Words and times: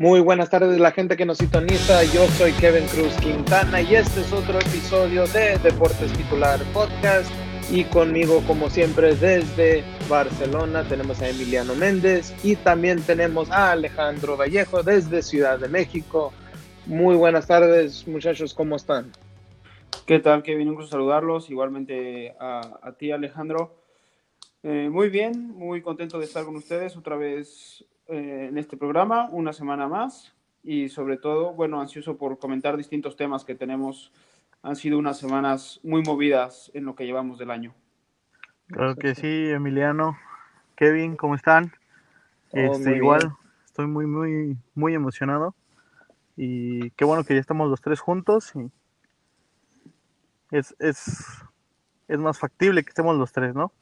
Muy 0.00 0.20
buenas 0.20 0.48
tardes 0.48 0.78
la 0.78 0.92
gente 0.92 1.16
que 1.16 1.26
nos 1.26 1.38
sintoniza. 1.38 2.04
Yo 2.04 2.24
soy 2.28 2.52
Kevin 2.52 2.86
Cruz 2.86 3.12
Quintana 3.16 3.80
y 3.80 3.96
este 3.96 4.20
es 4.20 4.32
otro 4.32 4.60
episodio 4.60 5.26
de 5.26 5.58
Deportes 5.58 6.12
Titular 6.12 6.60
Podcast. 6.72 7.28
Y 7.68 7.82
conmigo, 7.82 8.40
como 8.46 8.70
siempre, 8.70 9.16
desde 9.16 9.82
Barcelona 10.08 10.84
tenemos 10.84 11.20
a 11.20 11.28
Emiliano 11.28 11.74
Méndez 11.74 12.32
y 12.44 12.54
también 12.54 13.02
tenemos 13.02 13.50
a 13.50 13.72
Alejandro 13.72 14.36
Vallejo 14.36 14.84
desde 14.84 15.20
Ciudad 15.20 15.58
de 15.58 15.66
México. 15.66 16.32
Muy 16.86 17.16
buenas 17.16 17.48
tardes, 17.48 18.06
muchachos, 18.06 18.54
¿cómo 18.54 18.76
están? 18.76 19.10
¿Qué 20.06 20.20
tal, 20.20 20.44
Kevin? 20.44 20.68
Un 20.68 20.74
gusto 20.76 20.92
saludarlos. 20.92 21.50
Igualmente 21.50 22.36
a, 22.38 22.94
ti, 22.96 23.10
Alejandro. 23.10 23.74
Eh, 24.62 24.90
muy 24.92 25.08
bien, 25.08 25.56
muy 25.56 25.82
contento 25.82 26.20
de 26.20 26.26
estar 26.26 26.44
con 26.44 26.54
ustedes 26.54 26.96
otra 26.96 27.16
vez 27.16 27.84
eh, 28.08 28.46
en 28.48 28.58
este 28.58 28.76
programa, 28.76 29.28
una 29.30 29.52
semana 29.52 29.88
más. 29.88 30.34
Y 30.62 30.88
sobre 30.88 31.16
todo, 31.16 31.52
bueno, 31.52 31.80
ansioso 31.80 32.16
por 32.16 32.38
comentar 32.38 32.76
distintos 32.76 33.16
temas 33.16 33.44
que 33.44 33.54
tenemos. 33.54 34.12
Han 34.62 34.76
sido 34.76 34.98
unas 34.98 35.18
semanas 35.18 35.80
muy 35.82 36.02
movidas 36.02 36.70
en 36.74 36.84
lo 36.84 36.94
que 36.94 37.06
llevamos 37.06 37.38
del 37.38 37.50
año. 37.50 37.74
Claro 38.66 38.96
que 38.96 39.14
sí, 39.14 39.50
Emiliano. 39.50 40.18
Kevin, 40.74 41.16
¿cómo 41.16 41.34
están? 41.34 41.72
Este, 42.52 42.96
igual, 42.96 43.32
estoy 43.64 43.86
muy, 43.86 44.06
muy, 44.06 44.56
muy 44.74 44.94
emocionado. 44.94 45.54
Y 46.36 46.90
qué 46.92 47.04
bueno 47.04 47.24
que 47.24 47.34
ya 47.34 47.40
estamos 47.40 47.68
los 47.68 47.80
tres 47.80 48.00
juntos. 48.00 48.52
Y 48.54 48.70
es, 50.50 50.74
es, 50.78 51.24
es 52.08 52.18
más 52.18 52.38
factible 52.38 52.82
que 52.82 52.88
estemos 52.88 53.16
los 53.16 53.32
tres, 53.32 53.54
¿no? 53.54 53.72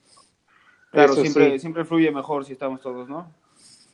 Claro, 0.90 1.14
siempre, 1.14 1.58
siempre 1.58 1.84
fluye 1.84 2.10
mejor 2.10 2.44
si 2.44 2.52
estamos 2.52 2.80
todos, 2.80 3.08
¿no? 3.08 3.32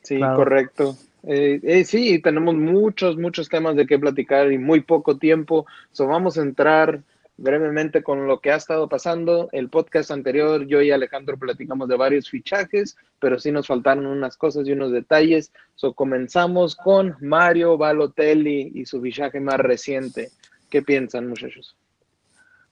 Sí, 0.03 0.19
correcto. 0.19 0.97
Eh, 1.25 1.61
eh, 1.63 1.85
sí, 1.85 2.21
tenemos 2.21 2.55
muchos, 2.55 3.17
muchos 3.17 3.49
temas 3.49 3.77
de 3.77 3.87
qué 3.87 3.99
platicar 3.99 4.53
y 4.53 4.59
muy 4.59 4.81
poco 4.81 5.19
tiempo. 5.19 5.67
So, 5.93 6.07
vamos 6.07 6.37
a 6.37 6.43
entrar 6.43 7.03
brevemente 7.37 8.03
con 8.03 8.27
lo 8.27 8.41
que 8.41 8.53
ha 8.53 8.57
estado 8.57 8.89
pasando. 8.89 9.49
El 9.53 9.69
podcast 9.69 10.11
anterior, 10.11 10.67
yo 10.67 10.83
y 10.83 10.91
Alejandro 10.91 11.37
platicamos 11.37 11.89
de 11.89 11.97
varios 11.97 12.29
fichajes, 12.29 12.97
pero 13.21 13.39
sí 13.39 13.53
nos 13.53 13.67
faltaron 13.67 14.07
unas 14.07 14.37
cosas 14.37 14.67
y 14.67 14.73
unos 14.73 14.93
detalles. 14.93 15.53
So, 15.77 15.95
comenzamos 15.95 16.75
con 16.75 17.17
Mario 17.21 17.79
Balotelli 17.79 18.73
y 18.75 18.87
su 18.87 19.01
fichaje 19.01 19.41
más 19.41 19.59
reciente. 19.59 20.31
¿Qué 20.69 20.83
piensan, 20.83 21.29
muchachos? 21.29 21.77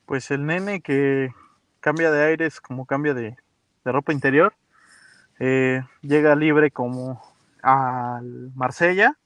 Pues 0.06 0.31
el 0.33 0.45
nene 0.45 0.81
que 0.81 1.31
cambia 1.81 2.11
de 2.11 2.25
aires 2.25 2.61
como 2.61 2.86
cambia 2.86 3.14
de, 3.14 3.36
ropa 3.84 4.12
interior, 4.12 4.53
eh, 5.41 5.83
llega 6.02 6.36
libre 6.36 6.70
como 6.70 7.20
al 7.62 8.52
Marsella, 8.55 9.19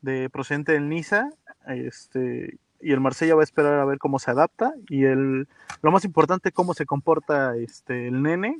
de 0.00 0.30
procedente 0.30 0.72
del 0.72 0.88
Niza, 0.88 1.28
este, 1.66 2.58
y 2.80 2.92
el 2.92 3.00
Marsella 3.00 3.34
va 3.34 3.42
a 3.42 3.44
esperar 3.44 3.78
a 3.78 3.84
ver 3.84 3.98
cómo 3.98 4.18
se 4.18 4.30
adapta, 4.30 4.72
y 4.88 5.04
el, 5.04 5.46
lo 5.82 5.92
más 5.92 6.04
importante, 6.04 6.52
cómo 6.52 6.74
se 6.74 6.86
comporta 6.86 7.54
este, 7.56 8.08
el 8.08 8.22
nene, 8.22 8.56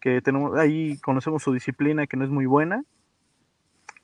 que 0.00 0.22
tenemos, 0.22 0.56
ahí 0.56 0.98
conocemos 0.98 1.42
su 1.42 1.52
disciplina 1.52 2.06
que 2.06 2.16
no 2.16 2.24
es 2.24 2.30
muy 2.30 2.46
buena, 2.46 2.84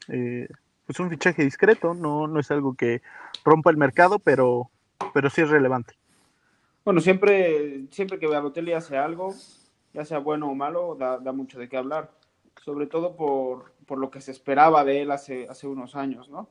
eh, 0.08 0.48
pues 0.84 0.98
un 0.98 1.10
fichaje 1.10 1.44
discreto, 1.44 1.94
no, 1.94 2.27
no 2.27 2.40
es 2.40 2.50
algo 2.50 2.74
que 2.74 3.02
rompa 3.44 3.70
el 3.70 3.77
mercado, 3.77 4.18
pero, 4.18 4.68
pero 5.14 5.30
sí 5.30 5.42
es 5.42 5.48
relevante. 5.48 5.94
Bueno, 6.84 7.00
siempre, 7.00 7.86
siempre 7.90 8.18
que 8.18 8.27
Balotelli 8.27 8.73
hace 8.73 8.98
algo, 8.98 9.33
ya 9.92 10.05
sea 10.05 10.19
bueno 10.19 10.48
o 10.48 10.55
malo, 10.55 10.97
da, 10.97 11.33
mucho 11.33 11.58
de 11.58 11.69
qué 11.69 11.77
hablar. 11.77 12.11
Sobre 12.63 12.86
todo 12.86 13.17
por, 13.17 13.98
lo 13.98 14.11
que 14.11 14.20
se 14.20 14.30
esperaba 14.30 14.85
de 14.85 15.03
él 15.03 15.11
hace, 15.11 15.48
hace 15.48 15.67
unos 15.67 15.97
años, 15.97 16.29
¿no? 16.29 16.48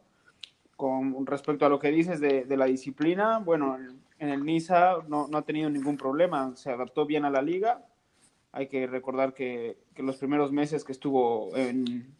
Con 0.75 1.25
respecto 1.25 1.65
a 1.65 1.69
lo 1.69 1.79
que 1.79 1.91
dices 1.91 2.19
de, 2.19 2.45
la 2.57 2.65
disciplina, 2.65 3.39
bueno, 3.39 3.77
en 4.17 4.29
el 4.29 4.43
Niza 4.43 4.97
no, 5.07 5.27
ha 5.33 5.41
tenido 5.43 5.69
ningún 5.69 5.97
problema, 5.97 6.55
se 6.55 6.71
adaptó 6.71 7.05
bien 7.05 7.25
a 7.25 7.29
la 7.29 7.41
liga. 7.41 7.85
Hay 8.51 8.67
que 8.67 8.87
recordar 8.87 9.33
que, 9.33 9.77
los 9.97 10.17
primeros 10.17 10.51
meses 10.51 10.83
que 10.83 10.91
estuvo 10.91 11.55
en, 11.55 12.15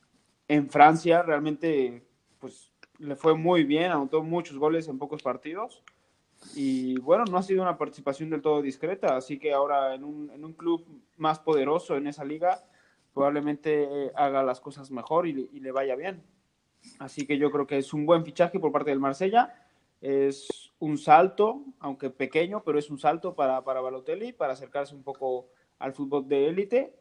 en 0.48 0.70
Francia 0.70 1.24
realmente 1.24 2.06
pues 2.40 2.72
le 3.00 3.16
fue 3.16 3.36
muy 3.36 3.64
bien, 3.64 3.92
anotó 3.92 4.22
muchos 4.22 4.58
goles 4.58 4.88
en 4.88 5.00
pocos 5.00 5.24
partidos 5.24 5.84
y 6.56 7.00
bueno, 7.00 7.24
no 7.26 7.38
ha 7.38 7.44
sido 7.44 7.62
una 7.62 7.78
participación 7.78 8.30
del 8.30 8.42
todo 8.42 8.62
discreta, 8.62 9.16
así 9.16 9.40
que 9.40 9.54
ahora 9.54 9.94
en 9.94 10.04
un, 10.04 10.30
en 10.32 10.44
un 10.44 10.54
club 10.54 10.86
más 11.18 11.40
poderoso 11.40 11.96
en 11.96 12.08
esa 12.08 12.26
liga, 12.26 12.64
probablemente 13.14 13.84
eh, 13.84 14.12
haga 14.16 14.44
las 14.44 14.60
cosas 14.60 14.92
mejor 14.92 15.28
y, 15.28 15.34
le 15.34 15.72
vaya 15.72 15.96
bien. 15.96 16.24
Así 17.00 17.26
que 17.28 17.38
yo 17.38 17.52
creo 17.52 17.68
que 17.68 17.78
es 17.78 17.94
un 17.94 18.06
buen 18.06 18.26
fichaje 18.26 18.60
por 18.60 18.72
parte 18.72 18.90
del 18.90 19.00
Marsella. 19.00 19.54
Es 20.02 20.72
un 20.80 20.98
salto, 20.98 21.64
aunque 21.80 22.10
pequeño, 22.10 22.64
pero 22.64 22.80
es 22.80 22.90
un 22.90 22.98
salto 22.98 23.36
para, 23.36 23.64
para 23.64 23.82
Balotelli, 23.82 24.34
para 24.34 24.54
acercarse 24.54 24.96
un 24.96 25.04
poco 25.04 25.50
al 25.78 25.94
fútbol 25.94 26.28
de 26.28 26.48
élite. 26.48 26.96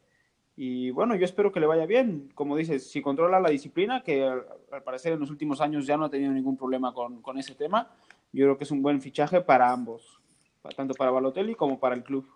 Y 0.54 0.90
bueno, 0.90 1.14
yo 1.14 1.24
espero 1.24 1.50
que 1.50 1.60
le 1.60 1.66
vaya 1.66 1.86
bien. 1.86 2.30
Como 2.34 2.56
dices, 2.56 2.90
si 2.90 3.00
controla 3.00 3.40
la 3.40 3.48
disciplina, 3.48 4.02
que 4.02 4.24
al, 4.24 4.44
parecer 4.84 5.14
en 5.14 5.20
los 5.20 5.30
últimos 5.30 5.62
años 5.62 5.86
ya 5.86 5.96
no 5.96 6.04
ha 6.04 6.10
tenido 6.10 6.32
ningún 6.32 6.58
problema 6.58 6.92
con, 6.92 7.22
con 7.22 7.38
ese 7.38 7.54
tema, 7.54 7.90
yo 8.32 8.46
creo 8.46 8.58
que 8.58 8.64
es 8.64 8.70
un 8.70 8.82
buen 8.82 9.00
fichaje 9.00 9.40
para 9.40 9.70
ambos, 9.70 10.20
tanto 10.76 10.94
para 10.94 11.10
Balotelli 11.10 11.54
como 11.54 11.80
para 11.80 11.94
el 11.94 12.02
club. 12.02 12.26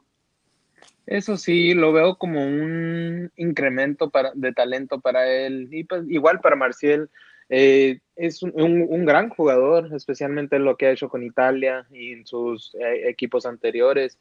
Eso 1.06 1.36
sí, 1.36 1.74
lo 1.74 1.92
veo 1.92 2.16
como 2.16 2.44
un 2.44 3.30
incremento 3.36 4.10
para, 4.10 4.32
de 4.34 4.52
talento 4.52 5.00
para 5.00 5.30
él 5.30 5.68
y 5.70 5.84
pues, 5.84 6.04
igual 6.08 6.40
para 6.40 6.56
Marcial. 6.56 7.10
Eh, 7.50 8.00
es 8.16 8.42
un, 8.42 9.04
gran 9.04 9.28
jugador, 9.28 9.90
especialmente 9.94 10.56
en 10.56 10.64
lo 10.64 10.76
que 10.76 10.86
ha 10.86 10.92
hecho 10.92 11.10
con 11.10 11.22
Italia 11.22 11.86
y 11.90 12.12
en 12.12 12.26
sus 12.26 12.74
eh, 12.74 13.08
equipos 13.08 13.44
anteriores. 13.44 14.18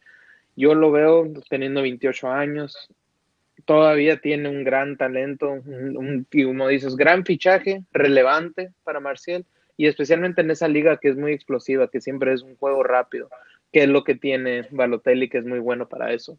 Yo 0.55 0.75
lo 0.75 0.91
veo 0.91 1.31
teniendo 1.49 1.81
28 1.81 2.29
años, 2.29 2.89
todavía 3.65 4.19
tiene 4.19 4.49
un 4.49 4.63
gran 4.63 4.97
talento, 4.97 5.51
un, 5.51 6.27
como 6.29 6.67
dices, 6.67 6.95
gran 6.95 7.25
fichaje, 7.25 7.83
relevante 7.91 8.71
para 8.83 8.99
Marcial 8.99 9.45
y 9.77 9.87
especialmente 9.87 10.41
en 10.41 10.51
esa 10.51 10.67
liga 10.67 10.97
que 10.97 11.09
es 11.09 11.17
muy 11.17 11.31
explosiva, 11.31 11.87
que 11.87 12.01
siempre 12.01 12.33
es 12.33 12.41
un 12.41 12.55
juego 12.57 12.83
rápido, 12.83 13.29
que 13.71 13.83
es 13.83 13.89
lo 13.89 14.03
que 14.03 14.15
tiene 14.15 14.67
Balotelli, 14.71 15.29
que 15.29 15.39
es 15.39 15.45
muy 15.45 15.59
bueno 15.59 15.87
para 15.87 16.13
eso. 16.13 16.37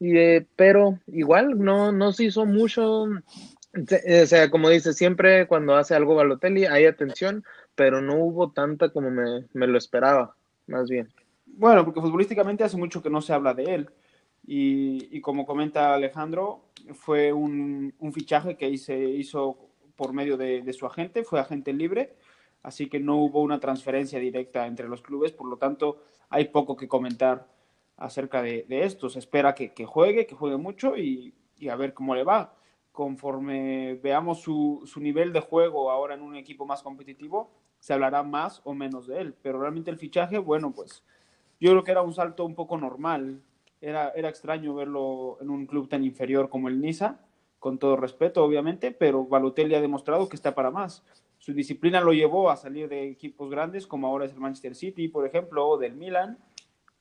Y, 0.00 0.16
eh, 0.18 0.46
pero 0.56 0.98
igual 1.06 1.58
no, 1.58 1.92
no 1.92 2.12
se 2.12 2.24
hizo 2.24 2.46
mucho, 2.46 3.04
o 3.04 4.26
sea, 4.26 4.50
como 4.50 4.68
dice, 4.68 4.92
siempre 4.92 5.46
cuando 5.46 5.76
hace 5.76 5.94
algo 5.94 6.16
Balotelli 6.16 6.66
hay 6.66 6.86
atención, 6.86 7.44
pero 7.74 8.00
no 8.00 8.16
hubo 8.16 8.50
tanta 8.50 8.88
como 8.90 9.10
me, 9.10 9.66
lo 9.66 9.78
esperaba, 9.78 10.36
más 10.66 10.88
bien. 10.88 11.08
Bueno, 11.46 11.84
porque 11.84 12.00
futbolísticamente 12.00 12.64
hace 12.64 12.76
mucho 12.76 13.02
que 13.02 13.10
no 13.10 13.20
se 13.20 13.32
habla 13.32 13.54
de 13.54 13.74
él. 13.74 13.90
Y, 14.46 15.20
como 15.22 15.46
comenta 15.46 15.94
Alejandro, 15.94 16.66
fue 16.92 17.32
un, 17.32 17.94
fichaje 18.12 18.56
que 18.56 18.76
se 18.76 18.98
hizo 18.98 19.70
por 19.96 20.12
medio 20.12 20.36
de, 20.36 20.60
de, 20.60 20.72
su 20.72 20.84
agente, 20.84 21.24
fue 21.24 21.40
agente 21.40 21.72
libre 21.72 22.14
así 22.64 22.88
que 22.88 22.98
no 22.98 23.18
hubo 23.18 23.42
una 23.42 23.60
transferencia 23.60 24.18
directa 24.18 24.66
entre 24.66 24.88
los 24.88 25.02
clubes, 25.02 25.32
por 25.32 25.46
lo 25.46 25.58
tanto 25.58 25.98
hay 26.30 26.46
poco 26.46 26.76
que 26.76 26.88
comentar 26.88 27.46
acerca 27.96 28.42
de, 28.42 28.66
esto. 28.68 29.08
Se 29.08 29.20
espera 29.20 29.54
que, 29.54 29.72
juegue, 29.84 30.26
que 30.26 30.34
juegue 30.34 30.56
mucho 30.56 30.96
y, 30.96 31.34
a 31.70 31.76
ver 31.76 31.94
cómo 31.94 32.14
le 32.14 32.24
va. 32.24 32.54
Conforme 32.90 33.94
veamos 34.02 34.40
su, 34.40 34.82
nivel 34.96 35.32
de 35.32 35.40
juego 35.40 35.90
ahora 35.90 36.14
en 36.14 36.22
un 36.22 36.36
equipo 36.36 36.64
más 36.64 36.82
competitivo, 36.82 37.50
se 37.78 37.92
hablará 37.92 38.22
más 38.22 38.62
o 38.64 38.72
menos 38.72 39.06
de 39.06 39.20
él. 39.20 39.34
Pero 39.42 39.60
realmente 39.60 39.90
el 39.90 39.98
fichaje, 39.98 40.38
bueno, 40.38 40.72
pues 40.72 41.04
yo 41.60 41.70
creo 41.70 41.84
que 41.84 41.90
era 41.90 42.02
un 42.02 42.14
salto 42.14 42.46
un 42.46 42.54
poco 42.54 42.78
normal. 42.78 43.42
Era, 43.82 44.08
era 44.10 44.30
extraño 44.30 44.74
verlo 44.74 45.36
en 45.42 45.50
un 45.50 45.66
club 45.66 45.88
tan 45.88 46.02
inferior 46.02 46.48
como 46.48 46.68
el 46.68 46.80
Niza, 46.80 47.20
con 47.58 47.78
todo 47.78 47.96
respeto, 47.96 48.42
obviamente, 48.42 48.90
pero 48.90 49.26
Balotelli 49.26 49.74
ha 49.74 49.80
demostrado 49.82 50.28
que 50.28 50.36
está 50.36 50.54
para 50.54 50.70
más 50.70 51.04
su 51.44 51.52
disciplina 51.52 52.00
lo 52.00 52.14
llevó 52.14 52.48
a 52.48 52.56
salir 52.56 52.88
de 52.88 53.06
equipos 53.06 53.50
grandes, 53.50 53.86
como 53.86 54.06
ahora 54.06 54.24
es 54.24 54.32
el 54.32 54.40
Manchester 54.40 54.74
City, 54.74 55.08
por 55.08 55.26
ejemplo, 55.26 55.68
o 55.68 55.76
del 55.76 55.94
Milan. 55.94 56.38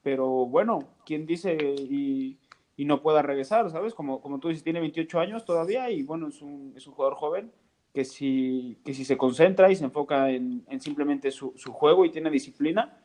Pero 0.02 0.28
bueno, 0.28 0.80
¿quién 1.06 1.26
dice 1.26 1.56
y, 1.56 2.38
no 2.76 3.02
pueda 3.02 3.22
regresar, 3.22 3.70
sabes? 3.70 3.94
Como, 3.94 4.20
como 4.20 4.40
tú 4.40 4.50
dices, 4.50 4.62
tiene 4.62 4.82
28 4.82 5.22
años 5.22 5.46
todavía 5.46 5.90
y 5.90 6.04
bueno, 6.04 6.28
es 6.28 6.42
un, 6.42 6.74
es 6.76 6.86
un 6.86 6.94
jugador 6.94 7.16
joven 7.16 7.54
que 7.94 8.04
si, 8.04 8.78
que 8.84 8.94
si 8.94 9.06
se 9.06 9.16
concentra 9.16 9.72
y 9.72 9.78
se 9.78 9.86
enfoca 9.86 10.30
en, 10.30 10.66
simplemente 10.82 11.32
su, 11.32 11.54
juego 11.72 12.04
y 12.04 12.12
tiene 12.12 12.30
disciplina, 12.30 12.98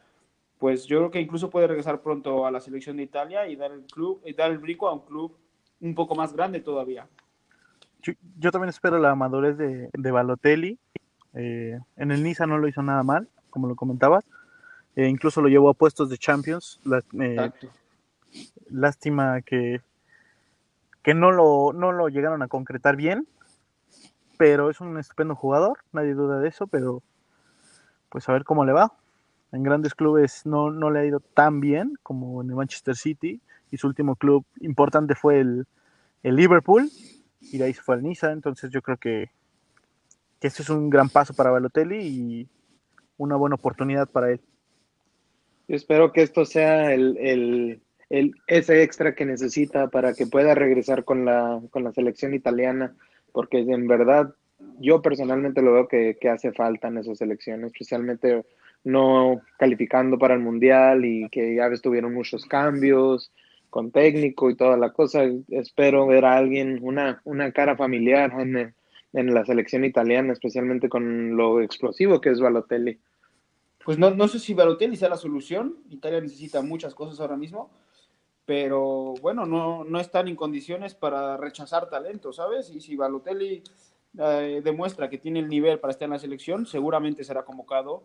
pues 0.59 0.87
yo 0.87 0.99
creo 0.99 1.11
que 1.13 1.21
incluso 1.21 1.51
puede 1.51 1.69
regresar 1.69 2.03
pronto 2.03 2.47
a 2.47 2.51
la 2.51 2.59
selección 2.59 2.97
de 2.97 3.05
Italia 3.05 3.47
y 3.47 3.55
dar 3.55 3.71
el 3.71 3.85
club 3.85 4.21
y 4.27 4.33
dar 4.33 4.51
el 4.51 4.59
brinco 4.59 4.89
a 4.89 4.93
un 4.93 5.07
club 5.07 5.37
un 5.83 5.95
poco 5.95 6.17
más 6.17 6.33
grande 6.33 6.59
todavía. 6.59 7.07
Yo, 8.41 8.51
también 8.51 8.71
espero 8.71 8.99
la 8.99 9.15
madurez 9.15 9.57
de, 9.57 9.89
de 9.93 10.11
Balotelli 10.11 10.81
eh, 11.35 11.79
en 11.97 12.11
el 12.11 12.23
Niza 12.23 12.47
no 12.47 12.59
lo 12.59 12.69
hizo 12.69 12.83
nada 12.83 13.03
mal, 13.03 13.29
como 13.51 13.69
lo 13.69 13.77
comentabas. 13.77 14.25
Eh, 14.97 15.09
incluso 15.09 15.41
lo 15.41 15.49
llevó 15.49 15.71
a 15.71 15.75
puestos 15.75 16.09
de 16.09 16.19
Champions. 16.19 16.81
Eh, 17.21 17.51
lástima 18.71 19.41
que, 19.43 19.81
que 21.03 21.15
no, 21.15 21.31
lo, 21.31 21.73
no 21.73 21.93
lo 21.93 22.09
llegaron 22.09 22.43
a 22.43 22.49
concretar 22.49 22.97
bien. 22.97 23.27
pero 24.39 24.71
es 24.71 24.81
un 24.81 24.97
estupendo 24.99 25.35
jugador, 25.35 25.81
nadie 25.93 26.15
duda 26.15 26.39
de 26.41 26.49
eso, 26.49 26.67
pero 26.67 27.03
pues 28.09 28.27
a 28.29 28.33
ver 28.33 28.45
cómo 28.45 28.65
le 28.65 28.73
va. 28.73 28.93
En 29.53 29.63
grandes 29.63 29.95
clubes 29.95 30.47
no, 30.47 30.71
no 30.71 30.91
le 30.91 31.01
ha 31.01 31.05
ido 31.05 31.21
tan 31.21 31.61
bien 31.61 31.95
como 32.03 32.41
en 32.43 32.51
el 32.51 32.57
Manchester 32.57 32.97
City 32.97 33.41
y 33.71 33.77
su 33.77 33.87
último 33.87 34.17
club 34.17 34.47
importante 34.61 35.15
fue 35.15 35.41
el, 35.41 35.67
el 36.23 36.37
Liverpool 36.37 36.89
y 37.41 37.59
de 37.59 37.65
ahí 37.65 37.75
se 37.75 37.83
fue 37.83 37.97
al 37.97 38.03
Niza, 38.03 38.31
entonces 38.33 38.71
yo 38.71 38.81
creo 38.81 38.97
que, 38.97 39.31
que 40.41 40.49
este 40.49 40.63
es 40.63 40.71
un 40.71 40.91
gran 40.91 41.09
paso 41.09 41.35
para 41.35 41.51
Balotelli 41.51 41.99
y 41.99 42.49
una 43.17 43.37
buena 43.37 43.57
oportunidad 43.57 44.09
para 44.09 44.31
él. 44.33 44.41
Yo 45.67 45.77
espero 45.77 46.13
que 46.13 46.23
esto 46.23 46.45
sea 46.45 46.95
el, 46.95 47.17
el, 47.19 47.81
el, 48.09 48.35
ese 48.47 48.83
extra 48.83 49.15
que 49.15 49.27
necesita 49.27 49.89
para 49.89 50.15
que 50.15 50.27
pueda 50.27 50.55
regresar 50.55 51.05
con 51.05 51.25
la, 51.25 51.61
con 51.71 51.85
la 51.85 51.93
selección 51.93 52.33
italiana, 52.35 52.97
porque 53.33 53.59
en 53.59 53.87
verdad 53.87 54.35
yo 54.81 55.03
personalmente 55.03 55.63
lo 55.63 55.75
veo 55.75 55.89
que, 55.89 56.17
que 56.21 56.29
hace 56.29 56.53
falta 56.53 56.89
en 56.89 56.99
esas 56.99 57.19
selecciones, 57.19 57.73
especialmente 57.73 58.45
no 58.85 59.43
calificando 59.59 60.19
para 60.19 60.35
el 60.35 60.41
Mundial 60.41 61.05
y 61.05 61.29
que 61.29 61.55
ya 61.55 61.67
estuvieron 61.67 62.15
muchos 62.15 62.47
cambios, 62.47 63.33
con 63.71 63.91
técnico 63.91 64.51
y 64.51 64.57
toda 64.57 64.77
la 64.77 64.93
cosa. 64.93 65.25
Espero 65.49 66.07
ver 66.07 66.25
a 66.25 66.37
alguien, 66.37 66.79
una, 66.83 67.21
una 67.25 67.53
cara 67.53 67.77
familiar 67.77 68.33
en 69.13 69.35
la 69.35 69.45
selección 69.45 69.85
italiana, 69.85 70.33
especialmente 70.33 70.89
con 70.89 71.37
lo 71.37 71.61
explosivo 71.61 72.21
que 72.21 72.31
es 72.31 72.41
Balotelli. 72.41 72.99
Pues 73.85 73.99
no, 73.99 74.11
no 74.11 74.29
sé 74.29 74.39
si 74.39 74.55
Balotelli 74.55 74.97
sea 74.97 75.09
la 75.09 75.17
solución. 75.17 75.79
Italia 75.89 76.21
necesita 76.21 76.61
muchas 76.63 76.95
cosas 76.95 77.21
ahora 77.21 77.37
mismo, 77.37 77.71
pero 78.45 79.15
bueno, 79.23 79.47
no, 79.47 79.85
no 79.85 80.01
están 80.01 80.29
en 80.29 80.37
condiciones 80.37 80.95
para 80.95 81.37
rechazar 81.37 81.89
talento, 81.89 82.33
¿sabes? 82.33 82.71
Y 82.71 82.81
si 82.81 82.97
Balotelli 82.97 83.63
eh, 84.19 84.61
demuestra 84.63 85.09
que 85.09 85.19
tiene 85.19 85.41
el 85.41 85.49
nivel 85.49 85.81
para 85.81 85.93
estar 85.93 86.07
en 86.07 86.13
la 86.13 86.19
selección, 86.19 86.67
seguramente 86.67 87.25
será 87.25 87.45
convocado 87.45 88.05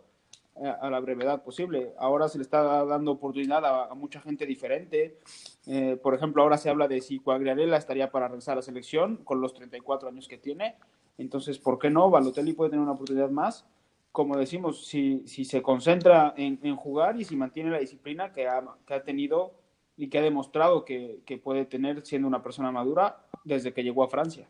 a 0.55 0.89
la 0.89 0.99
brevedad 0.99 1.43
posible. 1.43 1.93
Ahora 1.97 2.27
se 2.27 2.37
le 2.37 2.43
está 2.43 2.85
dando 2.85 3.11
oportunidad 3.11 3.65
a, 3.65 3.93
mucha 3.95 4.21
gente 4.21 4.45
diferente. 4.45 5.19
Eh, 5.65 5.97
por 6.01 6.13
ejemplo, 6.13 6.43
ahora 6.43 6.57
se 6.57 6.69
habla 6.69 6.87
de 6.87 7.01
si 7.01 7.19
Cuagliarella 7.19 7.77
estaría 7.77 8.11
para 8.11 8.27
regresar 8.27 8.53
a 8.53 8.55
la 8.57 8.61
selección 8.61 9.17
con 9.17 9.41
los 9.41 9.53
34 9.53 10.09
años 10.09 10.27
que 10.27 10.37
tiene. 10.37 10.75
Entonces, 11.17 11.57
¿por 11.57 11.79
qué 11.79 11.89
no? 11.89 12.09
Balotelli 12.09 12.53
puede 12.53 12.71
tener 12.71 12.83
una 12.83 12.93
oportunidad 12.93 13.29
más. 13.29 13.65
Como 14.11 14.37
decimos, 14.37 14.85
si, 14.85 15.23
si 15.27 15.43
se 15.43 15.63
concentra 15.63 16.33
en, 16.37 16.59
en, 16.61 16.75
jugar 16.75 17.19
y 17.19 17.23
si 17.23 17.35
mantiene 17.35 17.71
la 17.71 17.79
disciplina 17.79 18.31
que 18.31 18.47
ha, 18.47 18.63
que 18.85 18.93
ha 18.93 19.03
tenido 19.03 19.55
y 19.97 20.09
que 20.09 20.19
ha 20.19 20.21
demostrado 20.21 20.85
que, 20.85 21.21
que 21.25 21.37
puede 21.37 21.65
tener 21.65 22.05
siendo 22.05 22.27
una 22.27 22.43
persona 22.43 22.71
madura 22.71 23.25
desde 23.43 23.73
que 23.73 23.83
llegó 23.83 24.03
a 24.03 24.09
Francia. 24.09 24.47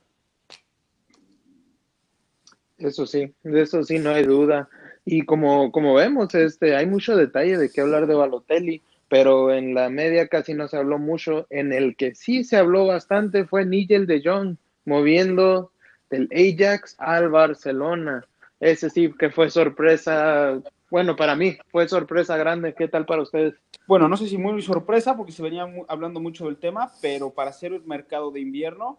Eso 2.77 3.05
sí, 3.05 3.33
de 3.43 3.61
eso 3.61 3.83
sí, 3.83 3.99
no 3.99 4.09
hay 4.09 4.23
duda. 4.25 4.67
Y 5.05 5.23
como, 5.23 5.71
como 5.71 5.93
vemos, 5.95 6.33
este, 6.35 6.75
hay 6.75 6.85
mucho 6.85 7.15
detalle 7.15 7.57
de 7.57 7.69
qué 7.69 7.81
hablar 7.81 8.07
de 8.07 8.15
Balotelli, 8.15 8.81
pero 9.09 9.53
en 9.53 9.73
la 9.73 9.89
media 9.89 10.27
casi 10.27 10.53
no 10.53 10.67
se 10.67 10.77
habló 10.77 10.97
mucho. 10.97 11.45
En 11.49 11.73
el 11.73 11.95
que 11.95 12.15
sí 12.15 12.43
se 12.43 12.57
habló 12.57 12.87
bastante 12.87 13.45
fue 13.45 13.65
Nigel 13.65 14.07
de 14.07 14.21
Jong, 14.23 14.55
moviendo 14.85 15.71
del 16.09 16.29
Ajax 16.31 16.95
al 16.99 17.29
Barcelona. 17.29 18.25
Ese 18.59 18.89
sí 18.89 19.13
que 19.19 19.29
fue 19.29 19.49
sorpresa, 19.49 20.61
bueno, 20.89 21.17
para 21.17 21.35
mí 21.35 21.57
fue 21.69 21.87
sorpresa 21.87 22.37
grande. 22.37 22.73
¿Qué 22.73 22.87
tal 22.87 23.05
para 23.05 23.23
ustedes? 23.23 23.55
Bueno, 23.85 24.07
no 24.07 24.15
sé 24.15 24.27
si 24.27 24.37
muy 24.37 24.61
sorpresa 24.61 25.17
porque 25.17 25.33
se 25.33 25.43
venía 25.43 25.67
hablando 25.89 26.21
mucho 26.21 26.45
del 26.45 26.57
tema, 26.57 26.93
pero 27.01 27.29
para 27.29 27.51
ser 27.51 27.73
un 27.73 27.85
mercado 27.85 28.31
de 28.31 28.39
invierno 28.39 28.97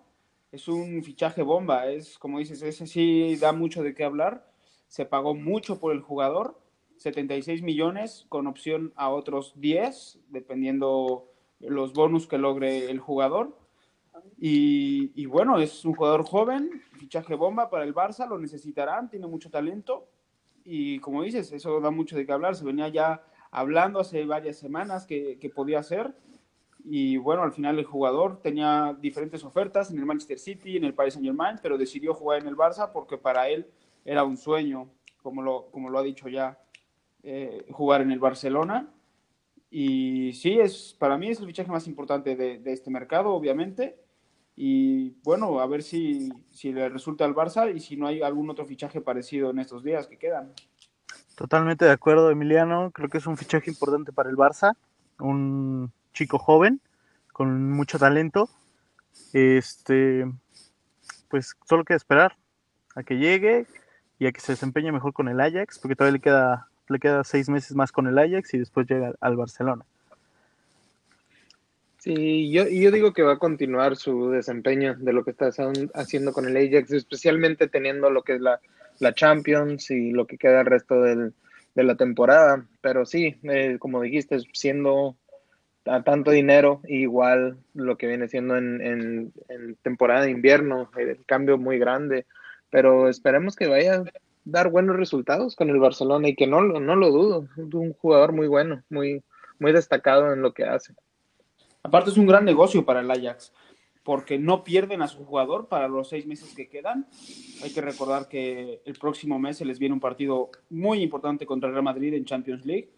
es 0.52 0.68
un 0.68 1.02
fichaje 1.02 1.42
bomba. 1.42 1.86
Es, 1.86 2.18
como 2.18 2.38
dices, 2.38 2.60
ese 2.60 2.86
sí 2.86 3.36
da 3.36 3.52
mucho 3.52 3.82
de 3.82 3.94
qué 3.94 4.04
hablar 4.04 4.44
se 4.88 5.06
pagó 5.06 5.34
mucho 5.34 5.80
por 5.80 5.92
el 5.92 6.00
jugador, 6.00 6.58
76 6.96 7.62
millones 7.62 8.26
con 8.28 8.46
opción 8.46 8.92
a 8.96 9.10
otros 9.10 9.52
10, 9.56 10.20
dependiendo 10.28 11.28
los 11.60 11.92
bonus 11.92 12.26
que 12.26 12.38
logre 12.38 12.90
el 12.90 12.98
jugador. 13.00 13.58
Y, 14.38 15.26
bueno, 15.26 15.58
es 15.58 15.84
un 15.84 15.94
jugador 15.94 16.24
joven, 16.24 16.82
fichaje 16.98 17.34
bomba 17.34 17.70
para 17.70 17.84
el 17.84 17.94
Barça, 17.94 18.28
lo 18.28 18.38
necesitarán, 18.38 19.08
tiene 19.08 19.26
mucho 19.26 19.50
talento. 19.50 20.08
Y 20.64 20.98
como 21.00 21.22
dices, 21.22 21.52
eso 21.52 21.80
da 21.80 21.90
mucho 21.90 22.16
de 22.16 22.24
qué 22.24 22.32
hablar. 22.32 22.54
Se 22.54 22.64
venía 22.64 22.88
ya 22.88 23.22
hablando 23.50 24.00
hace 24.00 24.24
varias 24.24 24.58
semanas 24.58 25.06
que, 25.06 25.38
que 25.38 25.50
podía 25.50 25.82
ser. 25.82 26.14
Y 26.84 27.16
bueno, 27.16 27.42
al 27.42 27.52
final 27.52 27.78
el 27.78 27.84
jugador 27.84 28.40
tenía 28.42 28.96
diferentes 29.00 29.42
ofertas 29.42 29.90
en 29.90 29.98
el 29.98 30.06
Manchester 30.06 30.38
City, 30.38 30.76
en 30.76 30.84
el 30.84 30.94
Paris 30.94 31.14
Saint 31.14 31.26
Germain, 31.26 31.58
pero 31.62 31.78
decidió 31.78 32.12
jugar 32.14 32.42
en 32.42 32.48
el 32.48 32.56
Barça 32.56 32.92
porque 32.92 33.16
para 33.16 33.48
él 33.48 33.66
era 34.04 34.24
un 34.24 34.36
sueño, 34.36 34.90
como 35.22 35.42
lo, 35.42 35.70
como 35.70 35.90
lo 35.90 35.98
ha 35.98 36.02
dicho 36.02 36.28
ya, 36.28 36.58
eh, 37.22 37.66
jugar 37.70 38.02
en 38.02 38.12
el 38.12 38.18
Barcelona. 38.18 38.92
Y 39.70 40.32
sí, 40.34 40.58
es, 40.60 40.94
para 40.98 41.18
mí 41.18 41.30
es 41.30 41.40
el 41.40 41.46
fichaje 41.46 41.70
más 41.70 41.86
importante 41.88 42.36
de, 42.36 42.58
de, 42.58 42.72
este 42.72 42.90
mercado, 42.90 43.30
obviamente. 43.30 43.98
Y 44.56 45.10
bueno, 45.24 45.58
a 45.58 45.66
ver 45.66 45.82
si, 45.82 46.30
si 46.50 46.72
le 46.72 46.88
resulta 46.88 47.24
al 47.24 47.34
Barça 47.34 47.74
y 47.74 47.80
si 47.80 47.96
no 47.96 48.06
hay 48.06 48.22
algún 48.22 48.48
otro 48.50 48.64
fichaje 48.66 49.00
parecido 49.00 49.50
en 49.50 49.58
estos 49.58 49.82
días 49.82 50.06
que 50.06 50.18
quedan. 50.18 50.52
Totalmente 51.34 51.84
de 51.84 51.90
acuerdo, 51.90 52.30
Emiliano. 52.30 52.92
Creo 52.92 53.08
que 53.08 53.18
es 53.18 53.26
un 53.26 53.36
fichaje 53.36 53.70
importante 53.70 54.12
para 54.12 54.30
el 54.30 54.36
Barça. 54.36 54.76
Un 55.18 55.92
chico 56.12 56.38
joven 56.38 56.80
con 57.32 57.72
mucho 57.72 57.98
talento. 57.98 58.48
Este, 59.32 60.24
pues 61.28 61.56
solo 61.66 61.84
queda 61.84 61.96
esperar 61.96 62.36
a 62.94 63.02
que 63.02 63.16
llegue, 63.16 63.66
y 64.18 64.26
a 64.26 64.32
que 64.32 64.40
se 64.40 64.52
desempeñe 64.52 64.92
mejor 64.92 65.12
con 65.12 65.28
el 65.28 65.40
Ajax, 65.40 65.78
porque 65.78 65.96
todavía 65.96 66.18
le 66.18 66.22
queda, 66.22 66.68
le 66.88 66.98
queda 66.98 67.24
seis 67.24 67.48
meses 67.48 67.74
más 67.74 67.92
con 67.92 68.06
el 68.06 68.18
Ajax 68.18 68.54
y 68.54 68.58
después 68.58 68.86
llega 68.88 69.12
al 69.20 69.36
Barcelona. 69.36 69.84
Sí, 71.98 72.50
yo, 72.50 72.68
yo 72.68 72.90
digo 72.90 73.14
que 73.14 73.22
va 73.22 73.32
a 73.32 73.38
continuar 73.38 73.96
su 73.96 74.30
desempeño 74.30 74.94
de 74.94 75.14
lo 75.14 75.24
que 75.24 75.30
está 75.30 75.50
haciendo 75.94 76.32
con 76.32 76.46
el 76.46 76.56
Ajax, 76.56 76.92
especialmente 76.92 77.66
teniendo 77.66 78.10
lo 78.10 78.22
que 78.22 78.34
es 78.34 78.40
la, 78.42 78.60
la 78.98 79.14
Champions 79.14 79.90
y 79.90 80.10
lo 80.10 80.26
que 80.26 80.36
queda 80.36 80.60
el 80.60 80.66
resto 80.66 81.00
del, 81.00 81.32
de 81.74 81.82
la 81.82 81.96
temporada. 81.96 82.66
Pero 82.82 83.06
sí, 83.06 83.36
eh, 83.44 83.78
como 83.78 84.02
dijiste, 84.02 84.38
siendo 84.52 85.16
a 85.86 86.02
tanto 86.02 86.30
dinero, 86.30 86.82
igual 86.88 87.56
lo 87.72 87.96
que 87.96 88.06
viene 88.06 88.28
siendo 88.28 88.58
en, 88.58 88.82
en, 88.82 89.32
en 89.48 89.74
temporada 89.76 90.22
de 90.22 90.30
invierno, 90.30 90.90
el 90.98 91.24
cambio 91.24 91.56
muy 91.56 91.78
grande 91.78 92.26
pero 92.74 93.08
esperemos 93.08 93.54
que 93.54 93.68
vaya 93.68 93.98
a 93.98 94.04
dar 94.44 94.68
buenos 94.68 94.96
resultados 94.96 95.54
con 95.54 95.70
el 95.70 95.78
Barcelona 95.78 96.26
y 96.26 96.34
que 96.34 96.48
no, 96.48 96.60
no 96.60 96.96
lo 96.96 97.10
dudo, 97.12 97.46
es 97.56 97.72
un 97.72 97.92
jugador 97.92 98.32
muy 98.32 98.48
bueno, 98.48 98.82
muy, 98.90 99.22
muy 99.60 99.70
destacado 99.70 100.32
en 100.32 100.42
lo 100.42 100.52
que 100.52 100.64
hace. 100.64 100.92
Aparte 101.84 102.10
es 102.10 102.16
un 102.16 102.26
gran 102.26 102.44
negocio 102.44 102.84
para 102.84 102.98
el 102.98 103.08
Ajax, 103.12 103.52
porque 104.02 104.40
no 104.40 104.64
pierden 104.64 105.02
a 105.02 105.06
su 105.06 105.24
jugador 105.24 105.68
para 105.68 105.86
los 105.86 106.08
seis 106.08 106.26
meses 106.26 106.52
que 106.52 106.68
quedan. 106.68 107.06
Hay 107.62 107.72
que 107.72 107.80
recordar 107.80 108.26
que 108.26 108.82
el 108.84 108.98
próximo 108.98 109.38
mes 109.38 109.58
se 109.58 109.64
les 109.64 109.78
viene 109.78 109.94
un 109.94 110.00
partido 110.00 110.50
muy 110.68 111.00
importante 111.00 111.46
contra 111.46 111.68
el 111.68 111.74
Real 111.74 111.84
Madrid 111.84 112.12
en 112.14 112.24
Champions 112.24 112.66
League. 112.66 112.90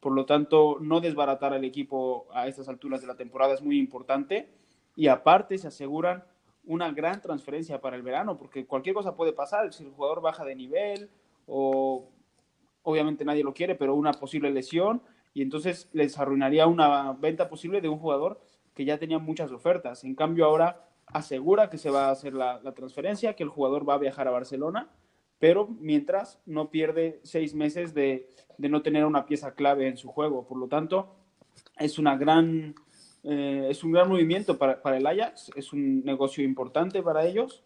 Por 0.00 0.12
lo 0.12 0.24
tanto, 0.24 0.78
no 0.80 1.02
desbaratar 1.02 1.52
al 1.52 1.66
equipo 1.66 2.28
a 2.32 2.48
estas 2.48 2.66
alturas 2.70 3.02
de 3.02 3.08
la 3.08 3.16
temporada 3.16 3.52
es 3.52 3.60
muy 3.60 3.78
importante. 3.78 4.48
Y 4.96 5.08
aparte 5.08 5.58
se 5.58 5.68
aseguran 5.68 6.24
una 6.68 6.92
gran 6.92 7.20
transferencia 7.20 7.80
para 7.80 7.96
el 7.96 8.02
verano, 8.02 8.36
porque 8.36 8.66
cualquier 8.66 8.94
cosa 8.94 9.16
puede 9.16 9.32
pasar, 9.32 9.72
si 9.72 9.84
el 9.84 9.90
jugador 9.90 10.20
baja 10.20 10.44
de 10.44 10.54
nivel 10.54 11.10
o 11.46 12.06
obviamente 12.82 13.24
nadie 13.24 13.42
lo 13.42 13.54
quiere, 13.54 13.74
pero 13.74 13.94
una 13.94 14.12
posible 14.12 14.50
lesión 14.50 15.02
y 15.32 15.42
entonces 15.42 15.88
les 15.92 16.18
arruinaría 16.18 16.66
una 16.66 17.12
venta 17.14 17.48
posible 17.48 17.80
de 17.80 17.88
un 17.88 17.98
jugador 17.98 18.40
que 18.74 18.84
ya 18.84 18.98
tenía 18.98 19.18
muchas 19.18 19.50
ofertas. 19.50 20.04
En 20.04 20.14
cambio 20.14 20.44
ahora 20.44 20.84
asegura 21.06 21.70
que 21.70 21.78
se 21.78 21.90
va 21.90 22.08
a 22.08 22.10
hacer 22.10 22.34
la, 22.34 22.60
la 22.62 22.72
transferencia, 22.72 23.34
que 23.34 23.44
el 23.44 23.48
jugador 23.48 23.88
va 23.88 23.94
a 23.94 23.98
viajar 23.98 24.28
a 24.28 24.30
Barcelona, 24.30 24.90
pero 25.38 25.68
mientras 25.68 26.38
no 26.44 26.70
pierde 26.70 27.20
seis 27.22 27.54
meses 27.54 27.94
de, 27.94 28.28
de 28.58 28.68
no 28.68 28.82
tener 28.82 29.06
una 29.06 29.24
pieza 29.24 29.54
clave 29.54 29.88
en 29.88 29.96
su 29.96 30.08
juego. 30.08 30.46
Por 30.46 30.58
lo 30.58 30.68
tanto, 30.68 31.14
es 31.78 31.98
una 31.98 32.16
gran 32.16 32.74
eh, 33.24 33.66
es 33.70 33.84
un 33.84 33.92
gran 33.92 34.08
movimiento 34.08 34.58
para, 34.58 34.80
para, 34.80 34.96
el 34.96 35.06
Ajax, 35.06 35.50
es 35.56 35.72
un 35.72 36.04
negocio 36.04 36.44
importante 36.44 37.02
para 37.02 37.26
ellos, 37.26 37.64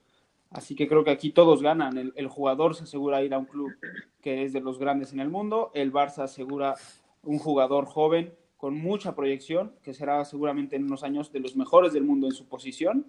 así 0.51 0.75
que 0.75 0.89
creo 0.89 1.05
que 1.05 1.11
aquí 1.11 1.31
todos 1.31 1.63
ganan. 1.63 1.99
El, 1.99 2.13
el, 2.17 2.29
jugador 2.29 2.75
se 2.75 2.85
asegura 2.85 3.23
ir 3.23 3.35
a 3.35 3.39
un 3.39 3.47
club 3.47 3.73
que 4.21 4.45
es 4.45 4.53
de 4.53 4.61
los 4.61 4.79
grandes 4.79 5.13
en 5.13 5.21
el 5.21 5.29
mundo, 5.29 5.71
el 5.75 5.93
Barça 5.93 6.25
asegura 6.25 6.75
un 7.23 7.39
jugador 7.39 7.87
joven 7.87 8.35
con 8.57 8.79
mucha 8.79 9.15
proyección, 9.15 9.75
que 9.83 9.93
será 9.93 10.25
seguramente 10.25 10.77
en 10.77 10.85
unos 10.85 11.03
años 11.03 11.33
de 11.33 11.41
los 11.41 11.57
mejores 11.57 11.93
del 11.93 12.05
mundo 12.05 12.27
en 12.27 12.33
su 12.33 12.47
posición, 12.47 13.07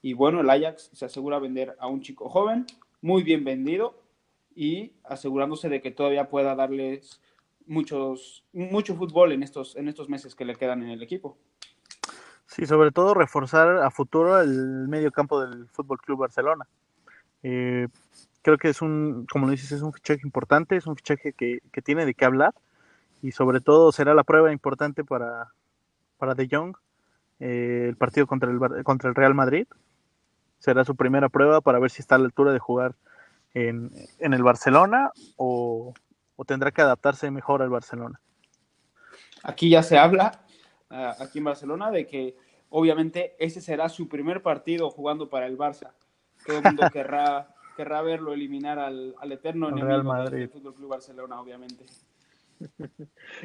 y 0.00 0.14
bueno, 0.14 0.40
el 0.40 0.50
Ajax 0.50 0.90
se 0.92 1.04
asegura 1.04 1.38
vender 1.38 1.76
a 1.78 1.86
un 1.86 2.00
chico 2.00 2.28
joven, 2.28 2.66
muy 3.00 3.22
bien 3.22 3.44
vendido, 3.44 4.00
y 4.54 4.92
asegurándose 5.04 5.68
de 5.68 5.80
que 5.80 5.90
todavía 5.90 6.28
pueda 6.28 6.54
darles 6.54 7.20
muchos, 7.66 8.44
mucho 8.52 8.94
fútbol 8.96 9.32
en 9.32 9.42
estos, 9.42 9.76
en 9.76 9.88
estos 9.88 10.08
meses 10.08 10.34
que 10.34 10.44
le 10.44 10.56
quedan 10.56 10.82
en 10.82 10.90
el 10.90 11.02
equipo. 11.02 11.38
Sí, 12.54 12.66
sobre 12.66 12.90
todo 12.90 13.14
reforzar 13.14 13.78
a 13.78 13.90
futuro 13.90 14.38
el 14.38 14.86
medio 14.86 15.10
campo 15.10 15.40
del 15.40 15.68
Fútbol 15.68 15.98
Club 15.98 16.18
Barcelona, 16.20 16.66
Eh, 17.42 17.88
creo 18.42 18.58
que 18.58 18.68
es 18.68 18.82
un, 18.82 19.26
como 19.30 19.46
lo 19.46 19.52
dices, 19.52 19.72
es 19.72 19.82
un 19.82 19.92
fichaje 19.92 20.20
importante, 20.22 20.76
es 20.76 20.86
un 20.86 20.94
fichaje 20.94 21.32
que, 21.32 21.60
que 21.72 21.82
tiene 21.82 22.04
de 22.04 22.14
qué 22.14 22.24
hablar 22.24 22.54
y 23.22 23.32
sobre 23.32 23.60
todo 23.60 23.90
será 23.90 24.14
la 24.14 24.22
prueba 24.22 24.52
importante 24.52 25.02
para, 25.02 25.48
para 26.18 26.34
De 26.34 26.46
Jong 26.50 26.76
eh, 27.40 27.86
el 27.88 27.96
partido 27.96 28.26
contra 28.26 28.50
el, 28.50 28.84
contra 28.84 29.08
el 29.08 29.14
Real 29.14 29.34
Madrid. 29.34 29.66
Será 30.58 30.84
su 30.84 30.94
primera 30.94 31.28
prueba 31.30 31.62
para 31.62 31.78
ver 31.78 31.90
si 31.90 32.02
está 32.02 32.16
a 32.16 32.18
la 32.18 32.26
altura 32.26 32.52
de 32.52 32.58
jugar 32.58 32.94
en, 33.54 33.90
en 34.18 34.34
el 34.34 34.42
Barcelona 34.42 35.10
o, 35.36 35.94
o, 36.36 36.44
tendrá 36.44 36.70
que 36.70 36.82
adaptarse 36.82 37.30
mejor 37.30 37.62
al 37.62 37.70
Barcelona. 37.70 38.20
Aquí 39.42 39.70
ya 39.70 39.82
se 39.82 39.98
habla, 39.98 40.44
aquí 40.92 41.38
en 41.38 41.44
Barcelona, 41.44 41.90
de 41.90 42.06
que 42.06 42.36
obviamente 42.70 43.34
ese 43.38 43.60
será 43.60 43.88
su 43.88 44.08
primer 44.08 44.42
partido 44.42 44.90
jugando 44.90 45.28
para 45.28 45.46
el 45.46 45.56
Barça. 45.56 45.92
Todo 46.46 46.58
el 46.58 46.64
mundo 46.64 46.82
querrá, 46.92 47.54
querrá 47.76 48.02
verlo 48.02 48.32
eliminar 48.32 48.78
al, 48.78 49.14
al 49.18 49.32
eterno 49.32 49.68
enemigo 49.68 49.86
Real 49.86 49.98
del 50.00 50.06
Madrid. 50.06 50.50
Fútbol 50.50 50.74
Club 50.74 50.90
Barcelona, 50.90 51.40
obviamente. 51.40 51.84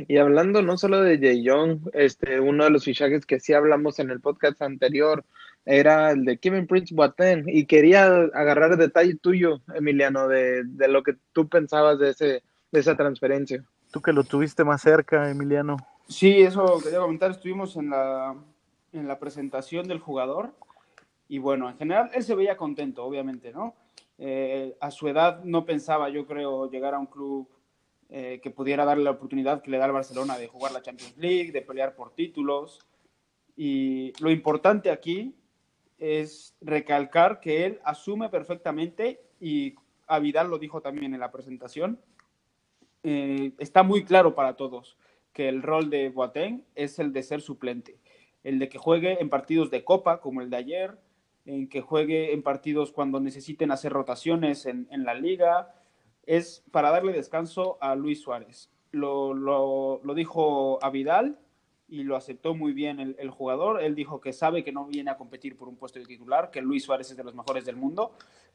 Y 0.08 0.18
hablando 0.18 0.62
no 0.62 0.78
solo 0.78 1.02
de 1.02 1.18
Jay 1.18 1.44
Young, 1.44 1.90
este, 1.94 2.40
uno 2.40 2.66
de 2.66 2.70
los 2.70 2.84
fichajes 2.84 3.26
que 3.26 3.40
sí 3.40 3.54
hablamos 3.54 3.98
en 4.00 4.12
el 4.12 4.22
podcast 4.22 4.62
anterior 4.62 5.26
era 5.66 6.12
el 6.12 6.24
de 6.24 6.38
Kevin 6.38 6.68
Prince 6.68 6.96
Boateng 6.96 7.44
y 7.48 7.66
quería 7.66 8.06
agarrar 8.06 8.72
el 8.72 8.78
detalle 8.78 9.16
tuyo, 9.16 9.62
Emiliano, 9.74 10.28
de, 10.28 10.64
de 10.64 10.88
lo 10.88 11.04
que 11.04 11.16
tú 11.34 11.50
pensabas 11.50 12.00
de, 12.00 12.12
ese, 12.12 12.44
de 12.72 12.80
esa 12.80 12.96
transferencia. 12.96 13.66
Tú 13.92 14.02
que 14.02 14.14
lo 14.14 14.24
tuviste 14.24 14.64
más 14.64 14.82
cerca, 14.82 15.30
Emiliano. 15.30 15.78
Sí, 16.08 16.42
eso 16.42 16.80
quería 16.82 17.00
comentar. 17.00 17.32
Estuvimos 17.32 17.76
en 17.76 17.90
la, 17.90 18.34
en 18.94 19.08
la 19.08 19.20
presentación 19.20 19.88
del 19.88 20.00
jugador 20.00 20.54
y 21.28 21.38
bueno, 21.38 21.70
en 21.70 21.78
general 21.78 22.10
él 22.14 22.24
se 22.24 22.34
veía 22.34 22.56
contento, 22.56 23.04
obviamente, 23.04 23.52
¿no? 23.52 23.76
Eh, 24.18 24.78
a 24.80 24.90
su 24.90 25.10
edad 25.10 25.44
no 25.44 25.66
pensaba, 25.66 26.08
yo 26.10 26.26
creo, 26.26 26.72
llegar 26.72 26.94
a 26.94 27.00
un 27.00 27.08
club 27.08 27.50
eh, 28.10 28.40
que 28.42 28.52
pudiera 28.52 28.86
darle 28.86 29.04
la 29.04 29.12
oportunidad 29.12 29.62
que 29.62 29.70
le 29.70 29.78
da 29.78 29.86
al 29.86 29.92
Barcelona 29.92 30.38
de 30.38 30.48
jugar 30.48 30.72
la 30.72 30.82
Champions 30.82 31.18
League, 31.18 31.52
de 31.52 31.62
pelear 31.62 31.94
por 31.94 32.14
títulos. 32.14 32.80
Y 33.58 34.14
lo 34.22 34.32
importante 34.32 34.90
aquí 34.90 35.36
es 35.98 36.56
recalcar 36.62 37.42
que 37.42 37.66
él 37.66 37.82
asume 37.84 38.30
perfectamente, 38.30 39.22
y 39.42 39.76
a 40.08 40.20
Vidal 40.20 40.50
lo 40.50 40.58
dijo 40.58 40.80
también 40.80 41.14
en 41.14 41.20
la 41.20 41.32
presentación, 41.32 42.00
eh, 43.04 43.52
está 43.60 43.84
muy 43.84 44.06
claro 44.06 44.34
para 44.34 44.56
todos 44.56 44.98
que 45.38 45.50
el 45.50 45.62
rol 45.62 45.92
de 45.92 46.10
Boateng 46.10 46.66
es 46.74 46.98
el 46.98 47.14
de 47.14 47.22
ser 47.22 47.42
suplente, 47.42 48.00
el 48.44 48.58
de 48.58 48.70
que 48.70 48.80
juegue 48.80 49.22
en 49.22 49.30
partidos 49.30 49.70
de 49.70 49.84
copa 49.84 50.20
como 50.20 50.42
el 50.42 50.50
de 50.50 50.58
ayer, 50.58 50.98
en 51.46 51.70
que 51.70 51.82
juegue 51.82 52.34
en 52.34 52.42
partidos 52.42 52.92
cuando 52.92 53.20
necesiten 53.20 53.70
hacer 53.70 53.94
rotaciones 53.94 54.66
en, 54.66 54.88
la 54.90 55.14
liga, 55.14 55.76
es 56.26 56.66
para 56.72 56.90
darle 56.90 57.14
descanso 57.14 57.78
a 57.82 57.94
Luis 57.94 58.20
Suárez. 58.20 58.72
Lo, 58.90 59.36
lo, 59.36 60.02
lo 60.04 60.16
dijo 60.16 60.84
a 60.84 60.90
Vidal 60.90 61.38
y 61.88 62.02
lo 62.02 62.16
aceptó 62.16 62.56
muy 62.56 62.74
bien 62.74 63.00
el, 63.00 63.16
el, 63.20 63.30
jugador. 63.30 63.84
Él 63.84 63.94
dijo 63.94 64.20
que 64.20 64.34
sabe 64.34 64.64
que 64.64 64.72
no 64.72 64.88
viene 64.88 65.12
a 65.12 65.18
competir 65.18 65.56
por 65.56 65.68
un 65.68 65.78
puesto 65.78 66.00
de 66.00 66.06
titular, 66.06 66.50
que 66.50 66.64
Luis 66.64 66.86
Suárez 66.86 67.12
es 67.12 67.18
de 67.18 67.24
los 67.24 67.36
mejores 67.36 67.64
del 67.64 67.76
mundo, 67.76 68.14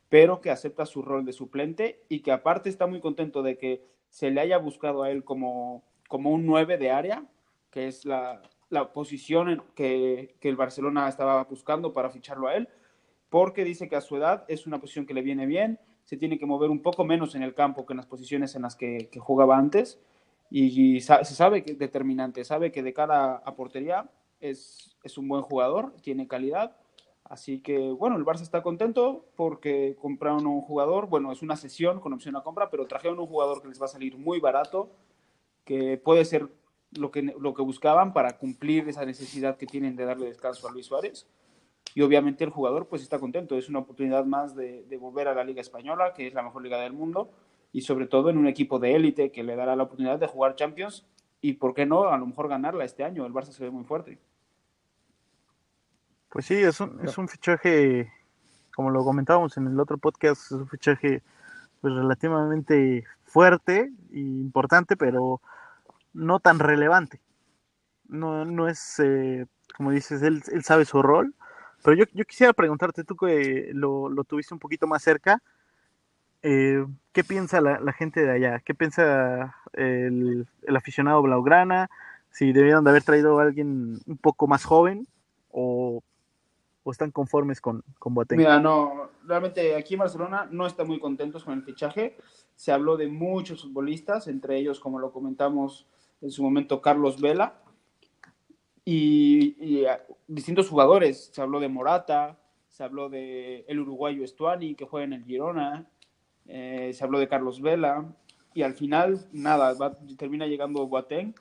pero 0.08 0.40
que 0.40 0.50
acepta 0.50 0.84
su 0.84 1.00
rol 1.00 1.24
de 1.24 1.32
suplente 1.32 2.02
y 2.08 2.22
que 2.22 2.32
aparte 2.32 2.68
está 2.68 2.88
muy 2.88 2.98
contento 2.98 3.44
de 3.44 3.56
que 3.56 3.84
se 4.08 4.32
le 4.32 4.40
haya 4.40 4.58
buscado 4.58 5.04
a 5.04 5.12
él 5.12 5.22
como, 5.22 5.84
como 6.12 6.28
un 6.28 6.44
9 6.44 6.76
de 6.76 6.90
área, 6.90 7.24
que 7.70 7.86
es 7.88 8.04
la, 8.04 8.42
la 8.68 8.92
posición 8.92 9.64
que, 9.74 10.36
que 10.40 10.50
el 10.50 10.56
Barcelona 10.56 11.08
estaba 11.08 11.42
buscando 11.44 11.94
para 11.94 12.10
ficharlo 12.10 12.48
a 12.48 12.54
él, 12.54 12.68
porque 13.30 13.64
dice 13.64 13.88
que 13.88 13.96
a 13.96 14.02
su 14.02 14.18
edad 14.18 14.44
es 14.46 14.66
una 14.66 14.78
posición 14.78 15.06
que 15.06 15.14
le 15.14 15.22
viene 15.22 15.46
bien, 15.46 15.80
se 16.04 16.18
tiene 16.18 16.38
que 16.38 16.44
mover 16.44 16.68
un 16.68 16.82
poco 16.82 17.02
menos 17.02 17.34
en 17.34 17.42
el 17.42 17.54
campo 17.54 17.86
que 17.86 17.94
en 17.94 17.96
las 17.96 18.04
posiciones 18.04 18.54
en 18.54 18.60
las 18.60 18.76
que, 18.76 19.08
jugaba 19.20 19.56
antes 19.56 19.98
y, 20.50 21.00
se 21.00 21.24
sabe 21.24 21.64
que 21.64 21.72
es 21.72 21.78
determinante, 21.78 22.44
sabe 22.44 22.70
que 22.72 22.82
de 22.82 22.92
cara 22.92 23.36
a 23.36 23.54
portería 23.54 24.10
es, 24.38 24.94
es, 25.02 25.16
un 25.16 25.28
buen 25.28 25.40
jugador, 25.40 25.94
tiene 26.02 26.28
calidad, 26.28 26.76
así 27.24 27.60
que 27.60 27.90
bueno, 27.90 28.18
el 28.18 28.26
Barça 28.26 28.42
está 28.42 28.62
contento 28.62 29.24
porque 29.34 29.96
compraron 29.98 30.46
un 30.46 30.60
jugador, 30.60 31.06
bueno, 31.06 31.32
es 31.32 31.40
una 31.40 31.56
sesión 31.56 32.00
con 32.00 32.12
opción 32.12 32.36
a 32.36 32.42
compra, 32.42 32.68
pero 32.68 32.86
trajeron 32.86 33.18
un 33.18 33.28
jugador 33.28 33.62
que 33.62 33.68
les 33.68 33.80
va 33.80 33.86
a 33.86 33.88
salir 33.88 34.18
muy 34.18 34.40
barato, 34.40 34.90
que 35.64 35.96
puede 35.98 36.24
ser 36.24 36.48
lo 36.92 37.10
que, 37.10 37.22
lo 37.22 37.54
que 37.54 37.62
buscaban 37.62 38.12
para 38.12 38.36
cumplir 38.38 38.88
esa 38.88 39.04
necesidad 39.04 39.56
que 39.56 39.66
tienen 39.66 39.96
de 39.96 40.04
darle 40.04 40.26
descanso 40.26 40.68
a 40.68 40.72
Luis 40.72 40.86
Suárez 40.86 41.26
y 41.94 42.02
obviamente 42.02 42.44
el 42.44 42.50
jugador 42.50 42.88
pues 42.88 43.02
está 43.02 43.18
contento, 43.18 43.56
es 43.56 43.68
una 43.68 43.80
oportunidad 43.80 44.24
más 44.24 44.54
de, 44.54 44.84
de, 44.84 44.96
volver 44.96 45.28
a 45.28 45.34
la 45.34 45.44
Liga 45.44 45.60
Española, 45.60 46.12
que 46.14 46.26
es 46.26 46.34
la 46.34 46.42
mejor 46.42 46.62
liga 46.62 46.78
del 46.78 46.92
mundo, 46.92 47.30
y 47.72 47.82
sobre 47.82 48.06
todo 48.06 48.30
en 48.30 48.38
un 48.38 48.46
equipo 48.46 48.78
de 48.78 48.94
élite 48.94 49.30
que 49.30 49.42
le 49.42 49.56
dará 49.56 49.76
la 49.76 49.84
oportunidad 49.84 50.18
de 50.18 50.26
jugar 50.26 50.56
Champions 50.56 51.06
y, 51.40 51.54
¿por 51.54 51.74
qué 51.74 51.86
no?, 51.86 52.08
a 52.08 52.16
lo 52.16 52.26
mejor 52.26 52.48
ganarla 52.48 52.84
este 52.84 53.04
año, 53.04 53.26
el 53.26 53.32
Barça 53.32 53.52
se 53.52 53.64
ve 53.64 53.70
muy 53.70 53.84
fuerte. 53.84 54.18
Pues 56.30 56.46
sí, 56.46 56.54
es 56.54 56.80
un, 56.80 56.98
es 57.04 57.18
un 57.18 57.28
fichaje, 57.28 58.10
como 58.74 58.90
lo 58.90 59.04
comentábamos 59.04 59.56
en 59.58 59.66
el 59.66 59.78
otro 59.78 59.98
podcast, 59.98 60.46
es 60.46 60.52
un 60.52 60.68
fichaje 60.68 61.22
pues 61.82 61.92
relativamente 61.94 63.04
fuerte 63.32 63.90
e 64.12 64.18
importante, 64.18 64.96
pero 64.96 65.40
no 66.12 66.38
tan 66.38 66.58
relevante. 66.58 67.20
No, 68.08 68.44
no 68.44 68.68
es, 68.68 69.00
eh, 69.00 69.46
como 69.76 69.90
dices, 69.90 70.22
él, 70.22 70.42
él 70.52 70.62
sabe 70.64 70.84
su 70.84 71.00
rol, 71.02 71.34
pero 71.82 71.96
yo, 71.96 72.04
yo, 72.12 72.24
quisiera 72.24 72.52
preguntarte, 72.52 73.04
tú 73.04 73.16
que 73.16 73.70
lo, 73.72 74.10
lo 74.10 74.24
tuviste 74.24 74.54
un 74.54 74.60
poquito 74.60 74.86
más 74.86 75.02
cerca, 75.02 75.42
eh, 76.42 76.84
¿qué 77.12 77.24
piensa 77.24 77.60
la, 77.60 77.92
gente 77.92 78.20
de 78.22 78.32
allá? 78.32 78.60
¿Qué 78.60 78.74
piensa 78.74 79.56
el, 79.72 80.46
el, 80.62 80.76
aficionado 80.76 81.22
Blaugrana? 81.22 81.88
Si 82.30 82.52
debieron 82.52 82.84
de 82.84 82.90
haber 82.90 83.02
traído 83.04 83.38
a 83.38 83.44
alguien 83.44 84.00
un 84.06 84.18
poco 84.18 84.46
más 84.46 84.64
joven 84.64 85.06
o, 85.50 86.02
o 86.84 86.90
están 86.90 87.10
conformes 87.10 87.60
con, 87.60 87.84
con 87.98 88.14
Boateng? 88.14 88.38
Mira, 88.38 88.58
no, 88.58 89.10
realmente 89.24 89.74
aquí 89.74 89.94
en 89.94 90.00
Barcelona 90.00 90.48
no 90.50 90.66
están 90.66 90.86
muy 90.86 90.98
contentos 90.98 91.44
con 91.44 91.54
el 91.54 91.62
fichaje. 91.62 92.16
Se 92.56 92.72
habló 92.72 92.96
de 92.96 93.08
muchos 93.08 93.62
futbolistas, 93.62 94.28
entre 94.28 94.56
ellos, 94.58 94.80
como 94.80 94.98
lo 94.98 95.12
comentamos 95.12 95.86
en 96.20 96.30
su 96.30 96.42
momento, 96.42 96.80
Carlos 96.80 97.20
Vela, 97.20 97.60
y, 98.84 99.56
y 99.64 99.84
a, 99.86 100.04
distintos 100.26 100.68
jugadores. 100.68 101.30
Se 101.32 101.40
habló 101.40 101.60
de 101.60 101.68
Morata, 101.68 102.38
se 102.68 102.82
habló 102.84 103.08
de 103.08 103.64
el 103.68 103.80
uruguayo 103.80 104.24
Estuani, 104.24 104.74
que 104.74 104.86
juega 104.86 105.04
en 105.04 105.12
el 105.12 105.24
Girona, 105.24 105.86
eh, 106.46 106.90
se 106.94 107.04
habló 107.04 107.18
de 107.18 107.28
Carlos 107.28 107.60
Vela, 107.60 108.14
y 108.54 108.62
al 108.62 108.74
final, 108.74 109.28
nada, 109.32 109.74
va, 109.74 109.96
termina 110.16 110.46
llegando 110.46 110.86
Boateng, 110.86 111.34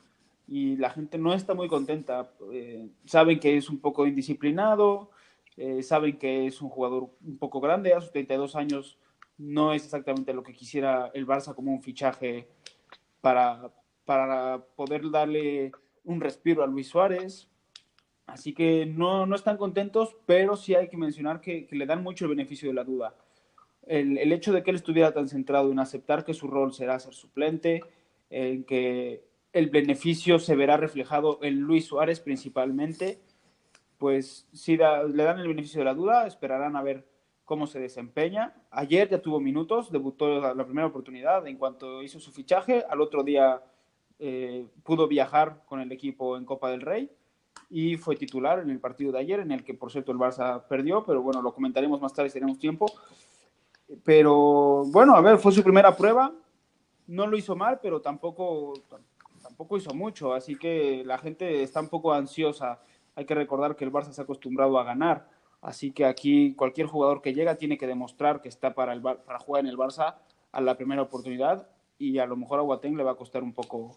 y 0.47 0.75
la 0.77 0.89
gente 0.89 1.17
no 1.17 1.33
está 1.33 1.53
muy 1.53 1.67
contenta. 1.67 2.31
Eh, 2.51 2.89
saben 3.05 3.39
que 3.39 3.55
es 3.55 3.69
un 3.69 3.79
poco 3.79 4.05
indisciplinado, 4.05 5.11
eh, 5.57 5.83
saben 5.83 6.17
que 6.17 6.47
es 6.47 6.61
un 6.61 6.69
jugador 6.69 7.09
un 7.25 7.37
poco 7.37 7.59
grande, 7.59 7.93
a 7.93 8.01
sus 8.01 8.11
32 8.11 8.55
años 8.55 8.97
no 9.37 9.73
es 9.73 9.83
exactamente 9.83 10.33
lo 10.33 10.43
que 10.43 10.53
quisiera 10.53 11.11
el 11.13 11.25
Barça 11.25 11.55
como 11.55 11.71
un 11.71 11.81
fichaje 11.81 12.47
para, 13.21 13.71
para 14.05 14.63
poder 14.75 15.09
darle 15.09 15.71
un 16.03 16.21
respiro 16.21 16.63
a 16.63 16.67
Luis 16.67 16.87
Suárez. 16.87 17.47
Así 18.27 18.53
que 18.53 18.85
no, 18.85 19.25
no 19.25 19.35
están 19.35 19.57
contentos, 19.57 20.15
pero 20.25 20.55
sí 20.55 20.75
hay 20.75 20.87
que 20.87 20.97
mencionar 20.97 21.41
que, 21.41 21.65
que 21.65 21.75
le 21.75 21.85
dan 21.85 22.03
mucho 22.03 22.25
el 22.25 22.29
beneficio 22.29 22.69
de 22.69 22.75
la 22.75 22.83
duda. 22.83 23.15
El, 23.85 24.17
el, 24.17 24.31
hecho 24.31 24.53
de 24.53 24.63
que 24.63 24.69
él 24.69 24.75
estuviera 24.75 25.11
tan 25.11 25.27
centrado 25.27 25.71
en 25.71 25.79
aceptar 25.79 26.23
que 26.23 26.33
su 26.33 26.47
rol 26.47 26.71
será 26.71 26.99
ser 26.99 27.13
suplente, 27.13 27.81
en 28.29 28.63
que 28.63 29.25
el 29.53 29.69
beneficio 29.69 30.39
se 30.39 30.55
verá 30.55 30.77
reflejado 30.77 31.39
en 31.41 31.59
Luis 31.59 31.85
Suárez 31.85 32.19
principalmente, 32.19 33.19
pues 34.01 34.47
sí 34.51 34.77
da, 34.77 35.03
le 35.03 35.23
dan 35.23 35.37
el 35.37 35.47
beneficio 35.47 35.77
de 35.77 35.85
la 35.85 35.93
duda, 35.93 36.25
esperarán 36.25 36.75
a 36.75 36.81
ver 36.81 37.07
cómo 37.45 37.67
se 37.67 37.79
desempeña. 37.79 38.51
Ayer 38.71 39.07
ya 39.07 39.21
tuvo 39.21 39.39
minutos, 39.39 39.91
debutó 39.91 40.39
la, 40.55 40.65
primera 40.65 40.87
oportunidad 40.87 41.45
en 41.45 41.55
cuanto 41.55 42.01
hizo 42.01 42.19
su 42.19 42.31
fichaje, 42.31 42.83
al 42.89 42.99
otro 42.99 43.23
día 43.23 43.61
eh, 44.17 44.65
pudo 44.81 45.07
viajar 45.07 45.61
con 45.67 45.81
el 45.81 45.91
equipo 45.91 46.35
en 46.35 46.45
Copa 46.45 46.71
del 46.71 46.81
Rey 46.81 47.11
y 47.69 47.95
fue 47.95 48.15
titular 48.15 48.57
en 48.57 48.71
el 48.71 48.79
partido 48.79 49.11
de 49.11 49.19
ayer, 49.19 49.39
en 49.39 49.51
el 49.51 49.63
que 49.63 49.75
por 49.75 49.91
cierto 49.91 50.11
el 50.11 50.17
Barça 50.17 50.63
perdió, 50.67 51.05
pero 51.05 51.21
bueno, 51.21 51.43
lo 51.43 51.53
comentaremos 51.53 52.01
más 52.01 52.11
tarde 52.11 52.31
si 52.31 52.39
tenemos 52.39 52.57
tiempo. 52.57 52.87
Pero 54.03 54.83
bueno, 54.87 55.15
a 55.15 55.21
ver, 55.21 55.37
fue 55.37 55.51
su 55.51 55.61
primera 55.61 55.95
prueba, 55.95 56.33
no 57.05 57.27
lo 57.27 57.37
hizo 57.37 57.55
mal, 57.55 57.79
pero 57.79 58.01
tampoco, 58.01 58.73
tampoco 59.43 59.77
hizo 59.77 59.93
mucho, 59.93 60.33
así 60.33 60.55
que 60.55 61.03
la 61.05 61.19
gente 61.19 61.61
está 61.61 61.81
un 61.81 61.89
poco 61.89 62.11
ansiosa. 62.11 62.79
Hay 63.15 63.25
que 63.25 63.35
recordar 63.35 63.75
que 63.75 63.83
el 63.83 63.91
Barça 63.91 64.11
se 64.11 64.21
ha 64.21 64.23
acostumbrado 64.23 64.79
a 64.79 64.83
ganar, 64.83 65.29
así 65.61 65.91
que 65.91 66.05
aquí 66.05 66.53
cualquier 66.55 66.87
jugador 66.87 67.21
que 67.21 67.33
llega 67.33 67.55
tiene 67.55 67.77
que 67.77 67.87
demostrar 67.87 68.41
que 68.41 68.49
está 68.49 68.73
para, 68.73 68.93
el, 68.93 69.01
para 69.01 69.39
jugar 69.39 69.63
en 69.63 69.69
el 69.69 69.77
Barça 69.77 70.15
a 70.51 70.61
la 70.61 70.77
primera 70.77 71.01
oportunidad 71.01 71.67
y 71.97 72.17
a 72.17 72.25
lo 72.25 72.35
mejor 72.35 72.59
a 72.59 72.63
Boateng 72.63 72.97
le 72.97 73.03
va 73.03 73.11
a 73.11 73.15
costar 73.15 73.43
un 73.43 73.53
poco 73.53 73.95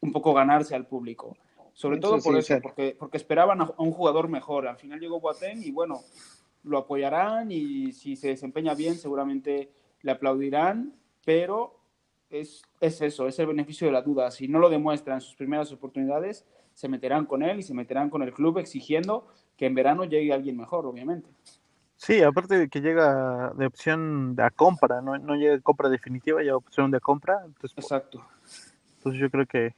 un 0.00 0.12
poco 0.12 0.32
ganarse 0.32 0.74
al 0.74 0.86
público. 0.86 1.36
Sobre 1.72 1.98
todo 1.98 2.20
por 2.20 2.34
sí, 2.34 2.38
eso, 2.38 2.54
sí. 2.54 2.60
porque, 2.62 2.96
porque 2.98 3.16
esperaban 3.16 3.60
a, 3.60 3.74
un 3.78 3.92
jugador 3.92 4.28
mejor. 4.28 4.66
Al 4.66 4.76
final 4.76 4.98
llegó 4.98 5.20
Boateng 5.20 5.62
y 5.62 5.70
bueno, 5.70 6.00
lo 6.64 6.78
apoyarán 6.78 7.50
y 7.52 7.92
si 7.92 8.16
se 8.16 8.28
desempeña 8.28 8.74
bien 8.74 8.96
seguramente 8.96 9.70
le 10.02 10.12
aplaudirán, 10.12 10.94
pero 11.24 11.78
es, 12.28 12.62
es 12.80 13.00
eso, 13.00 13.26
es 13.28 13.38
el 13.38 13.46
beneficio 13.46 13.86
de 13.86 13.92
la 13.92 14.02
duda. 14.02 14.30
Si 14.30 14.48
no 14.48 14.58
lo 14.58 14.68
demuestra 14.68 15.14
en 15.14 15.20
sus 15.20 15.34
primeras 15.34 15.72
oportunidades, 15.72 16.46
se 16.80 16.88
meterán 16.88 17.26
con 17.26 17.42
él 17.42 17.58
y 17.58 17.62
se 17.62 17.74
meterán 17.74 18.08
con 18.08 18.22
el 18.22 18.32
club 18.32 18.56
exigiendo 18.56 19.28
que 19.58 19.66
en 19.66 19.74
verano 19.74 20.04
llegue 20.04 20.32
alguien 20.32 20.56
mejor, 20.56 20.86
obviamente. 20.86 21.28
Sí, 21.96 22.22
aparte 22.22 22.56
de 22.56 22.70
que 22.70 22.80
llega 22.80 23.52
de 23.54 23.66
opción 23.66 24.34
de 24.34 24.50
compra, 24.56 25.02
no, 25.02 25.18
no 25.18 25.34
llega 25.34 25.52
de 25.52 25.60
compra 25.60 25.90
definitiva, 25.90 26.42
ya 26.42 26.56
opción 26.56 26.90
de 26.90 26.98
compra. 26.98 27.42
Entonces, 27.44 27.76
Exacto. 27.76 28.26
Entonces 28.96 29.20
yo 29.20 29.30
creo 29.30 29.44
que... 29.44 29.74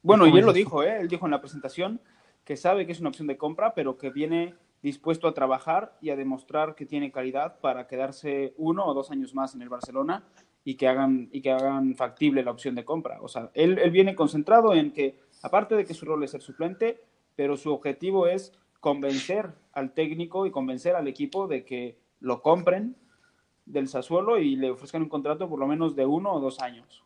Bueno, 0.00 0.28
y 0.28 0.38
él 0.38 0.46
lo 0.46 0.52
dijo, 0.52 0.84
¿eh? 0.84 1.00
él 1.00 1.08
dijo 1.08 1.26
en 1.26 1.32
la 1.32 1.40
presentación 1.40 2.00
que 2.44 2.56
sabe 2.56 2.86
que 2.86 2.92
es 2.92 3.00
una 3.00 3.08
opción 3.08 3.26
de 3.26 3.36
compra, 3.36 3.74
pero 3.74 3.98
que 3.98 4.10
viene 4.10 4.54
dispuesto 4.80 5.26
a 5.26 5.34
trabajar 5.34 5.96
y 6.00 6.10
a 6.10 6.16
demostrar 6.16 6.76
que 6.76 6.86
tiene 6.86 7.10
calidad 7.10 7.58
para 7.58 7.88
quedarse 7.88 8.54
uno 8.58 8.86
o 8.86 8.94
dos 8.94 9.10
años 9.10 9.34
más 9.34 9.56
en 9.56 9.62
el 9.62 9.70
Barcelona 9.70 10.22
y 10.62 10.76
que 10.76 10.86
hagan, 10.86 11.28
y 11.32 11.40
que 11.40 11.50
hagan 11.50 11.96
factible 11.96 12.44
la 12.44 12.52
opción 12.52 12.76
de 12.76 12.84
compra. 12.84 13.20
O 13.22 13.26
sea, 13.26 13.50
él, 13.54 13.76
él 13.78 13.90
viene 13.90 14.14
concentrado 14.14 14.72
en 14.72 14.92
que, 14.92 15.18
aparte 15.44 15.74
de 15.76 15.84
que 15.84 15.92
su 15.92 16.06
rol 16.06 16.24
es 16.24 16.30
ser 16.30 16.40
suplente, 16.40 17.00
pero 17.36 17.56
su 17.56 17.72
objetivo 17.72 18.26
es 18.26 18.52
convencer 18.80 19.50
al 19.72 19.92
técnico 19.92 20.46
y 20.46 20.50
convencer 20.50 20.96
al 20.96 21.06
equipo 21.06 21.46
de 21.46 21.64
que 21.64 21.98
lo 22.20 22.40
compren 22.40 22.96
del 23.66 23.88
Sassuolo 23.88 24.38
y 24.38 24.56
le 24.56 24.70
ofrezcan 24.70 25.02
un 25.02 25.08
contrato 25.10 25.48
por 25.48 25.58
lo 25.58 25.66
menos 25.66 25.94
de 25.94 26.06
uno 26.06 26.32
o 26.32 26.40
dos 26.40 26.60
años. 26.60 27.04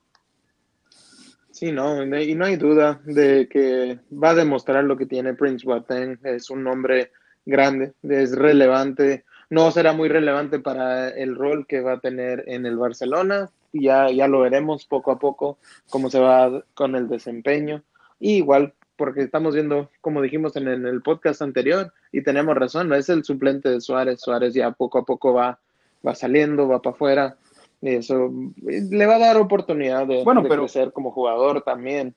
Sí, 1.51 1.73
no, 1.73 2.05
y 2.05 2.35
no 2.37 2.45
hay 2.45 2.57
duda 2.57 3.01
de 3.05 3.49
que 3.49 3.99
va 4.13 4.31
a 4.31 4.35
demostrar 4.37 4.85
lo 4.85 4.97
que 4.97 5.07
tiene 5.07 5.35
Prince 5.35 5.67
Boateng. 5.67 6.21
Es 6.23 6.51
un 6.51 6.65
hombre 6.69 7.11
grande, 7.45 7.95
es 8.05 8.37
relevante. 8.37 9.25
No 9.51 9.73
será 9.73 9.93
muy 9.93 10.09
relevante 10.09 10.61
para 10.61 11.09
el 11.09 11.35
rol 11.35 11.67
que 11.67 11.81
va 11.81 11.95
a 11.95 12.01
tener 12.01 12.45
en 12.47 12.67
el 12.67 12.77
Barcelona. 12.77 13.51
Ya, 13.73 14.09
ya 14.11 14.29
lo 14.29 14.41
veremos 14.41 14.87
poco 14.87 15.11
a 15.11 15.19
poco 15.19 15.59
cómo 15.91 16.09
se 16.11 16.21
va 16.21 16.63
con 16.75 16.95
el 16.95 17.09
desempeño. 17.09 17.83
Y 18.19 18.37
igual 18.37 18.75
porque 18.97 19.23
estamos 19.23 19.55
viendo, 19.55 19.91
como 20.01 20.21
dijimos 20.21 20.57
en, 20.57 20.67
el 20.67 21.03
podcast 21.03 21.41
anterior, 21.41 21.93
y 22.11 22.23
tenemos 22.23 22.57
razón, 22.57 22.89
no 22.89 22.97
es 22.97 23.09
el 23.09 23.25
suplente 23.25 23.69
de 23.69 23.81
Suárez. 23.81 24.21
Suárez 24.21 24.55
ya 24.55 24.73
poco 24.73 24.99
a 24.99 25.05
poco 25.05 25.33
va, 25.33 25.61
va 26.07 26.15
saliendo, 26.15 26.67
va 26.67 26.83
para 26.83 26.95
afuera. 26.95 27.37
Y 27.81 27.95
eso 27.95 28.33
le 28.67 29.07
va 29.07 29.17
a 29.17 29.21
dar 29.21 29.37
oportunidad 29.37 30.05
de, 30.07 30.25
bueno, 30.25 30.43
pero, 30.43 30.63
crecer 30.63 30.93
como 30.93 31.13
jugador 31.13 31.63
también. 31.63 32.15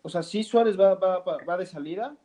O 0.00 0.08
sea, 0.08 0.22
sí 0.22 0.42
Suárez 0.42 0.80
va, 0.80 0.94
va, 0.94 1.22
va 1.22 1.56
de 1.58 1.66
salida, 1.66 2.16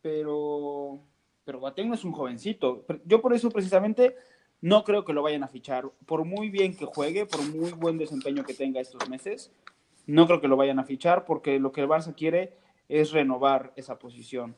pero, 0.00 1.00
pero 1.44 1.58
Boateng 1.58 1.88
no 1.88 1.94
es 1.94 2.04
un 2.04 2.12
jovencito. 2.12 2.84
Yo 3.04 3.20
por 3.20 3.34
eso 3.34 3.50
precisamente 3.50 4.14
no 4.60 4.84
creo 4.84 5.04
que 5.04 5.12
lo 5.12 5.22
vayan 5.22 5.42
a 5.42 5.48
fichar. 5.48 5.90
Por 6.06 6.24
muy 6.24 6.50
bien 6.50 6.76
que 6.76 6.84
juegue, 6.84 7.26
por 7.26 7.42
muy 7.42 7.72
buen 7.72 7.98
desempeño 7.98 8.44
que 8.44 8.54
tenga 8.54 8.80
estos 8.80 9.08
meses, 9.08 9.50
no 10.06 10.26
creo 10.26 10.40
que 10.40 10.48
lo 10.48 10.56
vayan 10.56 10.78
a 10.78 10.84
fichar 10.84 11.24
porque 11.24 11.58
lo 11.58 11.72
que 11.72 11.80
el 11.80 11.88
Barça 11.88 12.14
quiere 12.14 12.56
es 12.88 13.12
renovar 13.12 13.72
esa 13.76 13.98
posición. 13.98 14.56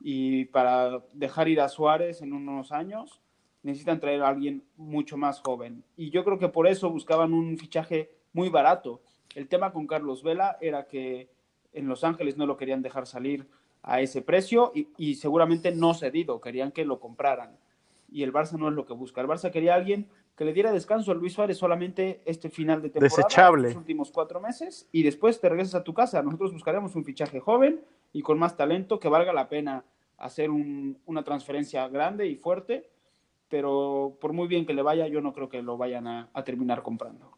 Y 0.00 0.46
para 0.46 1.02
dejar 1.12 1.48
ir 1.48 1.60
a 1.60 1.68
Suárez 1.68 2.22
en 2.22 2.32
unos 2.32 2.72
años, 2.72 3.20
necesitan 3.62 4.00
traer 4.00 4.22
a 4.22 4.28
alguien 4.28 4.64
mucho 4.76 5.16
más 5.16 5.40
joven. 5.40 5.84
Y 5.96 6.10
yo 6.10 6.24
creo 6.24 6.38
que 6.38 6.48
por 6.48 6.66
eso 6.66 6.90
buscaban 6.90 7.32
un 7.32 7.56
fichaje 7.56 8.10
muy 8.32 8.48
barato. 8.48 9.00
El 9.34 9.48
tema 9.48 9.72
con 9.72 9.86
Carlos 9.86 10.22
Vela 10.22 10.58
era 10.60 10.86
que 10.86 11.30
en 11.72 11.88
Los 11.88 12.04
Ángeles 12.04 12.36
no 12.36 12.46
lo 12.46 12.56
querían 12.56 12.82
dejar 12.82 13.06
salir 13.06 13.46
a 13.82 14.00
ese 14.00 14.22
precio 14.22 14.72
y, 14.74 14.88
y 14.96 15.14
seguramente 15.14 15.72
no 15.72 15.94
cedido, 15.94 16.40
querían 16.40 16.72
que 16.72 16.84
lo 16.84 17.00
compraran. 17.00 17.56
Y 18.10 18.24
el 18.24 18.32
Barça 18.32 18.58
no 18.58 18.68
es 18.68 18.74
lo 18.74 18.84
que 18.84 18.92
busca. 18.92 19.20
El 19.20 19.28
Barça 19.28 19.50
quería 19.50 19.72
a 19.72 19.76
alguien 19.76 20.08
que 20.36 20.44
le 20.44 20.52
diera 20.52 20.72
descanso 20.72 21.12
a 21.12 21.14
Luis 21.14 21.34
Suárez 21.34 21.58
solamente 21.58 22.22
este 22.24 22.48
final 22.48 22.80
de 22.80 22.90
temporada, 22.90 23.16
Desechable. 23.16 23.68
los 23.68 23.76
últimos 23.76 24.10
cuatro 24.10 24.40
meses, 24.40 24.88
y 24.92 25.02
después 25.02 25.40
te 25.40 25.48
regresas 25.48 25.76
a 25.76 25.84
tu 25.84 25.92
casa. 25.94 26.22
Nosotros 26.22 26.52
buscaremos 26.52 26.96
un 26.96 27.04
fichaje 27.04 27.40
joven 27.40 27.82
y 28.12 28.22
con 28.22 28.38
más 28.38 28.56
talento 28.56 28.98
que 28.98 29.08
valga 29.08 29.32
la 29.32 29.48
pena 29.48 29.84
hacer 30.18 30.50
un, 30.50 30.98
una 31.06 31.22
transferencia 31.22 31.88
grande 31.88 32.26
y 32.26 32.36
fuerte, 32.36 32.88
pero 33.48 34.16
por 34.20 34.32
muy 34.32 34.48
bien 34.48 34.64
que 34.64 34.72
le 34.72 34.82
vaya, 34.82 35.06
yo 35.08 35.20
no 35.20 35.32
creo 35.32 35.48
que 35.48 35.62
lo 35.62 35.76
vayan 35.76 36.06
a, 36.06 36.28
a 36.32 36.44
terminar 36.44 36.82
comprando. 36.82 37.30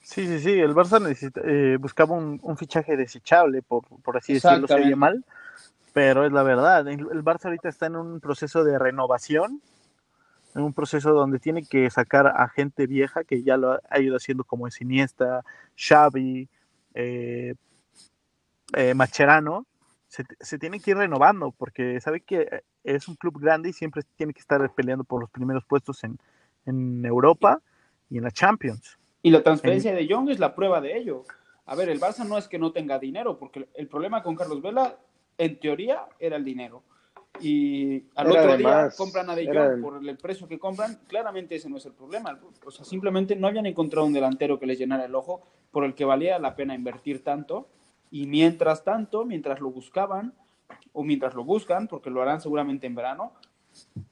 Sí, 0.00 0.26
sí, 0.26 0.38
sí, 0.38 0.52
el 0.52 0.74
Barça 0.74 1.02
necesita, 1.02 1.40
eh, 1.44 1.76
buscaba 1.78 2.14
un, 2.14 2.38
un, 2.42 2.56
fichaje 2.56 2.96
desechable, 2.96 3.62
por, 3.62 3.84
por 4.02 4.16
así 4.16 4.34
decirlo, 4.34 4.66
se 4.66 4.74
oye 4.74 4.94
mal, 4.94 5.24
pero 5.94 6.26
es 6.26 6.32
la 6.32 6.42
verdad. 6.42 6.86
El, 6.86 7.00
el 7.10 7.24
Barça 7.24 7.46
ahorita 7.46 7.70
está 7.70 7.86
en 7.86 7.96
un 7.96 8.20
proceso 8.20 8.64
de 8.64 8.78
renovación 8.78 9.62
en 10.54 10.62
un 10.62 10.72
proceso 10.72 11.12
donde 11.12 11.38
tiene 11.38 11.64
que 11.64 11.90
sacar 11.90 12.26
a 12.26 12.48
gente 12.48 12.86
vieja 12.86 13.24
que 13.24 13.42
ya 13.42 13.56
lo 13.56 13.80
ha 13.88 14.00
ido 14.00 14.16
haciendo 14.16 14.44
como 14.44 14.68
es 14.68 14.80
Iniesta, 14.80 15.44
Xavi, 15.76 16.48
eh, 16.94 17.54
eh, 18.76 18.94
Macherano, 18.94 19.66
se, 20.06 20.24
se, 20.38 20.58
tiene 20.58 20.78
que 20.78 20.92
ir 20.92 20.96
renovando 20.96 21.50
porque 21.50 22.00
sabe 22.00 22.20
que 22.20 22.62
es 22.84 23.08
un 23.08 23.16
club 23.16 23.40
grande 23.40 23.70
y 23.70 23.72
siempre 23.72 24.02
tiene 24.16 24.32
que 24.32 24.40
estar 24.40 24.72
peleando 24.74 25.02
por 25.02 25.20
los 25.20 25.30
primeros 25.30 25.64
puestos 25.64 26.04
en, 26.04 26.18
en 26.66 27.04
Europa 27.04 27.60
y 28.08 28.18
en 28.18 28.24
la 28.24 28.30
Champions. 28.30 28.96
Y 29.22 29.30
la 29.30 29.42
transferencia 29.42 29.90
en... 29.90 29.96
de 29.96 30.06
Young 30.06 30.30
es 30.30 30.38
la 30.38 30.54
prueba 30.54 30.80
de 30.80 30.96
ello. 30.96 31.24
A 31.66 31.74
ver, 31.74 31.88
el 31.88 32.00
Barça 32.00 32.24
no 32.26 32.38
es 32.38 32.46
que 32.46 32.58
no 32.58 32.72
tenga 32.72 32.98
dinero, 32.98 33.38
porque 33.38 33.68
el 33.74 33.88
problema 33.88 34.22
con 34.22 34.36
Carlos 34.36 34.62
Vela, 34.62 34.98
en 35.38 35.58
teoría, 35.58 36.06
era 36.20 36.36
el 36.36 36.44
dinero 36.44 36.84
y 37.40 38.04
al 38.14 38.30
era 38.30 38.42
otro 38.42 38.56
día 38.56 38.68
más, 38.68 38.96
compran 38.96 39.28
a 39.28 39.34
De 39.34 39.46
Jong 39.46 39.82
por 39.82 40.08
el 40.08 40.16
precio 40.16 40.46
que 40.46 40.58
compran, 40.58 41.00
claramente 41.08 41.56
ese 41.56 41.68
no 41.68 41.78
es 41.78 41.86
el 41.86 41.92
problema. 41.92 42.38
O 42.64 42.70
sea, 42.70 42.84
simplemente 42.84 43.34
no 43.36 43.48
habían 43.48 43.66
encontrado 43.66 44.06
un 44.06 44.12
delantero 44.12 44.58
que 44.58 44.66
les 44.66 44.78
llenara 44.78 45.04
el 45.04 45.14
ojo 45.14 45.42
por 45.70 45.84
el 45.84 45.94
que 45.94 46.04
valía 46.04 46.38
la 46.38 46.54
pena 46.54 46.74
invertir 46.74 47.24
tanto. 47.24 47.68
Y 48.10 48.26
mientras 48.26 48.84
tanto, 48.84 49.24
mientras 49.24 49.60
lo 49.60 49.70
buscaban, 49.70 50.34
o 50.92 51.02
mientras 51.02 51.34
lo 51.34 51.44
buscan, 51.44 51.88
porque 51.88 52.10
lo 52.10 52.22
harán 52.22 52.40
seguramente 52.40 52.86
en 52.86 52.94
verano, 52.94 53.32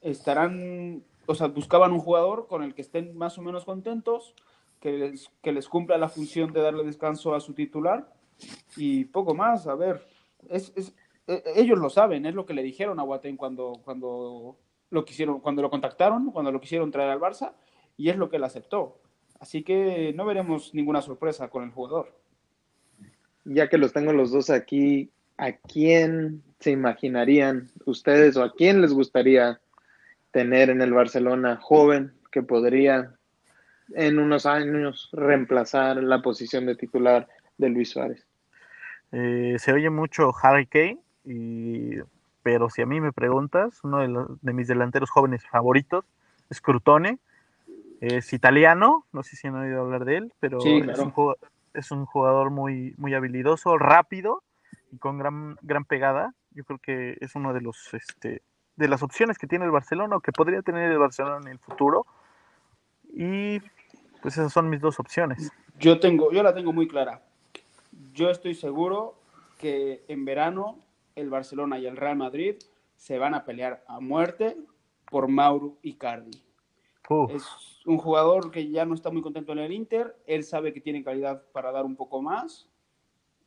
estarán, 0.01 1.05
o 1.27 1.35
sea, 1.35 1.47
buscaban 1.47 1.93
un 1.93 2.01
jugador 2.01 2.49
con 2.49 2.65
el 2.65 2.75
que 2.75 2.83
estén 2.83 3.17
más 3.17 3.39
o 3.39 3.43
menos 3.43 3.65
contentos, 3.65 4.35
que 4.81 4.93
les, 4.93 5.31
que 5.43 5.53
les 5.53 5.69
cumpla 5.69 5.97
la 5.97 6.09
función 6.09 6.53
de 6.53 6.61
darle 6.61 6.83
descanso 6.83 7.37
a 7.37 7.41
su 7.41 7.55
titular 7.55 8.13
y 8.77 9.05
poco 9.05 9.33
más. 9.33 9.69
A 9.69 9.77
ver, 9.77 10.05
es, 10.49 10.73
es 10.75 10.93
ellos 11.27 11.79
lo 11.79 11.91
saben, 11.91 12.27
es 12.27 12.35
lo 12.35 12.47
que 12.47 12.55
le 12.55 12.63
dijeron 12.63 12.99
a 12.99 13.05
Guatén 13.05 13.37
cuando, 13.37 13.81
cuando 13.85 14.59
lo 14.91 15.05
quisieron, 15.05 15.41
cuando 15.41 15.63
lo 15.63 15.71
contactaron, 15.71 16.31
cuando 16.33 16.53
lo 16.53 16.61
quisieron 16.61 16.91
traer 16.91 17.11
al 17.11 17.21
Barça, 17.21 17.53
y 17.97 18.11
es 18.11 18.17
lo 18.17 18.29
que 18.29 18.37
él 18.37 18.45
aceptó. 18.45 19.01
Así 19.41 19.63
que 19.63 20.13
no 20.15 20.25
veremos 20.25 20.75
ninguna 20.75 21.03
sorpresa 21.03 21.49
con 21.49 21.65
el 21.65 21.71
jugador. 21.71 22.17
Ya 23.45 23.69
que 23.69 23.79
los 23.79 23.93
tengo 23.93 24.13
los 24.13 24.31
dos 24.31 24.51
aquí, 24.51 25.11
¿a 25.37 25.53
quién 25.53 26.43
se 26.61 26.71
imaginarían 26.71 27.71
ustedes 27.87 28.37
o 28.37 28.45
a 28.45 28.53
quién 28.53 28.81
les 28.81 28.93
gustaría 28.93 29.61
tener 30.31 30.71
en 30.71 30.81
el 30.81 30.93
Barcelona 30.93 31.59
joven 31.61 32.13
que 32.31 32.43
podría 32.43 33.15
en 33.95 34.19
unos 34.19 34.47
años 34.47 35.11
reemplazar 35.13 36.03
la 36.03 36.23
posición 36.23 36.67
de 36.67 36.77
titular 36.77 37.29
de 37.59 37.69
Luis 37.69 37.91
Suárez? 37.91 38.27
Eh, 39.11 39.57
se 39.59 39.73
oye 39.73 39.91
mucho 39.91 40.33
Harry 40.43 40.67
Kane, 40.67 41.01
y, 41.25 41.97
pero 42.43 42.71
si 42.71 42.83
a 42.83 42.87
mí 42.87 43.01
me 43.01 43.13
preguntas, 43.13 43.79
uno 43.85 43.99
de, 43.99 44.09
los, 44.09 44.43
de 44.43 44.53
mis 44.53 44.69
delanteros 44.69 45.11
jóvenes 45.11 45.47
favoritos 45.47 46.05
es 46.51 46.61
Crutone, 46.61 47.19
es 48.01 48.33
italiano, 48.33 49.07
no 49.13 49.23
sé 49.23 49.37
si 49.37 49.47
han 49.47 49.55
oído 49.55 49.81
hablar 49.81 50.05
de 50.05 50.17
él, 50.17 50.33
pero 50.41 50.61
sí, 50.61 50.83
claro. 50.83 50.93
es, 50.93 50.99
un 50.99 51.11
jugador, 51.13 51.39
es, 51.75 51.91
un 51.93 52.07
jugador, 52.07 52.51
muy, 52.51 52.95
muy 52.97 53.15
habilidoso, 53.15 53.79
rápido 53.79 54.43
y 54.91 54.99
con 54.99 55.19
gran, 55.19 55.57
gran 55.63 55.85
pegada. 55.85 56.35
Yo 56.51 56.65
creo 56.65 56.79
que 56.79 57.17
es 57.21 57.35
uno 57.37 57.55
de 57.55 57.61
los 57.61 57.95
este, 57.95 58.43
de 58.77 58.89
las 58.89 59.03
opciones 59.03 59.39
que 59.39 59.47
tiene 59.47 59.65
el 59.65 59.71
Barcelona 59.71 60.17
o 60.17 60.21
que 60.21 60.33
podría 60.33 60.63
tener 60.63 60.91
el 60.91 60.99
Barcelona 60.99 61.39
en 61.43 61.49
el 61.49 61.59
futuro. 61.59 62.07
Y 63.15 63.61
pues 64.21 64.35
esas 64.37 64.53
son 64.53 64.69
mis 64.69 64.81
dos 64.81 64.99
opciones. 64.99 65.53
Yo 65.79 66.01
tengo, 66.01 66.33
yo 66.33 66.43
la 66.43 66.55
tengo 66.55 66.73
muy 66.73 66.89
clara. 66.89 67.23
Yo 68.13 68.31
estoy 68.31 68.55
seguro 68.55 69.15
que 69.59 70.05
en 70.09 70.25
verano 70.25 70.79
el 71.15 71.31
Barcelona 71.31 71.79
y 71.79 71.87
el 71.87 71.97
Real 71.97 72.17
Madrid 72.17 72.57
se 72.97 73.19
van 73.19 73.35
a 73.35 73.45
pelear 73.45 73.83
a 73.87 74.01
muerte 74.01 74.57
por 75.11 75.29
Mauro 75.29 75.79
Icardi. 75.83 76.43
Uh. 77.09 77.29
Es 77.31 77.45
un 77.85 77.99
jugador 77.99 78.51
que 78.51 78.71
ya 78.71 78.85
no 78.85 78.95
está 78.95 79.11
muy 79.11 79.23
contento 79.23 79.53
en 79.53 79.59
el 79.59 79.73
Inter, 79.73 80.17
él 80.27 80.45
sabe 80.45 80.73
que 80.73 80.81
tiene 80.81 81.03
calidad 81.03 81.43
para 81.53 81.73
dar 81.73 81.85
un 81.85 81.97
poco 81.97 82.23
más, 82.23 82.69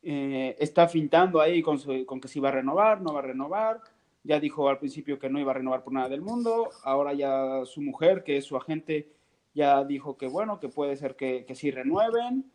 eh, 0.04 0.56
está 0.60 0.88
fintando 0.88 1.42
ahí 1.42 1.64
con, 1.64 1.80
su, 1.80 2.06
con, 2.06 2.22
que 2.22 2.28
si 2.28 2.40
va 2.40 2.50
a 2.50 2.52
renovar, 2.52 3.02
no 3.02 3.14
va 3.14 3.20
a 3.20 3.24
renovar, 3.24 3.82
ya 4.24 4.40
dijo 4.40 4.70
al 4.70 4.78
principio 4.78 5.18
que 5.18 5.30
no 5.30 5.40
iba 5.40 5.52
a 5.52 5.56
renovar 5.56 5.84
por 5.84 5.94
nada 5.94 6.10
del 6.10 6.22
mundo, 6.22 6.70
ahora 6.84 7.14
ya 7.14 7.66
su 7.66 7.82
mujer, 7.82 8.24
que 8.24 8.38
es 8.38 8.46
su 8.46 8.56
agente, 8.58 9.12
ya 9.54 9.84
dijo 9.84 10.18
que 10.18 10.28
bueno, 10.28 10.60
que 10.60 10.70
puede 10.70 10.96
ser 10.96 11.16
que, 11.16 11.46
que 11.46 11.56
sí 11.56 11.72
renueven, 11.72 12.52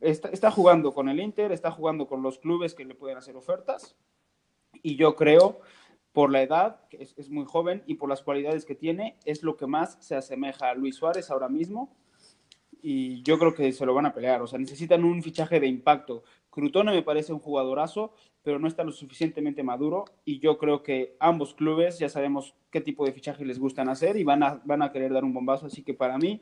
está, 0.00 0.28
está 0.28 0.50
jugando 0.50 0.92
con 0.92 1.08
el 1.08 1.20
Inter, 1.20 1.52
está 1.52 1.70
jugando 1.70 2.06
con 2.06 2.22
los 2.22 2.38
clubes 2.38 2.74
que 2.74 2.84
le 2.84 2.94
pueden 2.94 3.18
hacer 3.18 3.36
ofertas, 3.36 3.96
y 4.88 4.96
yo 4.96 5.16
creo, 5.16 5.60
por 6.12 6.32
la 6.32 6.40
edad, 6.40 6.80
que 6.88 7.02
es, 7.02 7.28
muy 7.28 7.44
joven, 7.44 7.82
y 7.86 7.96
por 7.96 8.08
las 8.08 8.22
cualidades 8.22 8.64
que 8.64 8.74
tiene, 8.74 9.18
es 9.26 9.42
lo 9.42 9.54
que 9.58 9.66
más 9.66 9.98
se 10.00 10.16
asemeja 10.16 10.70
a 10.70 10.74
Luis 10.74 10.96
Suárez 10.96 11.30
ahora 11.30 11.50
mismo. 11.50 11.94
Y 12.80 13.22
yo 13.22 13.38
creo 13.38 13.54
que 13.54 13.70
se 13.72 13.84
lo 13.84 13.92
van 13.92 14.06
a 14.06 14.14
pelear. 14.14 14.40
O 14.40 14.46
sea, 14.46 14.58
necesitan 14.58 15.04
un 15.04 15.22
fichaje 15.22 15.60
de 15.60 15.66
impacto. 15.66 16.22
Crutone 16.48 16.92
me 16.92 17.02
parece 17.02 17.34
un 17.34 17.38
jugadorazo, 17.38 18.14
pero 18.42 18.58
no 18.58 18.66
está 18.66 18.82
lo 18.82 18.92
suficientemente 18.92 19.62
maduro. 19.62 20.06
Y 20.24 20.38
yo 20.38 20.56
creo 20.56 20.82
que 20.82 21.14
ambos 21.20 21.52
clubes 21.52 21.98
ya 21.98 22.08
sabemos 22.08 22.54
qué 22.70 22.80
tipo 22.80 23.04
de 23.04 23.12
fichaje 23.12 23.44
les 23.44 23.58
gustan 23.58 23.90
hacer 23.90 24.16
y 24.16 24.24
van 24.24 24.42
a, 24.42 24.62
van 24.64 24.80
a 24.80 24.90
querer 24.90 25.12
dar 25.12 25.24
un 25.24 25.34
bombazo. 25.34 25.66
Así 25.66 25.82
que 25.82 25.92
para 25.92 26.16
mí, 26.16 26.40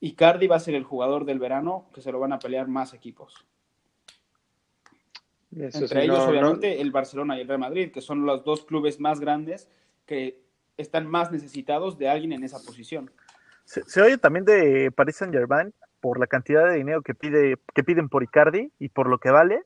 Icardi 0.00 0.48
va 0.48 0.56
a 0.56 0.60
ser 0.60 0.74
el 0.74 0.82
jugador 0.82 1.24
del 1.24 1.38
verano 1.38 1.88
que 1.94 2.00
se 2.00 2.10
lo 2.10 2.18
van 2.18 2.32
a 2.32 2.40
pelear 2.40 2.66
más 2.66 2.94
equipos. 2.94 3.46
Eso 5.56 5.78
Entre 5.78 6.00
sí, 6.00 6.04
ellos, 6.06 6.18
no, 6.18 6.24
obviamente, 6.26 6.74
no... 6.76 6.82
el 6.82 6.90
Barcelona 6.90 7.36
y 7.36 7.40
el 7.42 7.48
Real 7.48 7.60
Madrid, 7.60 7.90
que 7.90 8.00
son 8.00 8.24
los 8.24 8.44
dos 8.44 8.64
clubes 8.64 9.00
más 9.00 9.20
grandes 9.20 9.68
que 10.06 10.40
están 10.76 11.06
más 11.06 11.30
necesitados 11.32 11.98
de 11.98 12.08
alguien 12.08 12.32
en 12.32 12.44
esa 12.44 12.58
posición. 12.58 13.10
Se, 13.64 13.82
se 13.84 14.02
oye 14.02 14.18
también 14.18 14.44
de 14.44 14.90
Paris 14.92 15.16
Saint 15.16 15.34
Germain 15.34 15.72
por 16.00 16.18
la 16.18 16.26
cantidad 16.26 16.66
de 16.66 16.76
dinero 16.76 17.02
que 17.02 17.14
pide 17.14 17.56
que 17.74 17.84
piden 17.84 18.08
por 18.08 18.22
Icardi 18.22 18.72
y 18.78 18.88
por 18.88 19.08
lo 19.08 19.18
que 19.18 19.30
vale. 19.30 19.62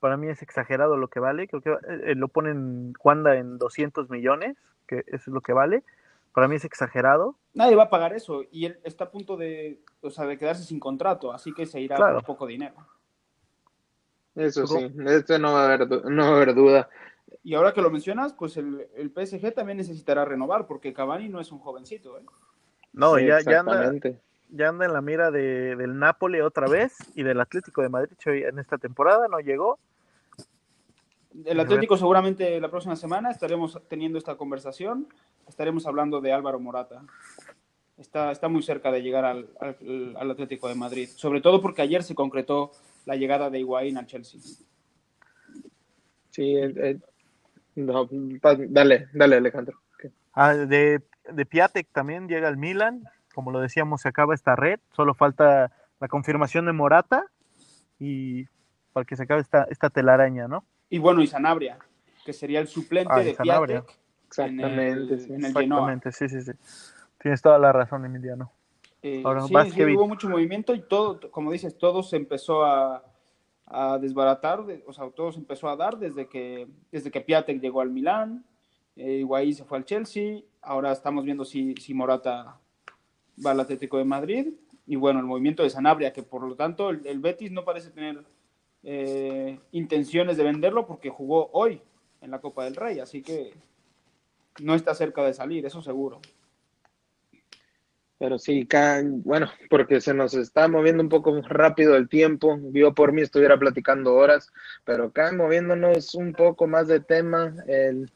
Para 0.00 0.16
mí 0.16 0.28
es 0.28 0.42
exagerado 0.42 0.96
lo 0.96 1.08
que 1.08 1.20
vale. 1.20 1.46
Creo 1.46 1.60
que 1.60 1.70
eh, 1.70 2.14
lo 2.14 2.28
ponen 2.28 2.92
Wanda 3.02 3.36
en 3.36 3.58
200 3.58 4.10
millones, 4.10 4.56
que 4.86 5.04
eso 5.06 5.16
es 5.16 5.28
lo 5.28 5.40
que 5.40 5.52
vale. 5.52 5.84
Para 6.32 6.48
mí 6.48 6.56
es 6.56 6.64
exagerado. 6.64 7.36
Nadie 7.54 7.76
va 7.76 7.84
a 7.84 7.90
pagar 7.90 8.14
eso 8.14 8.42
y 8.50 8.64
él 8.66 8.78
está 8.84 9.04
a 9.04 9.10
punto 9.10 9.36
de, 9.36 9.80
o 10.00 10.10
sea, 10.10 10.24
de 10.26 10.38
quedarse 10.38 10.64
sin 10.64 10.80
contrato, 10.80 11.32
así 11.32 11.52
que 11.52 11.66
se 11.66 11.80
irá 11.80 11.96
claro. 11.96 12.16
por 12.16 12.24
poco 12.24 12.46
dinero. 12.46 12.74
Eso 14.34 14.66
sí, 14.66 14.90
este 15.06 15.38
no 15.38 15.52
va, 15.52 15.62
a 15.62 15.74
haber, 15.74 16.04
no 16.04 16.22
va 16.22 16.28
a 16.28 16.36
haber 16.36 16.54
duda. 16.54 16.88
Y 17.44 17.54
ahora 17.54 17.72
que 17.72 17.82
lo 17.82 17.90
mencionas, 17.90 18.32
pues 18.32 18.56
el, 18.56 18.86
el, 18.96 19.10
PSG 19.10 19.52
también 19.52 19.78
necesitará 19.78 20.24
renovar, 20.24 20.66
porque 20.66 20.92
Cavani 20.92 21.28
no 21.28 21.40
es 21.40 21.50
un 21.52 21.58
jovencito. 21.58 22.18
¿eh? 22.18 22.22
No, 22.92 23.16
sí, 23.16 23.26
ya, 23.26 23.40
ya, 23.40 23.60
anda, 23.60 23.92
ya 24.50 24.68
anda 24.68 24.86
en 24.86 24.92
la 24.92 25.00
mira 25.00 25.30
de, 25.30 25.76
del 25.76 25.98
Napoli 25.98 26.40
otra 26.40 26.68
vez 26.68 26.96
y 27.14 27.22
del 27.22 27.40
Atlético 27.40 27.82
de 27.82 27.88
Madrid 27.88 28.16
en 28.24 28.58
esta 28.58 28.78
temporada, 28.78 29.26
no 29.28 29.40
llegó. 29.40 29.78
El 31.44 31.60
Atlético 31.60 31.96
seguramente 31.96 32.60
la 32.60 32.70
próxima 32.70 32.94
semana 32.94 33.30
estaremos 33.30 33.80
teniendo 33.88 34.18
esta 34.18 34.36
conversación, 34.36 35.08
estaremos 35.48 35.86
hablando 35.86 36.20
de 36.20 36.32
Álvaro 36.32 36.60
Morata. 36.60 37.02
Está, 37.96 38.30
está 38.32 38.48
muy 38.48 38.62
cerca 38.62 38.90
de 38.90 39.02
llegar 39.02 39.24
al, 39.24 39.48
al, 39.60 40.16
al 40.16 40.30
Atlético 40.30 40.68
de 40.68 40.74
Madrid, 40.74 41.08
sobre 41.14 41.40
todo 41.40 41.60
porque 41.60 41.82
ayer 41.82 42.02
se 42.02 42.14
concretó 42.14 42.72
la 43.06 43.16
llegada 43.16 43.50
de 43.50 43.60
Higuaín 43.60 43.98
al 43.98 44.06
Chelsea. 44.06 44.40
Sí, 46.30 46.56
eh, 46.56 46.72
eh, 46.76 46.98
no, 47.76 48.08
dale, 48.68 49.08
dale 49.12 49.36
Alejandro. 49.36 49.78
Ah, 50.34 50.54
de, 50.54 51.02
de 51.30 51.46
Piatek 51.46 51.88
también 51.92 52.28
llega 52.28 52.48
al 52.48 52.56
Milan, 52.56 53.04
como 53.34 53.50
lo 53.50 53.60
decíamos, 53.60 54.02
se 54.02 54.08
acaba 54.08 54.34
esta 54.34 54.56
red, 54.56 54.80
solo 54.92 55.14
falta 55.14 55.70
la 56.00 56.08
confirmación 56.08 56.66
de 56.66 56.72
Morata 56.72 57.26
y 57.98 58.46
para 58.92 59.04
que 59.04 59.16
se 59.16 59.24
acabe 59.24 59.42
esta, 59.42 59.64
esta 59.70 59.90
telaraña, 59.90 60.48
¿no? 60.48 60.64
Y 60.88 60.98
bueno, 60.98 61.22
y 61.22 61.26
Sanabria, 61.26 61.78
que 62.24 62.32
sería 62.32 62.60
el 62.60 62.68
suplente 62.68 63.12
ah, 63.14 63.20
de 63.20 63.34
Sanabria. 63.34 63.82
Piatek 63.82 64.02
Exactamente, 64.32 64.72
en 64.72 65.12
el, 65.12 65.20
sí. 65.20 65.32
en 65.32 65.44
el 65.44 65.46
Exactamente, 65.46 66.12
sí, 66.12 66.28
sí, 66.28 66.40
sí. 66.40 66.52
Tienes 67.18 67.42
toda 67.42 67.58
la 67.58 67.70
razón, 67.70 68.06
Emiliano. 68.06 68.50
Eh, 69.02 69.22
Ahora, 69.24 69.42
sí, 69.42 69.54
sí 69.72 69.84
hubo 69.96 70.06
mucho 70.06 70.28
movimiento 70.28 70.74
y 70.74 70.80
todo, 70.80 71.30
como 71.30 71.50
dices, 71.50 71.76
todo 71.76 72.02
se 72.02 72.16
empezó 72.16 72.64
a, 72.64 73.04
a 73.66 73.98
desbaratar, 73.98 74.64
de, 74.64 74.84
o 74.86 74.92
sea, 74.92 75.10
todo 75.10 75.32
se 75.32 75.40
empezó 75.40 75.68
a 75.68 75.76
dar 75.76 75.98
desde 75.98 76.28
que, 76.28 76.68
desde 76.90 77.10
que 77.10 77.20
Piatek 77.20 77.60
llegó 77.60 77.80
al 77.80 77.90
Milán, 77.90 78.44
eh, 78.94 79.18
Higuaín 79.18 79.54
se 79.54 79.64
fue 79.64 79.78
al 79.78 79.84
Chelsea, 79.84 80.42
ahora 80.60 80.92
estamos 80.92 81.24
viendo 81.24 81.44
si, 81.44 81.74
si 81.76 81.94
Morata 81.94 82.60
va 83.44 83.50
al 83.50 83.60
Atlético 83.60 83.98
de 83.98 84.04
Madrid, 84.04 84.54
y 84.86 84.96
bueno, 84.96 85.20
el 85.20 85.26
movimiento 85.26 85.62
de 85.62 85.70
Sanabria, 85.70 86.12
que 86.12 86.22
por 86.22 86.46
lo 86.46 86.54
tanto 86.54 86.90
el, 86.90 87.06
el 87.06 87.18
Betis 87.18 87.50
no 87.50 87.64
parece 87.64 87.90
tener 87.90 88.24
eh, 88.84 89.58
intenciones 89.72 90.36
de 90.36 90.44
venderlo 90.44 90.86
porque 90.86 91.08
jugó 91.08 91.50
hoy 91.52 91.80
en 92.20 92.30
la 92.30 92.40
Copa 92.40 92.64
del 92.64 92.76
Rey, 92.76 93.00
así 93.00 93.22
que 93.22 93.54
no 94.60 94.74
está 94.74 94.94
cerca 94.94 95.24
de 95.24 95.34
salir, 95.34 95.64
eso 95.66 95.82
seguro. 95.82 96.20
Pero 98.22 98.38
sí, 98.38 98.66
cada, 98.66 99.02
bueno, 99.04 99.50
porque 99.68 100.00
se 100.00 100.14
nos 100.14 100.32
está 100.34 100.68
moviendo 100.68 101.02
un 101.02 101.08
poco 101.08 101.42
rápido 101.42 101.96
el 101.96 102.08
tiempo. 102.08 102.56
Yo 102.72 102.94
por 102.94 103.12
mí 103.12 103.20
estuviera 103.20 103.58
platicando 103.58 104.14
horas, 104.14 104.52
pero 104.84 105.06
acá 105.06 105.32
moviéndonos 105.32 106.14
un 106.14 106.32
poco 106.32 106.68
más 106.68 106.86
de 106.86 107.00
tema, 107.00 107.52
el, 107.66 108.12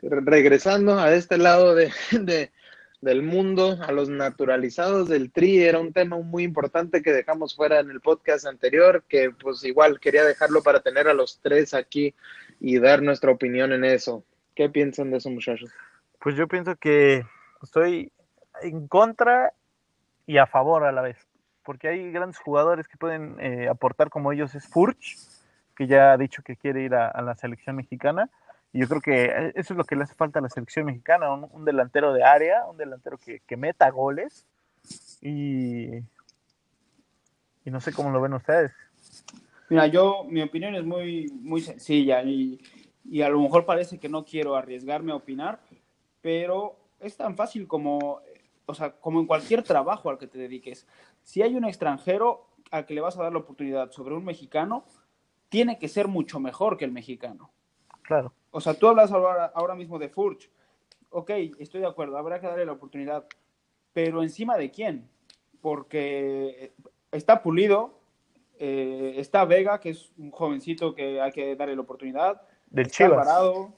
regresando 0.00 0.96
a 1.00 1.12
este 1.12 1.38
lado 1.38 1.74
de, 1.74 1.90
de, 2.12 2.52
del 3.00 3.24
mundo, 3.24 3.76
a 3.82 3.90
los 3.90 4.08
naturalizados 4.08 5.08
del 5.08 5.32
TRI, 5.32 5.64
era 5.64 5.80
un 5.80 5.92
tema 5.92 6.18
muy 6.18 6.44
importante 6.44 7.02
que 7.02 7.12
dejamos 7.12 7.56
fuera 7.56 7.80
en 7.80 7.90
el 7.90 8.00
podcast 8.00 8.46
anterior, 8.46 9.02
que 9.08 9.32
pues 9.32 9.64
igual 9.64 9.98
quería 9.98 10.22
dejarlo 10.22 10.62
para 10.62 10.82
tener 10.82 11.08
a 11.08 11.14
los 11.14 11.40
tres 11.42 11.74
aquí 11.74 12.14
y 12.60 12.78
dar 12.78 13.02
nuestra 13.02 13.32
opinión 13.32 13.72
en 13.72 13.84
eso. 13.84 14.22
¿Qué 14.54 14.68
piensan 14.68 15.10
de 15.10 15.16
eso, 15.16 15.30
muchachos? 15.30 15.68
Pues 16.20 16.36
yo 16.36 16.46
pienso 16.46 16.76
que 16.76 17.24
estoy 17.60 18.12
en 18.62 18.88
contra 18.88 19.52
y 20.26 20.38
a 20.38 20.46
favor 20.46 20.84
a 20.84 20.92
la 20.92 21.02
vez, 21.02 21.16
porque 21.64 21.88
hay 21.88 22.10
grandes 22.12 22.38
jugadores 22.38 22.88
que 22.88 22.96
pueden 22.96 23.36
eh, 23.40 23.68
aportar 23.68 24.10
como 24.10 24.32
ellos 24.32 24.54
es 24.54 24.66
Furch, 24.68 25.16
que 25.76 25.86
ya 25.86 26.12
ha 26.12 26.16
dicho 26.16 26.42
que 26.42 26.56
quiere 26.56 26.82
ir 26.82 26.94
a, 26.94 27.20
la 27.22 27.34
selección 27.34 27.76
mexicana, 27.76 28.30
y 28.72 28.80
yo 28.80 28.88
creo 28.88 29.00
que 29.00 29.52
eso 29.54 29.72
es 29.72 29.76
lo 29.76 29.84
que 29.84 29.96
le 29.96 30.02
hace 30.02 30.14
falta 30.14 30.38
a 30.38 30.42
la 30.42 30.50
selección 30.50 30.86
mexicana, 30.86 31.32
un, 31.32 31.48
un 31.50 31.64
delantero 31.64 32.12
de 32.12 32.24
área, 32.24 32.66
un 32.66 32.76
delantero 32.76 33.16
que, 33.16 33.40
que 33.46 33.56
meta 33.56 33.88
goles, 33.90 34.46
y, 35.20 35.96
y 37.64 37.70
no 37.70 37.80
sé 37.80 37.92
cómo 37.92 38.10
lo 38.10 38.20
ven 38.20 38.34
ustedes. 38.34 38.72
Mira, 39.68 39.86
yo, 39.86 40.24
mi 40.24 40.42
opinión 40.42 40.74
es 40.74 40.84
muy, 40.84 41.26
muy 41.40 41.60
sencilla, 41.60 42.22
y, 42.22 42.60
y 43.04 43.22
a 43.22 43.28
lo 43.28 43.40
mejor 43.40 43.64
parece 43.64 43.98
que 43.98 44.08
no 44.08 44.24
quiero 44.24 44.56
arriesgarme 44.56 45.12
a 45.12 45.16
opinar, 45.16 45.60
pero 46.20 46.76
es 47.00 47.16
tan 47.16 47.36
fácil 47.36 47.66
como 47.66 48.20
o 48.68 48.74
sea, 48.74 48.92
como 48.92 49.18
en 49.18 49.26
cualquier 49.26 49.62
trabajo 49.62 50.10
al 50.10 50.18
que 50.18 50.26
te 50.26 50.38
dediques, 50.38 50.86
si 51.22 51.40
hay 51.40 51.56
un 51.56 51.64
extranjero 51.64 52.48
al 52.70 52.84
que 52.84 52.92
le 52.92 53.00
vas 53.00 53.16
a 53.16 53.22
dar 53.22 53.32
la 53.32 53.38
oportunidad 53.38 53.90
sobre 53.92 54.14
un 54.14 54.24
mexicano, 54.24 54.84
tiene 55.48 55.78
que 55.78 55.88
ser 55.88 56.06
mucho 56.06 56.38
mejor 56.38 56.76
que 56.76 56.84
el 56.84 56.92
mexicano. 56.92 57.50
Claro. 58.02 58.34
O 58.50 58.60
sea, 58.60 58.74
tú 58.74 58.86
hablas 58.86 59.10
ahora, 59.10 59.46
ahora 59.54 59.74
mismo 59.74 59.98
de 59.98 60.10
Furch. 60.10 60.50
Ok, 61.08 61.30
estoy 61.58 61.80
de 61.80 61.86
acuerdo, 61.86 62.18
habrá 62.18 62.40
que 62.40 62.46
darle 62.46 62.66
la 62.66 62.72
oportunidad. 62.72 63.24
Pero 63.94 64.22
encima 64.22 64.58
de 64.58 64.70
quién? 64.70 65.08
Porque 65.62 66.74
está 67.10 67.42
Pulido, 67.42 67.98
eh, 68.58 69.14
está 69.16 69.46
Vega, 69.46 69.80
que 69.80 69.90
es 69.90 70.12
un 70.18 70.30
jovencito 70.30 70.94
que 70.94 71.22
hay 71.22 71.32
que 71.32 71.56
darle 71.56 71.74
la 71.74 71.82
oportunidad. 71.82 72.42
Del 72.66 72.84
está 72.84 73.04
Chivas. 73.04 73.26
Alvarado, 73.26 73.72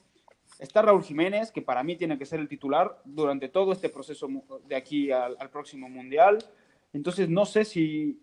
Está 0.61 0.83
Raúl 0.83 1.03
Jiménez, 1.03 1.51
que 1.51 1.63
para 1.63 1.83
mí 1.83 1.97
tiene 1.97 2.19
que 2.19 2.27
ser 2.27 2.39
el 2.39 2.47
titular 2.47 3.01
durante 3.07 3.49
todo 3.49 3.73
este 3.73 3.89
proceso 3.89 4.29
de 4.69 4.77
aquí 4.77 5.11
al, 5.11 5.35
al, 5.41 5.49
próximo 5.49 5.89
Mundial. 5.89 6.39
Entonces, 6.93 7.31
no 7.31 7.47
sé 7.47 7.65
si 7.65 8.21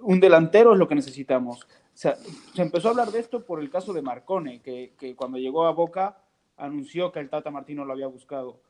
un 0.00 0.18
delantero 0.18 0.72
es 0.72 0.78
lo 0.78 0.88
que 0.88 0.96
necesitamos. 0.96 1.62
O 1.62 1.96
sea, 1.96 2.16
se 2.16 2.62
empezó 2.62 2.88
a 2.88 2.90
hablar 2.90 3.12
de 3.12 3.20
esto 3.20 3.44
por 3.44 3.60
el 3.60 3.70
caso 3.70 3.92
de 3.92 4.02
Marcone, 4.02 4.60
que, 4.60 4.94
que, 4.98 5.14
cuando 5.14 5.38
llegó 5.38 5.64
a 5.64 5.72
Boca 5.72 6.18
anunció 6.56 7.12
que 7.12 7.20
el 7.20 7.30
Tata 7.30 7.52
Martino 7.52 7.84
lo 7.84 7.92
había 7.92 8.08
buscado. 8.08 8.60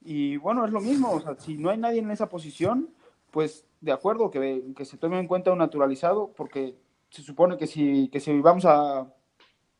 Y 0.00 0.36
bueno, 0.36 0.64
es 0.64 0.70
lo 0.70 0.80
mismo. 0.80 1.10
O 1.10 1.20
sea, 1.20 1.34
si 1.34 1.58
no 1.58 1.70
hay 1.70 1.78
nadie 1.78 1.98
en 1.98 2.10
esa 2.12 2.28
posición, 2.28 2.90
pues 3.32 3.66
de 3.80 3.90
acuerdo 3.90 4.30
que, 4.30 4.62
que 4.76 4.84
se 4.84 4.96
tome 4.96 5.18
en 5.18 5.26
cuenta 5.26 5.50
un 5.50 5.58
naturalizado, 5.58 6.32
porque 6.36 6.76
se 7.10 7.22
supone 7.22 7.56
que 7.56 7.66
si, 7.66 8.08
que 8.08 8.20
si 8.20 8.38
vamos 8.40 8.64
a 8.64 9.12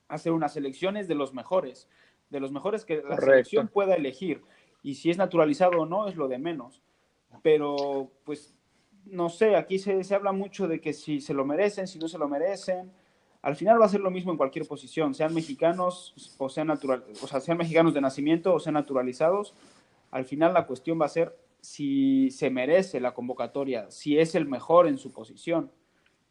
hacer 0.09 0.33
unas 0.33 0.57
elecciones 0.57 1.07
de 1.07 1.14
los 1.14 1.35
mejores 1.35 1.88
de 2.31 2.41
los 2.41 2.53
mejores 2.53 2.85
que 2.85 2.97
la 2.97 3.03
Correcto. 3.03 3.27
selección 3.27 3.69
pueda 3.69 3.95
elegir. 3.95 4.43
Y 4.83 4.95
si 4.95 5.11
es 5.11 5.19
naturalizado 5.19 5.81
o 5.81 5.87
no, 5.87 6.09
es 6.09 6.17
lo 6.17 6.29
de 6.29 6.38
menos. 6.38 6.83
Pero, 7.43 8.11
pues, 8.25 8.55
no 9.07 9.29
sé, 9.29 9.57
aquí 9.57 9.79
se, 9.79 10.05
se, 10.05 10.14
habla 10.14 10.33
mucho 10.33 10.69
de 10.69 10.81
que 10.81 10.93
si 10.93 11.21
se 11.21 11.35
lo 11.35 11.45
merecen, 11.45 11.87
si 11.87 11.99
no 11.99 12.09
se 12.09 12.19
lo 12.19 12.29
merecen. 12.29 12.91
Al 13.43 13.57
final 13.57 13.81
va 13.81 13.87
a 13.87 13.88
ser 13.88 14.01
lo 14.01 14.11
mismo 14.11 14.33
en 14.33 14.37
cualquier 14.37 14.67
posición, 14.67 15.14
sean 15.14 15.33
mexicanos 15.33 16.35
o 16.38 16.49
sean, 16.49 16.67
natural, 16.67 17.05
o 17.23 17.27
sea, 17.27 17.41
sean 17.41 17.57
mexicanos 17.57 17.95
de 17.95 18.01
nacimiento 18.01 18.53
o 18.55 18.61
sean 18.61 18.75
naturalizados. 18.75 19.55
Al 20.11 20.25
final 20.25 20.55
la 20.55 20.67
cuestión 20.67 21.01
va 21.01 21.07
a 21.07 21.11
ser 21.11 21.37
si 21.61 22.31
se 22.31 22.51
merece 22.51 23.01
la 23.01 23.14
convocatoria, 23.14 23.91
si 23.91 24.19
es 24.19 24.35
el 24.35 24.47
mejor 24.47 24.88
en 24.88 24.99
su 24.99 25.12
posición. 25.12 25.71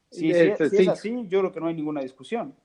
Si, 0.09 0.33
si, 0.33 0.69
si 0.69 0.77
es 0.77 0.87
así, 0.87 1.25
yo 1.27 1.39
creo 1.39 1.51
que 1.51 1.59
no 1.59 1.67
hay 1.67 1.75
ninguna 1.75 2.01
discusión. 2.01 2.55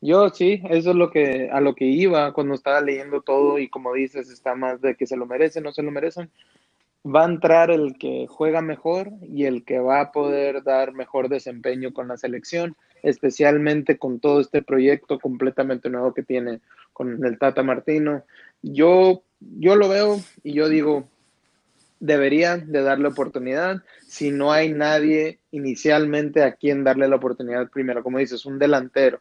Yo 0.00 0.28
sí, 0.28 0.60
eso 0.68 0.90
es 0.90 0.96
lo 0.96 1.10
que 1.10 1.48
a 1.50 1.60
lo 1.60 1.74
que 1.74 1.86
iba 1.86 2.32
cuando 2.32 2.54
estaba 2.54 2.80
leyendo 2.80 3.22
todo 3.22 3.58
y 3.58 3.68
como 3.68 3.94
dices, 3.94 4.30
está 4.30 4.54
más 4.54 4.80
de 4.80 4.96
que 4.96 5.06
se 5.06 5.16
lo 5.16 5.26
merecen, 5.26 5.64
no 5.64 5.72
se 5.72 5.82
lo 5.82 5.90
merecen. 5.90 6.30
Va 7.06 7.22
a 7.22 7.28
entrar 7.28 7.70
el 7.70 7.96
que 7.98 8.26
juega 8.28 8.60
mejor 8.60 9.10
y 9.22 9.44
el 9.44 9.64
que 9.64 9.78
va 9.78 10.00
a 10.00 10.12
poder 10.12 10.62
dar 10.62 10.92
mejor 10.92 11.28
desempeño 11.28 11.92
con 11.92 12.08
la 12.08 12.16
selección, 12.16 12.76
especialmente 13.02 13.98
con 13.98 14.20
todo 14.20 14.40
este 14.40 14.62
proyecto 14.62 15.18
completamente 15.18 15.90
nuevo 15.90 16.14
que 16.14 16.22
tiene 16.22 16.60
con 16.92 17.24
el 17.24 17.38
Tata 17.38 17.62
Martino. 17.62 18.24
yo, 18.62 19.22
yo 19.40 19.76
lo 19.76 19.88
veo 19.88 20.20
y 20.42 20.54
yo 20.54 20.68
digo, 20.68 21.08
deberían 22.04 22.70
de 22.70 22.82
darle 22.82 23.08
oportunidad 23.08 23.82
si 24.06 24.30
no 24.30 24.52
hay 24.52 24.70
nadie 24.70 25.38
inicialmente 25.52 26.42
a 26.42 26.52
quien 26.52 26.84
darle 26.84 27.08
la 27.08 27.16
oportunidad 27.16 27.70
primero, 27.70 28.02
como 28.02 28.18
dices, 28.18 28.44
un 28.44 28.58
delantero. 28.58 29.20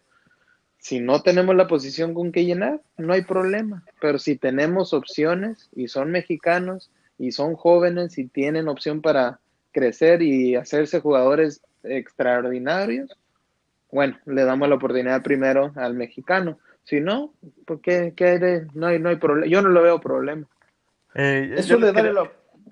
Si 0.83 0.99
no 0.99 1.21
tenemos 1.21 1.55
la 1.55 1.69
posición 1.69 2.13
con 2.13 2.33
que 2.33 2.43
llenar, 2.43 2.81
no 2.97 3.13
hay 3.13 3.21
problema, 3.21 3.85
pero 4.01 4.19
si 4.19 4.35
tenemos 4.35 4.93
opciones 4.93 5.69
y 5.73 5.87
son 5.87 6.11
mexicanos 6.11 6.91
y 7.17 7.31
son 7.31 7.55
jóvenes 7.55 8.17
y 8.17 8.27
tienen 8.27 8.67
opción 8.67 9.01
para 9.01 9.39
crecer 9.71 10.21
y 10.21 10.57
hacerse 10.57 10.99
jugadores 10.99 11.61
extraordinarios, 11.83 13.17
bueno, 13.93 14.17
le 14.25 14.43
damos 14.43 14.67
la 14.67 14.75
oportunidad 14.75 15.23
primero 15.23 15.71
al 15.77 15.93
mexicano. 15.93 16.59
Si 16.83 16.99
no, 16.99 17.33
¿por 17.65 17.79
qué, 17.79 18.13
no 18.73 18.87
hay, 18.87 18.99
no 18.99 19.07
hay 19.07 19.15
problema? 19.15 19.47
Yo 19.47 19.61
no 19.61 19.69
lo 19.69 19.83
veo 19.83 20.01
problema. 20.01 20.45
Eh, 21.15 21.55
Eso 21.55 21.79
le 21.79 21.93
darle 21.93 22.11
la 22.11 22.29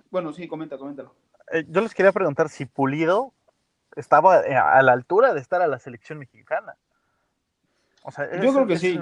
bueno, 0.10 0.34
sí, 0.34 0.50
comenta, 0.50 0.78
coméntalo. 0.78 1.16
Eh, 1.54 1.64
yo 1.70 1.80
les 1.80 1.94
quería 1.94 2.12
preguntar 2.12 2.50
si 2.50 2.66
Pulido 2.66 3.32
estaba 3.96 4.46
eh, 4.46 4.54
a 4.54 4.82
la 4.82 4.92
altura 4.92 5.34
de 5.34 5.40
estar 5.40 5.62
a 5.62 5.68
la 5.68 5.80
selección 5.80 6.20
mexicana. 6.20 6.76
O 8.04 8.12
sea, 8.12 8.42
yo 8.42 8.54
creo 8.54 8.66
que 8.66 8.78
sí. 8.78 9.00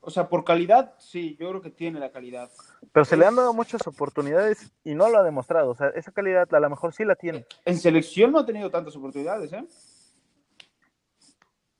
O 0.00 0.10
sea, 0.10 0.28
por 0.28 0.44
calidad, 0.44 0.94
sí, 0.98 1.36
yo 1.38 1.48
creo 1.50 1.60
que 1.60 1.70
tiene 1.70 2.00
la 2.00 2.10
calidad. 2.10 2.50
Pero 2.92 3.04
se 3.04 3.16
le 3.16 3.26
han 3.26 3.36
dado 3.36 3.52
muchas 3.52 3.86
oportunidades 3.86 4.72
y 4.84 4.94
no 4.94 5.08
lo 5.08 5.18
ha 5.18 5.22
demostrado. 5.22 5.70
O 5.70 5.74
sea, 5.74 5.88
esa 5.88 6.12
calidad 6.12 6.52
a 6.54 6.60
lo 6.60 6.70
mejor 6.70 6.94
sí 6.94 7.04
la 7.04 7.14
tiene. 7.14 7.46
En 7.64 7.76
selección 7.78 8.32
no 8.32 8.38
ha 8.38 8.46
tenido 8.46 8.70
tantas 8.70 8.96
oportunidades, 8.96 9.52
¿eh? 9.52 9.64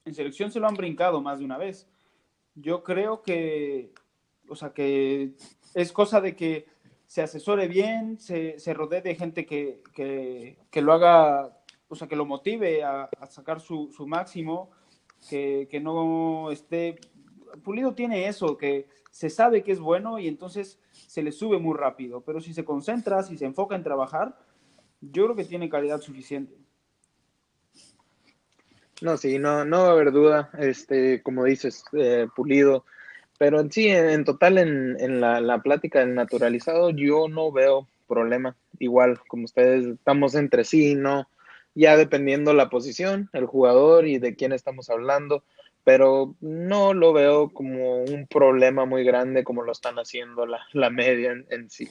En 0.05 0.15
selección 0.15 0.51
se 0.51 0.61
lo 0.61 0.69
han 0.69 0.75
brincado 0.75 1.21
más 1.21 1.39
de 1.39 1.45
una 1.45 1.59
vez. 1.59 1.89
Yo 2.55 2.83
creo 2.83 3.23
que, 3.23 3.93
o 4.49 4.57
sea, 4.57 4.73
que 4.73 5.35
es 5.75 5.93
cosa 5.93 6.21
de 6.21 6.35
que 6.35 6.67
se 7.09 7.23
asesore 7.23 7.69
bien, 7.69 8.19
se, 8.21 8.59
se 8.59 8.75
rodee 8.75 9.01
de 9.01 9.15
gente 9.15 9.47
que, 9.47 10.57
lo 10.75 10.93
haga, 10.93 11.59
o 11.89 11.95
sea, 11.95 12.07
que 12.07 12.17
lo 12.17 12.27
motive 12.27 12.85
a, 12.85 13.09
sacar 13.31 13.61
su, 13.61 13.91
máximo, 14.07 14.71
que, 15.29 15.81
no 15.83 16.51
esté... 16.51 16.99
Pulido 17.63 17.95
tiene 17.95 18.29
eso, 18.29 18.57
que 18.57 18.87
se 19.11 19.31
sabe 19.31 19.63
que 19.63 19.73
es 19.73 19.81
bueno 19.81 20.19
y 20.19 20.29
entonces 20.29 20.81
se 20.91 21.23
le 21.23 21.33
sube 21.33 21.59
muy 21.59 21.77
rápido, 21.77 22.21
pero 22.21 22.41
si 22.41 22.55
se 22.55 22.65
concentra, 22.65 23.23
si 23.23 23.37
se 23.37 23.47
enfoca 23.47 23.75
en 23.75 23.83
trabajar, 23.83 24.39
yo 25.01 25.25
creo 25.25 25.37
que 25.37 25.45
tiene 25.45 25.69
calidad 25.69 26.01
suficiente. 26.01 26.57
No, 29.01 29.17
sí, 29.17 29.39
no, 29.39 29.65
no 29.65 29.83
va 29.83 29.89
a 29.89 29.93
haber 29.93 30.13
duda, 30.13 30.51
este, 30.59 31.23
como 31.23 31.45
dices, 31.45 31.85
eh, 31.93 32.27
Pulido 32.35 32.85
pero 33.39 33.61
en 33.61 33.71
sí, 33.71 33.87
en, 33.89 34.25
total, 34.25 34.59
en, 34.59 35.21
la, 35.21 35.63
plática 35.63 36.01
del 36.01 36.17
naturalizado, 36.17 36.91
yo 36.91 37.29
no 37.29 37.53
veo 37.53 37.87
problema. 38.09 38.57
Igual, 38.81 39.21
como 39.29 39.45
ustedes, 39.45 39.87
estamos 39.87 40.35
entre 40.35 40.65
sí, 40.65 40.97
¿no? 40.97 41.29
Ya 41.79 41.97
dependiendo 41.97 42.55
la 42.55 42.71
posición, 42.71 43.31
el 43.33 43.47
jugador 43.47 44.09
y 44.09 44.19
de 44.19 44.35
quién 44.35 44.51
estamos 44.51 44.91
hablando, 44.91 45.45
pero 45.85 46.35
no 46.41 46.93
lo 46.93 47.13
veo 47.13 47.51
como 47.51 48.03
un 48.03 48.27
problema 48.27 48.85
muy 48.85 49.05
grande 49.05 49.45
como 49.45 49.63
lo 49.63 49.71
están 49.71 49.95
haciendo 49.95 50.45
la, 50.45 50.91
media 50.91 51.31
en, 51.31 51.47
en, 51.51 51.71
sí. 51.71 51.89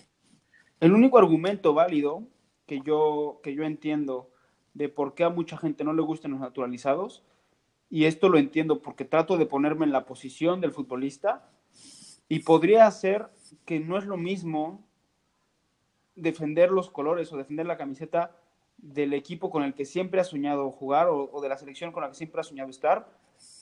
El 0.82 0.92
único 0.92 1.18
argumento 1.18 1.74
válido 1.74 2.28
que 2.66 2.82
yo, 2.82 3.40
que 3.42 3.56
yo 3.56 3.64
entiendo 3.64 4.30
de 4.74 4.90
por 4.90 5.16
qué 5.16 5.24
a 5.24 5.30
mucha 5.30 5.56
gente 5.56 5.86
no 5.86 5.94
le 5.94 6.02
gustan 6.02 6.32
los 6.32 6.42
naturalizados 6.42 7.24
y 7.90 8.04
esto 8.04 8.28
lo 8.28 8.38
entiendo 8.38 8.82
porque 8.82 9.06
trato 9.06 9.38
de 9.38 9.46
ponerme 9.46 9.86
en 9.86 9.94
la 9.94 10.06
posición 10.06 10.60
del 10.60 10.74
futbolista 10.74 11.50
y 12.28 12.40
podría 12.40 12.92
ser 12.92 13.30
que 13.64 13.80
no 13.80 13.98
es 13.98 14.04
lo 14.04 14.18
mismo 14.18 14.86
defender 16.14 16.72
los 16.72 16.90
colores 16.90 17.32
o 17.32 17.38
defender 17.38 17.66
la 17.66 17.78
camiseta 17.78 18.36
del 18.78 19.14
equipo 19.14 19.50
con 19.50 19.64
el 19.64 19.74
que 19.74 19.86
siempre 19.86 20.22
ha 20.22 20.24
soñado 20.24 20.72
jugar 20.72 21.08
o, 21.10 21.42
de 21.42 21.50
la 21.50 21.58
selección 21.58 21.92
con 21.92 22.04
la 22.04 22.10
que 22.10 22.16
siempre 22.16 22.42
ha 22.42 22.44
soñado 22.44 22.70
estar 22.70 23.08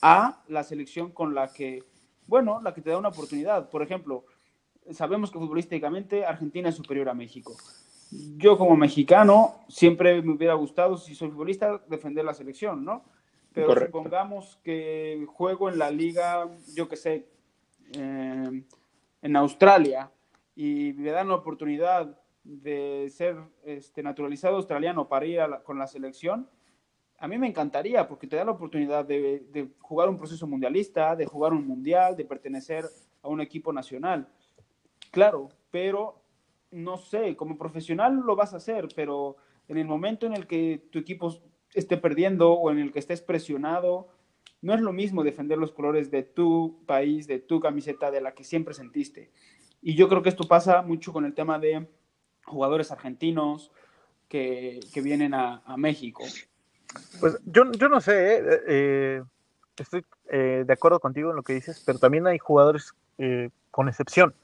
a 0.02 0.42
la 0.48 0.62
selección 0.62 1.10
con 1.10 1.34
la 1.34 1.52
que, 1.52 1.82
bueno, 2.26 2.60
la 2.62 2.74
que 2.74 2.82
te 2.82 2.90
da 2.90 2.98
una 2.98 3.08
oportunidad. 3.08 3.70
Por 3.70 3.82
ejemplo, 3.82 4.24
sabemos 4.90 5.30
que 5.30 5.38
futbolísticamente 5.38 6.24
Argentina 6.24 6.68
es 6.68 6.74
superior 6.74 7.08
a 7.08 7.14
México. 7.14 7.54
Yo 8.36 8.56
como 8.56 8.76
mexicano 8.76 9.64
siempre 9.68 10.22
me 10.22 10.32
hubiera 10.32 10.54
gustado, 10.54 10.96
si 10.96 11.14
soy 11.14 11.30
futbolista, 11.30 11.82
defender 11.88 12.24
la 12.24 12.34
selección, 12.34 12.84
¿no? 12.84 13.04
Pero 13.52 13.74
supongamos 13.74 14.60
que 14.62 15.26
juego 15.28 15.70
en 15.70 15.78
la 15.78 15.90
liga, 15.90 16.46
yo 16.74 16.88
que 16.88 16.96
sé, 16.96 17.26
eh, 17.94 18.62
en 19.22 19.36
Australia 19.36 20.10
y 20.54 20.92
me 20.92 21.10
dan 21.10 21.28
la 21.28 21.36
oportunidad 21.36 22.20
de 22.46 23.08
ser 23.10 23.36
este, 23.64 24.02
naturalizado 24.02 24.56
australiano 24.56 25.08
para 25.08 25.26
ir 25.26 25.40
con 25.64 25.78
la 25.78 25.86
selección, 25.86 26.48
a 27.18 27.28
mí 27.28 27.38
me 27.38 27.46
encantaría 27.46 28.06
porque 28.06 28.26
te 28.26 28.36
da 28.36 28.44
la 28.44 28.52
oportunidad 28.52 29.04
de, 29.04 29.46
de, 29.50 29.68
jugar 29.80 30.08
un 30.08 30.18
proceso 30.18 30.46
mundialista, 30.46 31.16
de 31.16 31.26
jugar 31.26 31.52
un 31.52 31.66
mundial, 31.66 32.14
de 32.16 32.24
pertenecer 32.24 32.84
a 33.22 33.28
un 33.28 33.40
equipo 33.40 33.72
nacional. 33.72 34.28
Claro, 35.10 35.48
pero 35.70 36.22
no 36.70 36.98
sé, 36.98 37.34
como 37.36 37.56
profesional 37.56 38.16
lo 38.16 38.36
vas 38.36 38.52
a 38.52 38.58
hacer, 38.58 38.88
pero 38.94 39.36
en 39.68 39.78
el 39.78 39.86
momento 39.86 40.26
en 40.26 40.34
el 40.34 40.46
que 40.46 40.86
tu 40.90 40.98
equipo 40.98 41.32
esté 41.76 41.96
perdiendo 41.96 42.52
o 42.52 42.70
en 42.70 42.78
el 42.78 42.92
que 42.92 42.98
estés 42.98 43.20
presionado. 43.20 44.08
No 44.62 44.74
es 44.74 44.80
lo 44.80 44.92
mismo 44.92 45.22
defender 45.22 45.58
los 45.58 45.72
colores 45.72 46.10
de 46.10 46.22
tu 46.22 46.82
país, 46.86 47.26
de 47.26 47.38
tu 47.38 47.60
camiseta, 47.60 48.10
de 48.10 48.20
la 48.20 48.32
que 48.32 48.44
siempre 48.44 48.74
sentiste. 48.74 49.30
Y 49.82 49.94
yo 49.94 50.08
creo 50.08 50.22
que 50.22 50.30
esto 50.30 50.48
pasa 50.48 50.82
mucho 50.82 51.12
con 51.12 51.24
el 51.24 51.34
tema 51.34 51.58
de 51.58 51.86
jugadores 52.46 52.90
argentinos 52.90 53.70
que, 54.28 54.80
vienen 54.96 55.34
a, 55.34 55.62
México. 55.76 56.24
Pues 57.20 57.38
yo, 57.44 57.70
yo 57.72 57.88
no 57.88 58.00
sé, 58.00 58.38
eh, 58.38 58.60
eh, 58.66 59.22
estoy 59.76 60.04
eh, 60.30 60.64
de 60.66 60.72
acuerdo 60.72 61.00
contigo 61.00 61.30
en 61.30 61.36
lo 61.36 61.42
que 61.42 61.54
dices, 61.54 61.82
pero 61.84 61.98
también 61.98 62.26
hay 62.26 62.38
jugadores 62.38 62.94
con 63.70 63.88
excepción, 63.88 64.34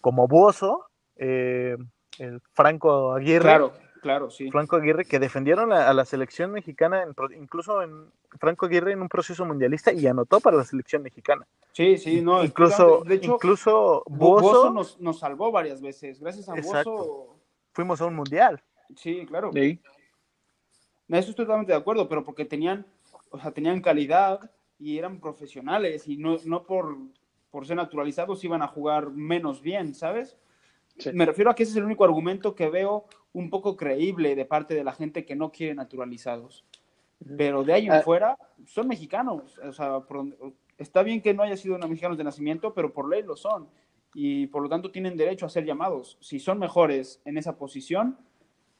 como 0.00 0.26
Buoso, 0.26 0.86
el 1.16 2.40
Franco 2.52 3.12
Aguirre. 3.12 3.42
Claro 3.42 3.72
Claro, 4.06 4.30
sí. 4.30 4.52
Franco 4.52 4.76
Aguirre, 4.76 5.04
que 5.04 5.18
defendieron 5.18 5.72
a, 5.72 5.92
la 5.92 6.04
selección 6.04 6.52
mexicana, 6.52 7.04
incluso 7.36 7.82
en 7.82 8.06
Franco 8.38 8.66
Aguirre 8.66 8.92
en 8.92 9.02
un 9.02 9.08
proceso 9.08 9.44
mundialista 9.44 9.92
y 9.92 10.06
anotó 10.06 10.38
para 10.38 10.56
la 10.56 10.64
selección 10.64 11.02
mexicana. 11.02 11.44
Sí, 11.72 11.98
sí, 11.98 12.20
no. 12.20 12.44
Incluso, 12.44 13.02
de 13.04 13.16
hecho, 13.16 13.34
incluso 13.34 14.04
Bozo, 14.06 14.70
nos, 14.70 15.18
salvó 15.18 15.50
varias 15.50 15.80
veces. 15.82 16.20
Gracias 16.20 16.48
a 16.48 16.54
Bozo. 16.54 17.35
Fuimos 17.76 18.00
a 18.00 18.06
un 18.06 18.14
mundial. 18.14 18.62
Sí, 18.96 19.26
claro. 19.26 19.50
Sí. 19.52 19.78
Eso 21.08 21.28
estoy 21.28 21.44
totalmente 21.44 21.72
de 21.72 21.78
acuerdo, 21.78 22.08
pero 22.08 22.24
porque 22.24 22.46
tenían, 22.46 22.86
o 23.28 23.38
sea, 23.38 23.52
tenían 23.52 23.82
calidad 23.82 24.50
y 24.78 24.96
eran 24.96 25.20
profesionales 25.20 26.08
y 26.08 26.16
no, 26.16 26.38
no 26.46 26.64
por, 26.64 26.96
por 27.50 27.66
ser 27.66 27.76
naturalizados 27.76 28.42
iban 28.44 28.62
a 28.62 28.66
jugar 28.66 29.10
menos 29.10 29.60
bien, 29.60 29.94
¿sabes? 29.94 30.38
Me 31.12 31.26
refiero 31.26 31.50
a 31.50 31.54
que 31.54 31.64
ese 31.64 31.72
es 31.72 31.76
el 31.76 31.84
único 31.84 32.06
argumento 32.06 32.54
que 32.54 32.70
veo 32.70 33.04
un 33.34 33.50
poco 33.50 33.76
creíble 33.76 34.34
de 34.34 34.46
parte 34.46 34.74
de 34.74 34.82
la 34.82 34.94
gente 34.94 35.26
que 35.26 35.36
no 35.36 35.52
quiere 35.52 35.74
naturalizados. 35.74 36.64
Pero 37.36 37.62
de 37.62 37.74
ahí 37.74 37.86
en 37.88 37.92
ah. 37.92 38.00
fuera, 38.00 38.38
son 38.64 38.88
mexicanos. 38.88 39.58
O 39.58 39.72
sea, 39.74 40.00
está 40.78 41.02
bien 41.02 41.20
que 41.20 41.34
no 41.34 41.42
haya 41.42 41.58
sido 41.58 41.76
mexicanos 41.80 42.16
de 42.16 42.24
nacimiento, 42.24 42.72
pero 42.72 42.90
por 42.94 43.06
ley 43.06 43.22
lo 43.22 43.36
son. 43.36 43.68
Y 44.18 44.46
por 44.46 44.62
lo 44.62 44.68
tanto 44.70 44.90
tienen 44.90 45.14
derecho 45.14 45.44
a 45.44 45.50
ser 45.50 45.66
llamados. 45.66 46.16
Si 46.22 46.38
son 46.38 46.58
mejores 46.58 47.20
en 47.26 47.36
esa 47.36 47.58
posición, 47.58 48.16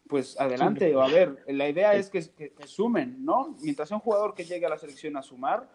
pues 0.09 0.41
adelante. 0.41 0.97
O 0.97 1.03
a 1.03 1.09
ver, 1.09 1.45
la 1.47 1.69
idea 1.69 1.95
es 1.95 2.09
que, 2.09 2.23
que, 2.35 2.53
que 2.53 2.67
sumen, 2.67 3.23
¿no? 3.23 3.55
Mientras 3.63 3.89
sea 3.89 3.99
un 3.99 4.03
jugador 4.03 4.33
que 4.33 4.45
llegue 4.45 4.65
a 4.65 4.71
la 4.71 4.79
selección 4.79 5.15
a 5.19 5.23
sumar, 5.23 5.69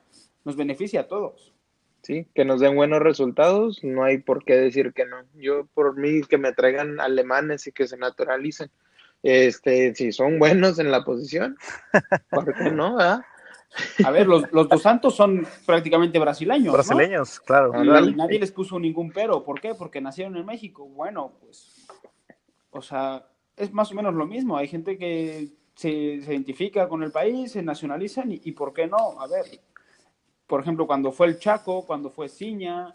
nos 0.44 0.56
beneficia 0.56 1.02
a 1.02 1.08
todos. 1.08 1.54
¿sí? 2.02 2.28
Que 2.34 2.46
nos 2.46 2.60
den 2.60 2.76
buenos 2.76 3.02
resultados, 3.02 3.84
no 3.84 4.04
hay 4.04 4.18
por 4.18 4.44
qué 4.44 4.56
decir 4.56 4.94
que 4.94 5.06
no. 5.06 5.18
Yo 5.36 5.68
por 5.74 5.98
mí 5.98 6.22
que 6.24 6.38
me 6.38 6.54
traigan 6.54 7.00
alemanes 7.00 7.68
y 7.68 7.72
que 7.72 7.88
se 7.88 7.98
naturalicen. 7.98 8.70
Este, 9.24 9.94
si 9.94 10.12
son 10.12 10.40
buenos 10.40 10.80
en 10.80 10.90
la 10.90 11.04
posición, 11.04 11.56
¿por 12.32 12.56
qué 12.56 12.72
no? 12.72 12.98
Ah? 13.00 13.24
A 14.04 14.12
ver, 14.12 14.28
los, 14.28 14.52
los 14.52 14.68
dos 14.68 14.82
santos 14.82 15.16
son 15.16 15.48
prácticamente 15.66 16.20
brasileños. 16.20 16.74
Brasileños, 16.74 17.40
claro. 17.40 17.72
Y 17.84 18.14
nadie 18.14 18.40
les 18.40 18.52
puso 18.52 18.80
ningún 18.80 19.12
pero. 19.12 19.44
¿Por 19.44 19.62
qué? 19.62 19.76
Porque 19.76 20.02
nacieron 20.02 20.36
en 20.38 20.46
México. 20.46 20.86
Bueno, 20.88 21.34
pues, 21.40 21.88
o 22.72 22.82
sea, 22.82 23.26
es 23.56 23.72
más 23.72 23.92
o 23.92 23.96
menos 23.96 24.14
lo 24.14 24.26
mismo. 24.26 24.58
Hay 24.58 24.68
gente 24.68 24.98
que 24.98 25.50
se, 25.76 25.90
identifica 25.90 26.88
con 26.90 27.04
el 27.04 27.12
país, 27.12 27.54
se 27.54 27.64
nacionalizan 27.64 28.32
y, 28.32 28.42
y 28.44 28.52
¿por 28.52 28.74
qué 28.74 28.88
no? 28.88 29.22
A 29.22 29.28
ver, 29.28 29.46
por 30.52 30.60
ejemplo, 30.60 30.86
cuando 30.86 31.14
fue 31.14 31.28
el 31.28 31.40
Chaco, 31.40 31.86
cuando 31.86 32.10
fue 32.10 32.28
Ciña. 32.28 32.94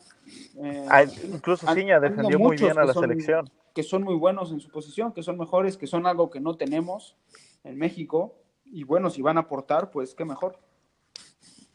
Eh, 0.62 0.86
ah, 0.90 1.04
incluso 1.04 1.66
Ciña 1.72 1.98
defendió 1.98 2.38
muy 2.38 2.54
bien 2.54 2.78
a 2.78 2.84
la 2.84 2.92
selección. 2.92 3.50
Que 3.74 3.82
son 3.82 4.02
muy 4.02 4.14
buenos 4.14 4.52
en 4.52 4.60
su 4.60 4.68
posición, 4.68 5.14
que 5.14 5.22
son 5.22 5.38
mejores, 5.38 5.78
que 5.78 5.86
son 5.86 6.06
algo 6.06 6.28
que 6.28 6.38
no 6.38 6.58
tenemos 6.58 7.16
en 7.64 7.78
México. 7.78 8.34
Y 8.66 8.84
bueno, 8.84 9.10
si 9.10 9.22
van 9.22 9.36
a 9.38 9.42
aportar, 9.42 9.90
pues 9.90 10.14
qué 10.14 10.24
mejor. 10.24 10.58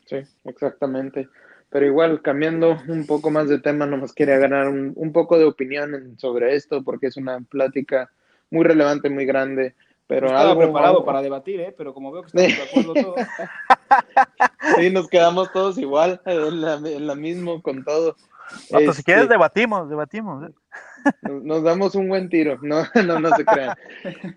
Sí, 0.06 0.18
exactamente. 0.46 1.30
Pero 1.70 1.86
igual, 1.86 2.22
cambiando 2.22 2.78
un 2.90 3.06
poco 3.08 3.32
más 3.32 3.48
de 3.48 3.60
tema, 3.60 3.86
nomás 3.86 4.12
quería 4.14 4.38
ganar 4.38 4.68
un, 4.68 4.92
un 4.96 5.12
poco 5.14 5.38
de 5.40 5.46
opinión 5.46 6.16
sobre 6.18 6.56
esto, 6.56 6.84
porque 6.84 7.08
es 7.08 7.16
una 7.18 7.40
plática 7.42 8.12
muy 8.50 8.66
relevante, 8.66 9.10
muy 9.10 9.26
grande. 9.26 9.74
Pero 10.06 10.28
Estaba 10.28 10.50
algo, 10.50 10.60
preparado 10.62 10.94
algo- 10.96 11.06
para 11.06 11.22
debatir, 11.22 11.62
¿eh? 11.62 11.74
pero 11.78 11.94
como 11.94 12.12
veo 12.12 12.24
que 12.24 12.28
estamos 12.28 12.58
de 12.58 12.64
acuerdo 12.64 12.94
todos. 13.16 13.28
Sí, 14.78 14.90
nos 14.90 15.08
quedamos 15.08 15.52
todos 15.52 15.78
igual, 15.78 16.22
en 16.26 16.62
la, 16.62 16.76
en 16.76 17.08
la 17.08 17.16
mismo 17.16 17.62
con 17.62 17.84
todo. 17.84 18.16
Si 18.68 18.76
Este, 18.84 19.04
quieres, 19.04 19.30
debatimos, 19.30 19.90
debatimos. 19.90 20.50
¿eh? 20.50 20.54
Nos, 21.22 21.44
nos 21.44 21.64
damos 21.64 21.96
un 21.96 22.08
buen 22.10 22.30
tiro, 22.30 22.58
no, 22.62 22.84
no, 23.06 23.20
no 23.20 23.34
se 23.36 23.46
crean. 23.46 23.76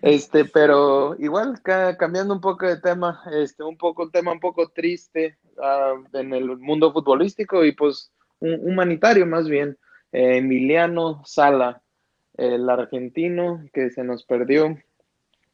Este, 0.01 0.45
pero 0.45 1.15
igual, 1.19 1.61
ca- 1.61 1.97
cambiando 1.97 2.33
un 2.33 2.41
poco 2.41 2.65
de 2.67 2.79
tema, 2.79 3.21
este, 3.31 3.63
un 3.63 3.77
poco, 3.77 4.03
un 4.03 4.11
tema 4.11 4.31
un 4.31 4.39
poco 4.39 4.69
triste 4.69 5.37
ah, 5.61 5.93
en 6.13 6.33
el 6.33 6.57
mundo 6.57 6.91
futbolístico 6.93 7.63
y 7.65 7.71
pues 7.73 8.11
un- 8.39 8.59
humanitario 8.69 9.25
más 9.25 9.47
bien. 9.49 9.77
Eh, 10.11 10.37
Emiliano 10.37 11.21
Sala, 11.25 11.81
el 12.37 12.69
argentino 12.69 13.63
que 13.73 13.89
se 13.89 14.03
nos 14.03 14.23
perdió 14.23 14.77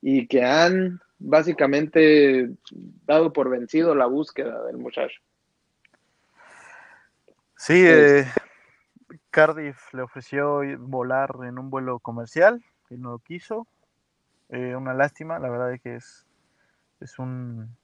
y 0.01 0.27
que 0.27 0.43
han 0.43 0.99
básicamente 1.19 2.49
dado 3.05 3.31
por 3.33 3.49
vencido 3.49 3.93
la 3.95 4.07
búsqueda 4.07 4.63
del 4.65 4.77
muchacho. 4.77 5.19
Sí, 7.57 7.83
eh, 7.85 8.25
Cardiff 9.31 9.93
le 9.93 10.01
ofreció 10.01 10.61
volar 10.79 11.35
en 11.43 11.57
un 11.57 11.69
vuelo 11.69 11.99
comercial, 11.99 12.63
y 12.89 12.97
no 12.97 13.11
lo 13.11 13.19
quiso. 13.19 13.65
Eh, 14.49 14.75
una 14.75 14.93
lástima, 14.93 15.39
la 15.39 15.49
verdad 15.49 15.73
es 15.73 15.81
que 15.81 15.95
es, 15.95 16.25
es 16.99 17.17
un- 17.17 17.75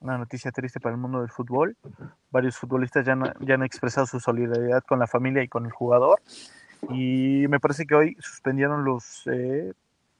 una 0.00 0.18
noticia 0.18 0.50
triste 0.50 0.80
para 0.80 0.94
el 0.94 1.00
mundo 1.00 1.20
del 1.20 1.30
fútbol. 1.30 1.76
Varios 2.30 2.56
futbolistas 2.56 3.04
ya 3.06 3.12
han, 3.12 3.32
ya 3.40 3.54
han 3.54 3.62
expresado 3.62 4.06
su 4.06 4.20
solidaridad 4.20 4.82
con 4.84 4.98
la 4.98 5.06
familia 5.06 5.42
y 5.42 5.48
con 5.48 5.66
el 5.66 5.72
jugador. 5.72 6.20
Y 6.90 7.46
me 7.48 7.60
parece 7.60 7.86
que 7.86 7.94
hoy 7.94 8.16
suspendieron 8.20 8.84
los, 8.84 9.26
eh, 9.26 9.72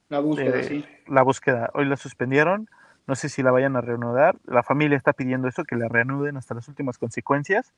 La 0.09 0.19
búsqueda, 0.19 0.57
eh, 0.59 0.63
sí. 0.63 0.85
la 1.07 1.23
búsqueda. 1.23 1.69
Hoy 1.73 1.85
la 1.85 1.97
suspendieron. 1.97 2.67
No 3.07 3.15
sé 3.15 3.29
si 3.29 3.43
la 3.43 3.51
vayan 3.51 3.75
a 3.75 3.81
reanudar. 3.81 4.35
La 4.45 4.63
familia 4.63 4.97
está 4.97 5.13
pidiendo 5.13 5.47
eso, 5.47 5.63
que 5.63 5.75
la 5.75 5.87
reanuden 5.87 6.37
hasta 6.37 6.55
las 6.55 6.67
últimas 6.67 6.97
consecuencias. 6.97 7.73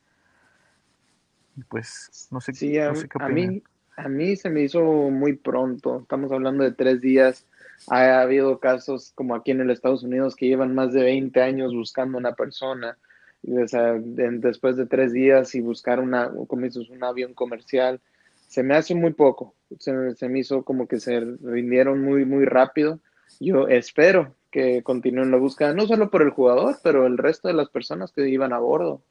Y 1.58 1.64
pues, 1.64 2.28
no 2.30 2.40
sé, 2.40 2.54
Sí, 2.54 2.78
a, 2.78 2.90
no 2.90 2.94
sé 2.94 3.08
qué 3.08 3.18
a 3.20 3.28
mí, 3.28 3.62
a 3.96 4.08
mí 4.08 4.36
se 4.36 4.48
me 4.48 4.62
hizo 4.62 4.80
muy 5.10 5.34
pronto. 5.34 6.00
Estamos 6.02 6.30
hablando 6.30 6.62
de 6.62 6.70
tres 6.72 7.00
días. 7.00 7.46
Ha 7.88 8.20
habido 8.20 8.60
casos 8.60 9.10
como 9.16 9.34
aquí 9.34 9.50
en 9.50 9.60
el 9.60 9.70
Estados 9.70 10.04
Unidos 10.04 10.36
que 10.36 10.46
llevan 10.46 10.72
más 10.74 10.92
de 10.92 11.02
20 11.02 11.42
años 11.42 11.74
buscando 11.74 12.16
una 12.16 12.34
persona. 12.34 12.96
Y, 13.42 13.56
o 13.58 13.66
sea, 13.66 13.94
de- 13.94 14.38
después 14.38 14.76
de 14.76 14.86
tres 14.86 15.12
días 15.12 15.52
y 15.56 15.60
buscar 15.60 15.98
una, 15.98 16.30
como 16.46 16.62
dices, 16.62 16.88
un 16.90 17.02
avión 17.02 17.34
comercial, 17.34 18.00
se 18.46 18.62
me 18.62 18.76
hace 18.76 18.94
muy 18.94 19.12
poco. 19.14 19.54
Se, 19.80 19.92
me- 19.92 20.14
se 20.14 20.28
me 20.28 20.38
hizo 20.38 20.62
como 20.62 20.86
que 20.86 21.00
se 21.00 21.18
rindieron 21.42 22.00
muy, 22.02 22.24
muy 22.24 22.44
rápido. 22.44 23.00
Yo 23.40 23.66
espero 23.66 24.34
que 24.52 24.84
continúen 24.84 25.32
la 25.32 25.38
búsqueda, 25.38 25.74
no 25.74 25.86
solo 25.88 26.08
por 26.08 26.22
el 26.22 26.30
jugador, 26.30 26.76
pero 26.84 27.04
el 27.06 27.18
resto 27.18 27.48
de 27.48 27.54
las 27.54 27.68
personas 27.68 28.12
que 28.12 28.28
iban 28.28 28.52
a 28.52 28.58
bordo. 28.60 29.02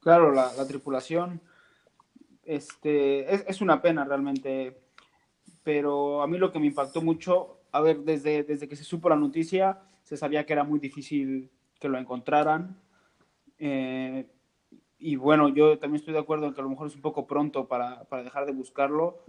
Claro, 0.00 0.32
la, 0.32 0.52
la 0.56 0.66
tripulación 0.66 1.40
este, 2.48 3.32
es, 3.34 3.44
es 3.46 3.60
una 3.60 3.82
pena 3.82 4.04
realmente, 4.04 4.80
pero 5.62 6.22
a 6.22 6.26
mí 6.26 6.38
lo 6.38 6.50
que 6.50 6.58
me 6.58 6.66
impactó 6.66 7.02
mucho, 7.02 7.60
a 7.72 7.82
ver, 7.82 7.98
desde, 7.98 8.42
desde 8.42 8.66
que 8.68 8.74
se 8.74 8.84
supo 8.84 9.10
la 9.10 9.16
noticia, 9.16 9.80
se 10.02 10.16
sabía 10.16 10.46
que 10.46 10.54
era 10.54 10.64
muy 10.64 10.80
difícil 10.80 11.50
que 11.78 11.88
lo 11.88 11.98
encontraran. 11.98 12.80
eh, 13.58 14.26
y 14.98 15.14
bueno, 15.16 15.48
yo 15.50 15.78
también 15.78 16.00
estoy 16.00 16.14
de 16.14 16.20
acuerdo 16.20 16.46
en 16.46 16.54
que 16.54 16.60
a 16.60 16.64
lo 16.64 16.70
mejor 16.70 16.88
es 16.88 16.96
un 16.96 17.02
poco 17.02 17.26
pronto 17.26 17.68
para, 17.68 18.02
para 18.04 18.24
dejar 18.24 18.46
de 18.46 18.52
buscarlo, 18.52 19.22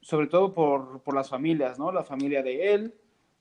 sobre 0.00 0.26
todo 0.26 0.52
por, 0.52 1.02
por 1.02 1.14
las 1.14 1.28
familias, 1.28 1.78
¿no? 1.78 1.92
La 1.92 2.02
familia 2.02 2.42
de 2.42 2.72
él, 2.72 2.94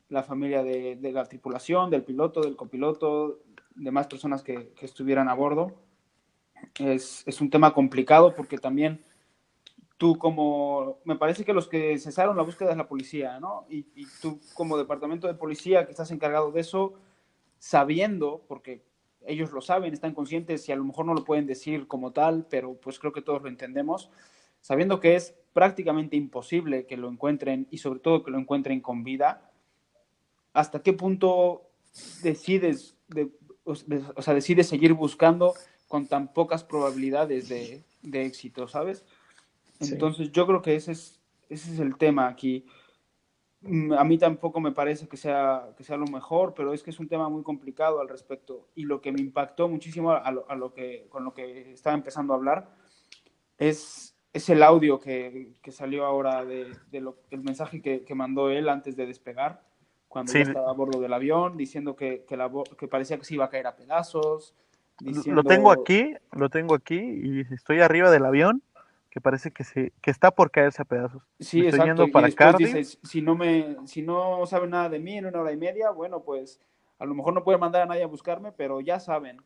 la 0.09 0.21
familia 0.21 0.61
de, 0.61 0.97
de 0.97 1.11
la 1.11 1.25
tripulación, 1.25 1.89
del 1.89 2.03
piloto, 2.03 2.41
del 2.41 2.55
copiloto, 2.55 3.39
demás 3.75 4.07
personas 4.07 4.43
que, 4.43 4.73
que 4.73 4.85
estuvieran 4.85 5.27
a 5.27 5.33
bordo 5.33 5.85
es, 6.79 7.23
es, 7.25 7.41
un 7.41 7.49
tema 7.49 7.73
complicado 7.73 8.35
porque 8.35 8.57
también 8.57 9.03
tú 9.97 10.17
como, 10.17 10.99
me 11.05 11.15
parece 11.15 11.45
que 11.45 11.53
los 11.53 11.67
que 11.67 11.97
cesaron 11.97 12.35
la 12.35 12.43
búsqueda 12.43 12.71
es 12.71 12.77
la 12.77 12.87
policía, 12.87 13.39
¿no? 13.39 13.65
Y, 13.69 13.85
y, 13.95 14.05
tú 14.21 14.39
como 14.53 14.77
departamento 14.77 15.27
de 15.27 15.33
policía 15.35 15.85
que 15.85 15.91
estás 15.91 16.11
encargado 16.11 16.51
de 16.51 16.61
eso, 16.61 16.93
sabiendo, 17.59 18.43
porque 18.47 18.83
ellos 19.25 19.51
lo 19.51 19.61
saben, 19.61 19.93
están 19.93 20.13
conscientes 20.13 20.67
y 20.67 20.71
a 20.71 20.75
lo 20.75 20.83
mejor 20.83 21.05
no 21.05 21.13
lo 21.13 21.23
pueden 21.23 21.47
decir 21.47 21.87
como 21.87 22.11
tal, 22.11 22.45
pero 22.49 22.75
pues 22.75 22.99
creo 22.99 23.13
que 23.13 23.21
todos 23.21 23.41
lo 23.41 23.47
entendemos, 23.47 24.09
sabiendo 24.61 24.99
que 24.99 25.15
es 25.15 25.35
prácticamente 25.53 26.15
imposible 26.15 26.85
que 26.85 26.97
lo 26.97 27.09
encuentren 27.09 27.67
y 27.71 27.77
sobre 27.77 27.99
todo 27.99 28.23
que 28.23 28.31
lo 28.31 28.37
encuentren 28.37 28.81
con 28.81 29.03
vida, 29.03 29.51
¿hasta 30.53 30.81
qué 30.81 30.93
punto 30.93 31.69
decides, 32.21 32.97
de, 33.07 33.31
o 33.63 33.75
sea, 34.21 34.33
decides 34.33 34.67
seguir 34.67 34.93
buscando 34.93 35.53
con 35.95 36.07
tan 36.07 36.33
pocas 36.33 36.61
probabilidades 36.61 37.47
de, 37.47 37.81
de 38.01 38.25
éxito, 38.25 38.67
¿sabes? 38.67 39.05
Entonces 39.79 40.27
sí. 40.27 40.31
yo 40.33 40.45
creo 40.45 40.61
que 40.61 40.75
ese 40.75 40.91
es, 40.91 41.21
ese 41.47 41.71
es 41.71 41.79
el 41.79 41.95
tema 41.95 42.27
aquí. 42.27 42.65
Mm, 43.61 43.93
A 43.93 44.03
mí 44.03 44.17
tampoco 44.17 44.59
me 44.59 44.73
parece 44.73 45.07
que 45.07 45.15
sea, 45.15 45.69
que 45.77 45.85
sea 45.85 45.95
lo 45.95 46.07
mejor, 46.07 46.53
pero 46.53 46.73
es 46.73 46.83
que 46.83 46.89
es 46.89 46.99
un 46.99 47.07
tema 47.07 47.29
muy 47.29 47.43
complicado 47.43 48.01
al 48.01 48.09
respecto. 48.09 48.67
Y 48.75 48.83
lo 48.83 48.99
que 48.99 49.13
me 49.13 49.21
impactó 49.21 49.69
muchísimo 49.69 50.11
a 50.11 50.29
lo, 50.31 50.45
a 50.49 50.55
lo 50.55 50.73
que, 50.73 51.07
con 51.07 51.23
lo 51.23 51.33
que 51.33 51.71
estaba 51.71 51.95
empezando 51.95 52.33
a 52.33 52.35
hablar 52.35 52.75
es, 53.57 54.17
es 54.33 54.49
el 54.49 54.61
audio 54.63 54.99
que, 54.99 55.53
que 55.61 55.71
salió 55.71 56.05
ahora 56.05 56.43
de, 56.43 56.75
de 56.91 56.97
el 57.29 57.41
mensaje 57.41 57.81
que, 57.81 58.03
que, 58.03 58.15
mandó 58.15 58.49
él 58.49 58.67
antes 58.67 58.97
de 58.97 59.05
despegar, 59.05 59.63
cuando 60.09 60.33
sí. 60.33 60.39
ya 60.39 60.43
estaba 60.43 60.69
a 60.69 60.73
bordo 60.73 60.99
del 60.99 61.13
avión, 61.13 61.55
diciendo 61.55 61.95
que, 61.95 62.25
que, 62.27 62.35
la, 62.35 62.51
que 62.77 62.89
parecía 62.89 63.17
que 63.17 63.23
se 63.23 63.35
iba 63.35 63.45
a 63.45 63.49
caer 63.49 63.67
a 63.67 63.77
pedazos. 63.77 64.55
Diciendo... 64.99 65.41
Lo 65.41 65.47
tengo 65.47 65.71
aquí, 65.71 66.15
lo 66.31 66.49
tengo 66.49 66.75
aquí 66.75 66.97
y 66.97 67.41
estoy 67.53 67.81
arriba 67.81 68.09
del 68.11 68.25
avión 68.25 68.61
que 69.09 69.21
parece 69.21 69.51
que 69.51 69.63
se 69.63 69.93
que 70.01 70.11
está 70.11 70.31
por 70.31 70.51
caerse 70.51 70.81
a 70.81 70.85
pedazos. 70.85 71.23
Sí, 71.39 71.61
Me 71.61 71.69
exacto. 71.69 71.91
Estoy 71.91 72.11
para 72.11 72.27
y 72.27 72.33
Cardiff. 72.33 72.73
dices, 72.73 72.99
si 73.01 73.21
no 73.21 73.35
me 73.35 73.77
si 73.85 74.01
no 74.01 74.45
saben 74.45 74.71
nada 74.71 74.89
de 74.89 74.99
mí 74.99 75.17
en 75.17 75.25
una 75.25 75.39
hora 75.39 75.53
y 75.53 75.57
media, 75.57 75.89
bueno, 75.91 76.23
pues 76.23 76.59
a 76.99 77.05
lo 77.05 77.15
mejor 77.15 77.33
no 77.33 77.43
pueden 77.43 77.61
mandar 77.61 77.83
a 77.83 77.85
nadie 77.85 78.03
a 78.03 78.07
buscarme, 78.07 78.51
pero 78.51 78.81
ya 78.81 78.99
saben, 78.99 79.37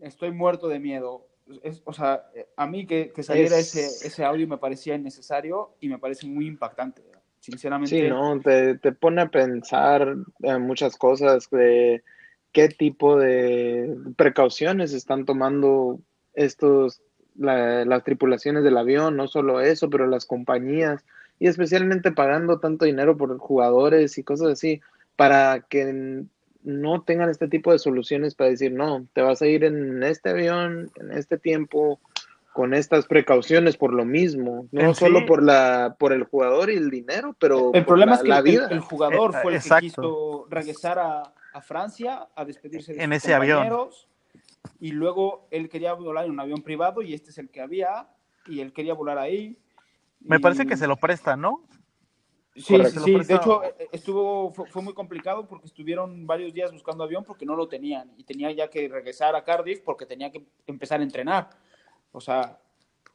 estoy 0.00 0.32
muerto 0.32 0.68
de 0.68 0.80
miedo. 0.80 1.26
Es, 1.62 1.82
o 1.84 1.92
sea, 1.92 2.24
a 2.56 2.66
mí 2.66 2.86
que, 2.86 3.12
que 3.12 3.22
saliera 3.22 3.58
es... 3.58 3.76
ese, 3.76 4.06
ese 4.06 4.24
audio 4.24 4.48
me 4.48 4.56
parecía 4.56 4.94
innecesario 4.94 5.76
y 5.80 5.90
me 5.90 5.98
parece 5.98 6.26
muy 6.26 6.46
impactante. 6.46 7.02
Sinceramente. 7.40 7.94
Sí, 7.94 8.08
no, 8.08 8.40
te, 8.40 8.78
te 8.78 8.92
pone 8.92 9.20
a 9.20 9.28
pensar 9.28 10.16
en 10.40 10.62
muchas 10.62 10.96
cosas 10.96 11.50
de 11.50 12.02
qué 12.54 12.68
tipo 12.68 13.18
de 13.18 13.94
precauciones 14.16 14.94
están 14.94 15.26
tomando 15.26 15.98
estos 16.32 17.02
la, 17.36 17.84
las 17.84 18.04
tripulaciones 18.04 18.62
del 18.64 18.78
avión, 18.78 19.16
no 19.16 19.26
solo 19.26 19.60
eso, 19.60 19.90
pero 19.90 20.06
las 20.06 20.24
compañías, 20.24 21.04
y 21.40 21.48
especialmente 21.48 22.12
pagando 22.12 22.60
tanto 22.60 22.84
dinero 22.84 23.16
por 23.16 23.36
jugadores 23.38 24.16
y 24.16 24.22
cosas 24.22 24.52
así, 24.52 24.80
para 25.16 25.60
que 25.68 26.24
no 26.62 27.02
tengan 27.02 27.28
este 27.28 27.48
tipo 27.48 27.72
de 27.72 27.80
soluciones 27.80 28.36
para 28.36 28.50
decir, 28.50 28.72
no, 28.72 29.04
te 29.12 29.20
vas 29.20 29.42
a 29.42 29.46
ir 29.46 29.64
en 29.64 30.02
este 30.04 30.30
avión, 30.30 30.90
en 30.94 31.10
este 31.10 31.36
tiempo, 31.38 31.98
con 32.52 32.72
estas 32.72 33.06
precauciones 33.06 33.76
por 33.76 33.92
lo 33.92 34.04
mismo, 34.04 34.68
no 34.70 34.80
En 34.80 34.94
solo 34.94 35.18
sí. 35.18 35.24
por 35.26 35.42
la 35.42 35.96
por 35.98 36.12
el 36.12 36.22
jugador 36.22 36.70
y 36.70 36.76
el 36.76 36.88
dinero, 36.88 37.34
pero 37.40 37.72
El 37.74 37.84
por 37.84 37.96
problema 37.96 38.12
la, 38.12 38.16
es 38.16 38.22
que 38.22 38.28
la 38.28 38.38
el, 38.38 38.44
vida. 38.44 38.68
el 38.70 38.78
jugador 38.78 39.34
Eh, 39.34 39.38
fue 39.42 39.50
el 39.50 39.56
exacto. 39.56 39.80
que 39.80 39.86
quiso 39.88 40.46
regresar 40.50 40.98
a, 41.00 41.32
a 41.54 41.62
Francia 41.62 42.28
a 42.34 42.44
despedirse 42.44 42.92
de 42.92 43.02
En 43.02 43.10
sus 43.10 43.16
ese 43.24 43.34
avión. 43.34 43.58
compañeros 43.58 44.08
y 44.80 44.90
luego 44.90 45.46
él 45.52 45.68
quería 45.68 45.94
volar 45.94 46.24
en 46.26 46.32
un 46.32 46.40
avión 46.40 46.62
privado 46.62 47.00
y 47.00 47.14
este 47.14 47.30
es 47.30 47.38
el 47.38 47.48
que 47.48 47.60
había 47.60 48.08
y 48.46 48.60
él 48.60 48.72
quería 48.72 48.92
volar 48.92 49.18
ahí. 49.18 49.56
Me 50.20 50.36
y- 50.36 50.38
parece 50.40 50.66
que 50.66 50.76
se 50.76 50.86
lo 50.88 50.96
presta, 50.96 51.36
¿no? 51.36 51.62
Sí, 52.56 52.76
Correcto. 52.76 53.00
sí, 53.00 53.18
De 53.18 53.34
hecho, 53.34 53.64
eh, 53.64 53.88
estuvo, 53.92 54.50
fue, 54.50 54.66
fue 54.68 54.82
muy 54.82 54.94
complicado 54.94 55.46
porque 55.46 55.66
estuvieron 55.66 56.26
varios 56.26 56.52
días 56.52 56.72
buscando 56.72 57.02
avión 57.04 57.24
porque 57.24 57.46
no 57.46 57.54
lo 57.56 57.68
tenían 57.68 58.12
y 58.16 58.24
tenía 58.24 58.50
ya 58.52 58.68
que 58.68 58.88
regresar 58.88 59.34
a 59.36 59.42
Cardiff 59.44 59.80
porque 59.80 60.06
tenía 60.06 60.30
que 60.30 60.44
empezar 60.66 61.00
a 61.00 61.04
entrenar. 61.04 61.50
O 62.12 62.20
sea, 62.20 62.58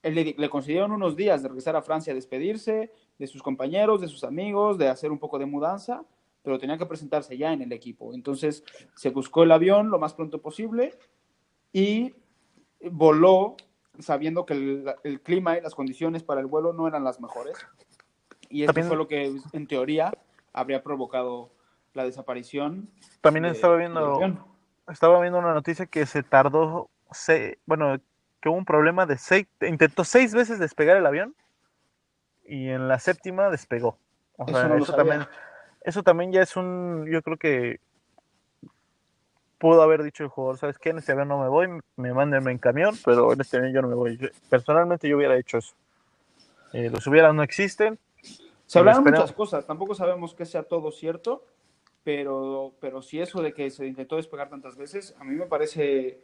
él 0.01 0.15
le, 0.15 0.35
le 0.37 0.49
concedieron 0.49 0.91
unos 0.93 1.15
días 1.15 1.41
de 1.41 1.49
regresar 1.49 1.75
a 1.75 1.81
Francia 1.81 2.11
a 2.11 2.15
despedirse 2.15 2.91
de 3.17 3.27
sus 3.27 3.41
compañeros, 3.43 3.99
de 4.01 4.07
sus 4.07 4.23
amigos, 4.23 4.77
de 4.77 4.87
hacer 4.87 5.11
un 5.11 5.19
poco 5.19 5.37
de 5.39 5.45
mudanza, 5.45 6.03
pero 6.49 6.57
tenía 6.57 6.79
que 6.79 6.87
presentarse 6.87 7.37
ya 7.37 7.53
en 7.53 7.61
el 7.61 7.71
equipo. 7.71 8.11
Entonces, 8.11 8.63
se 8.95 9.11
buscó 9.11 9.43
el 9.43 9.51
avión 9.51 9.91
lo 9.91 9.99
más 9.99 10.15
pronto 10.15 10.41
posible 10.41 10.97
y 11.71 12.15
voló 12.89 13.55
sabiendo 13.99 14.47
que 14.47 14.53
el, 14.55 14.95
el 15.03 15.21
clima 15.21 15.55
y 15.59 15.61
las 15.61 15.75
condiciones 15.75 16.23
para 16.23 16.41
el 16.41 16.47
vuelo 16.47 16.73
no 16.73 16.87
eran 16.87 17.03
las 17.03 17.21
mejores. 17.21 17.55
Y 18.49 18.65
También- 18.65 18.87
fue 18.87 18.97
lo 18.97 19.07
que, 19.07 19.31
en 19.53 19.67
teoría, 19.67 20.11
habría 20.51 20.81
provocado 20.81 21.51
la 21.93 22.03
desaparición. 22.03 22.89
También 23.21 23.43
de- 23.43 23.51
estaba 23.51 23.75
viendo, 23.75 24.19
estaba 24.91 25.21
viendo 25.21 25.37
una 25.37 25.53
noticia 25.53 25.85
que 25.85 26.07
se 26.07 26.23
tardó, 26.23 26.89
se, 27.11 27.59
bueno, 27.67 27.99
que 28.41 28.49
hubo 28.49 28.57
un 28.57 28.65
problema 28.65 29.05
de 29.05 29.19
seis, 29.19 29.45
intentó 29.61 30.03
seis 30.03 30.33
veces 30.33 30.57
despegar 30.57 30.97
el 30.97 31.05
avión 31.05 31.35
y 32.43 32.69
en 32.69 32.87
la 32.87 32.97
séptima 32.97 33.51
despegó. 33.51 33.99
O 34.37 34.45
Eso 34.49 34.57
sea, 34.59 34.67
no 34.67 34.77
eso, 34.77 34.95
también, 34.95 35.27
eso 35.81 36.03
también 36.03 36.31
ya 36.31 36.41
es 36.41 36.55
un, 36.55 37.07
yo 37.09 37.21
creo 37.21 37.37
que 37.37 37.79
pudo 39.59 39.81
haber 39.81 40.03
dicho 40.03 40.23
el 40.23 40.29
jugador, 40.29 40.57
¿sabes 40.57 40.77
qué? 40.77 40.89
En 40.89 40.99
este 40.99 41.11
avión 41.11 41.27
no 41.27 41.39
me 41.39 41.49
voy, 41.49 41.67
me 41.97 42.13
mándenme 42.13 42.51
en 42.51 42.57
camión, 42.57 42.95
pero 43.03 43.33
en 43.33 43.41
este 43.41 43.57
avión 43.57 43.73
yo 43.73 43.81
no 43.81 43.89
me 43.89 43.95
voy. 43.95 44.31
Personalmente 44.49 45.07
yo 45.07 45.17
hubiera 45.17 45.37
hecho 45.37 45.57
eso. 45.57 45.75
Eh, 46.73 46.89
los 46.89 47.05
hubieras 47.07 47.33
no 47.33 47.43
existen. 47.43 47.99
Se 48.65 48.79
hablaron 48.79 49.03
muchas 49.03 49.33
cosas, 49.33 49.65
tampoco 49.65 49.95
sabemos 49.95 50.33
que 50.33 50.45
sea 50.45 50.63
todo 50.63 50.91
cierto, 50.91 51.43
pero, 52.03 52.73
pero 52.79 53.01
si 53.01 53.19
eso 53.19 53.41
de 53.41 53.53
que 53.53 53.69
se 53.69 53.87
intentó 53.87 54.15
despegar 54.15 54.49
tantas 54.49 54.77
veces, 54.77 55.15
a 55.19 55.23
mí 55.23 55.35
me 55.35 55.47
parece 55.47 56.21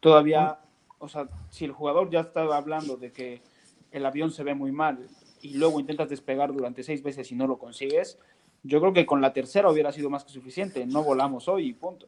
todavía, 0.00 0.58
o 0.98 1.08
sea, 1.08 1.28
si 1.50 1.64
el 1.64 1.72
jugador 1.72 2.10
ya 2.10 2.20
estaba 2.20 2.56
hablando 2.56 2.96
de 2.96 3.12
que 3.12 3.42
el 3.90 4.04
avión 4.04 4.30
se 4.30 4.44
ve 4.44 4.54
muy 4.54 4.72
mal 4.72 5.08
y 5.40 5.56
luego 5.56 5.80
intentas 5.80 6.10
despegar 6.10 6.52
durante 6.52 6.82
seis 6.82 7.02
veces 7.02 7.32
y 7.32 7.34
no 7.34 7.46
lo 7.46 7.58
consigues, 7.58 8.18
yo 8.66 8.80
creo 8.80 8.92
que 8.92 9.06
con 9.06 9.20
la 9.20 9.32
tercera 9.32 9.70
hubiera 9.70 9.92
sido 9.92 10.10
más 10.10 10.24
que 10.24 10.30
suficiente, 10.32 10.86
no 10.86 11.02
volamos 11.02 11.48
hoy 11.48 11.68
y 11.68 11.72
punto. 11.74 12.06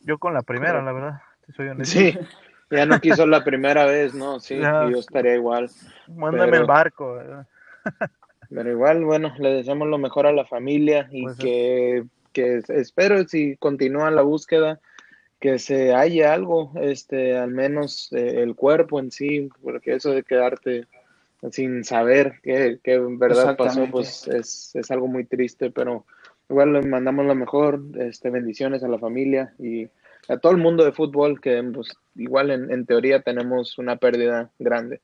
Yo 0.00 0.18
con 0.18 0.34
la 0.34 0.42
primera, 0.42 0.82
la 0.82 0.92
verdad. 0.92 1.20
te 1.46 1.52
soy 1.52 1.68
honesto. 1.68 1.98
Sí, 1.98 2.16
ya 2.70 2.86
no 2.86 3.00
quiso 3.00 3.26
la 3.26 3.42
primera 3.44 3.84
vez, 3.86 4.14
¿no? 4.14 4.40
Sí, 4.40 4.58
Ya. 4.58 4.88
yo 4.90 4.98
estaría 4.98 5.34
igual. 5.34 5.70
Mándame 6.08 6.50
Pero- 6.52 6.60
el 6.62 6.66
barco. 6.66 7.14
¿verdad? 7.14 7.46
Pero 8.50 8.70
igual, 8.70 9.04
bueno, 9.04 9.32
le 9.38 9.50
deseamos 9.54 9.88
lo 9.88 9.98
mejor 9.98 10.26
a 10.26 10.32
la 10.32 10.44
familia 10.44 11.08
y 11.10 11.24
Pues 11.24 11.36
sí. 11.36 11.42
que, 11.42 12.04
que 12.32 12.62
espero 12.68 13.26
si 13.26 13.56
continúa 13.56 14.10
la 14.12 14.22
búsqueda 14.22 14.78
que 15.40 15.58
se 15.58 15.92
halle 15.92 16.24
algo, 16.24 16.72
este, 16.80 17.36
al 17.36 17.50
menos 17.50 18.10
eh, 18.12 18.40
el 18.42 18.54
cuerpo 18.54 19.00
en 19.00 19.10
sí, 19.10 19.50
porque 19.62 19.94
eso 19.94 20.10
de 20.12 20.22
quedarte 20.22 20.86
sin 21.50 21.84
saber 21.84 22.40
qué, 22.42 22.78
qué 22.82 22.94
en 22.94 23.18
verdad 23.18 23.56
pasó, 23.56 23.86
pues 23.90 24.26
es, 24.28 24.74
es 24.74 24.90
algo 24.90 25.06
muy 25.06 25.24
triste, 25.24 25.70
pero 25.70 26.04
igual 26.48 26.72
le 26.72 26.82
mandamos 26.82 27.26
lo 27.26 27.34
mejor, 27.34 27.80
este, 27.98 28.30
bendiciones 28.30 28.82
a 28.82 28.88
la 28.88 28.98
familia 28.98 29.54
y 29.58 29.88
a 30.28 30.38
todo 30.38 30.52
el 30.52 30.58
mundo 30.58 30.84
de 30.84 30.92
fútbol, 30.92 31.40
que 31.40 31.62
pues, 31.62 31.94
igual 32.14 32.50
en, 32.50 32.70
en 32.72 32.86
teoría 32.86 33.22
tenemos 33.22 33.78
una 33.78 33.96
pérdida 33.96 34.50
grande. 34.58 35.00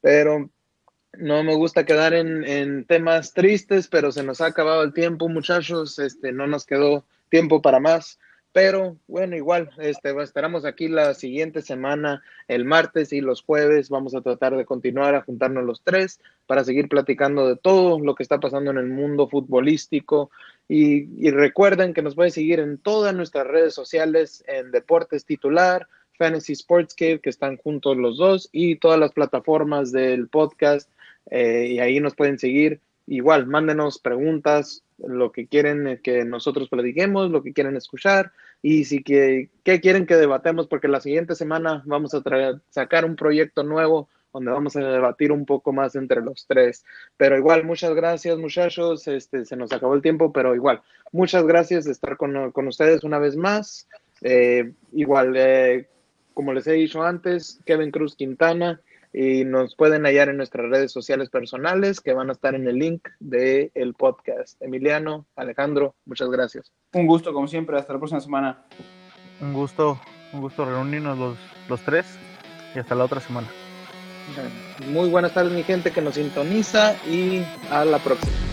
Pero 0.00 0.50
no 1.14 1.42
me 1.42 1.54
gusta 1.54 1.84
quedar 1.84 2.14
en, 2.14 2.44
en 2.44 2.84
temas 2.84 3.32
tristes, 3.32 3.88
pero 3.88 4.12
se 4.12 4.22
nos 4.22 4.40
ha 4.40 4.46
acabado 4.46 4.82
el 4.82 4.92
tiempo, 4.92 5.28
muchachos. 5.28 5.98
Este, 5.98 6.32
no 6.32 6.46
nos 6.46 6.66
quedó 6.66 7.04
tiempo 7.28 7.62
para 7.62 7.80
más. 7.80 8.18
Pero 8.52 8.98
bueno, 9.06 9.34
igual, 9.34 9.70
este, 9.78 10.14
estaremos 10.22 10.66
aquí 10.66 10.88
la 10.88 11.14
siguiente 11.14 11.62
semana, 11.62 12.22
el 12.48 12.66
martes 12.66 13.12
y 13.14 13.22
los 13.22 13.42
jueves. 13.42 13.88
Vamos 13.88 14.14
a 14.14 14.20
tratar 14.20 14.56
de 14.56 14.66
continuar 14.66 15.14
a 15.14 15.22
juntarnos 15.22 15.64
los 15.64 15.80
tres 15.82 16.20
para 16.46 16.62
seguir 16.62 16.88
platicando 16.88 17.48
de 17.48 17.56
todo 17.56 17.98
lo 17.98 18.14
que 18.14 18.22
está 18.22 18.40
pasando 18.40 18.70
en 18.70 18.76
el 18.76 18.88
mundo 18.88 19.26
futbolístico. 19.26 20.30
Y, 20.68 21.30
recuerden 21.30 21.94
que 21.94 22.02
nos 22.02 22.14
pueden 22.14 22.30
seguir 22.30 22.60
en 22.60 22.76
todas 22.76 23.14
nuestras 23.14 23.46
redes 23.46 23.74
sociales, 23.74 24.44
en 24.46 24.70
Deportes 24.70 25.24
Titular, 25.24 25.88
Fantasy 26.18 26.54
Sportscape, 26.54 27.20
que 27.20 27.30
están 27.30 27.56
juntos 27.56 27.96
los 27.96 28.18
dos, 28.18 28.50
y 28.52 28.76
todas 28.76 29.00
las 29.00 29.12
plataformas 29.12 29.92
del 29.92 30.28
podcast 30.28 30.90
eh, 31.30 31.68
y 31.70 31.78
ahí 31.78 32.00
nos 32.00 32.14
pueden 32.14 32.38
seguir. 32.38 32.80
Igual, 33.06 33.46
mándenos 33.46 33.98
preguntas, 33.98 34.84
lo 34.98 35.32
que 35.32 35.46
quieren 35.46 35.86
eh, 35.86 36.00
que 36.02 36.24
nosotros 36.24 36.68
platiquemos, 36.68 37.30
lo 37.30 37.42
que 37.42 37.52
quieren 37.52 37.76
escuchar 37.76 38.32
y 38.62 38.84
si 38.84 39.02
que, 39.02 39.50
qué 39.64 39.80
quieren 39.80 40.06
que 40.06 40.16
debatemos, 40.16 40.68
porque 40.68 40.88
la 40.88 41.00
siguiente 41.00 41.34
semana 41.34 41.82
vamos 41.84 42.14
a 42.14 42.22
sacar 42.70 43.04
un 43.04 43.16
proyecto 43.16 43.64
nuevo 43.64 44.08
donde 44.32 44.50
vamos 44.50 44.76
a 44.76 44.80
debatir 44.80 45.30
un 45.30 45.44
poco 45.44 45.72
más 45.72 45.94
entre 45.94 46.22
los 46.22 46.46
tres. 46.46 46.84
Pero 47.16 47.36
igual, 47.36 47.64
muchas 47.64 47.94
gracias 47.94 48.38
muchachos, 48.38 49.06
este, 49.08 49.44
se 49.44 49.56
nos 49.56 49.72
acabó 49.72 49.94
el 49.94 50.02
tiempo, 50.02 50.32
pero 50.32 50.54
igual, 50.54 50.80
muchas 51.10 51.44
gracias 51.44 51.84
de 51.84 51.92
estar 51.92 52.16
con, 52.16 52.50
con 52.52 52.68
ustedes 52.68 53.04
una 53.04 53.18
vez 53.18 53.36
más. 53.36 53.88
Eh, 54.22 54.72
igual, 54.92 55.34
eh, 55.36 55.88
como 56.32 56.52
les 56.52 56.66
he 56.66 56.72
dicho 56.72 57.02
antes, 57.02 57.60
Kevin 57.66 57.90
Cruz 57.90 58.16
Quintana, 58.16 58.80
y 59.12 59.44
nos 59.44 59.76
pueden 59.76 60.04
hallar 60.04 60.28
en 60.28 60.38
nuestras 60.38 60.68
redes 60.68 60.90
sociales 60.90 61.28
personales 61.28 62.00
que 62.00 62.14
van 62.14 62.30
a 62.30 62.32
estar 62.32 62.54
en 62.54 62.66
el 62.66 62.78
link 62.78 63.08
del 63.20 63.70
el 63.74 63.94
podcast. 63.94 64.60
Emiliano, 64.62 65.26
Alejandro, 65.36 65.94
muchas 66.06 66.30
gracias. 66.30 66.72
Un 66.94 67.06
gusto, 67.06 67.32
como 67.32 67.46
siempre, 67.46 67.78
hasta 67.78 67.92
la 67.92 67.98
próxima 67.98 68.20
semana. 68.20 68.64
Un 69.40 69.52
gusto, 69.52 70.00
un 70.32 70.40
gusto 70.40 70.64
reunirnos 70.64 71.18
los, 71.18 71.38
los 71.68 71.80
tres 71.82 72.06
y 72.74 72.78
hasta 72.78 72.94
la 72.94 73.04
otra 73.04 73.20
semana. 73.20 73.48
Muy 74.88 75.10
buenas 75.10 75.34
tardes 75.34 75.52
mi 75.52 75.62
gente 75.62 75.90
que 75.90 76.00
nos 76.00 76.14
sintoniza 76.14 76.94
y 77.06 77.44
a 77.70 77.84
la 77.84 77.98
próxima. 77.98 78.51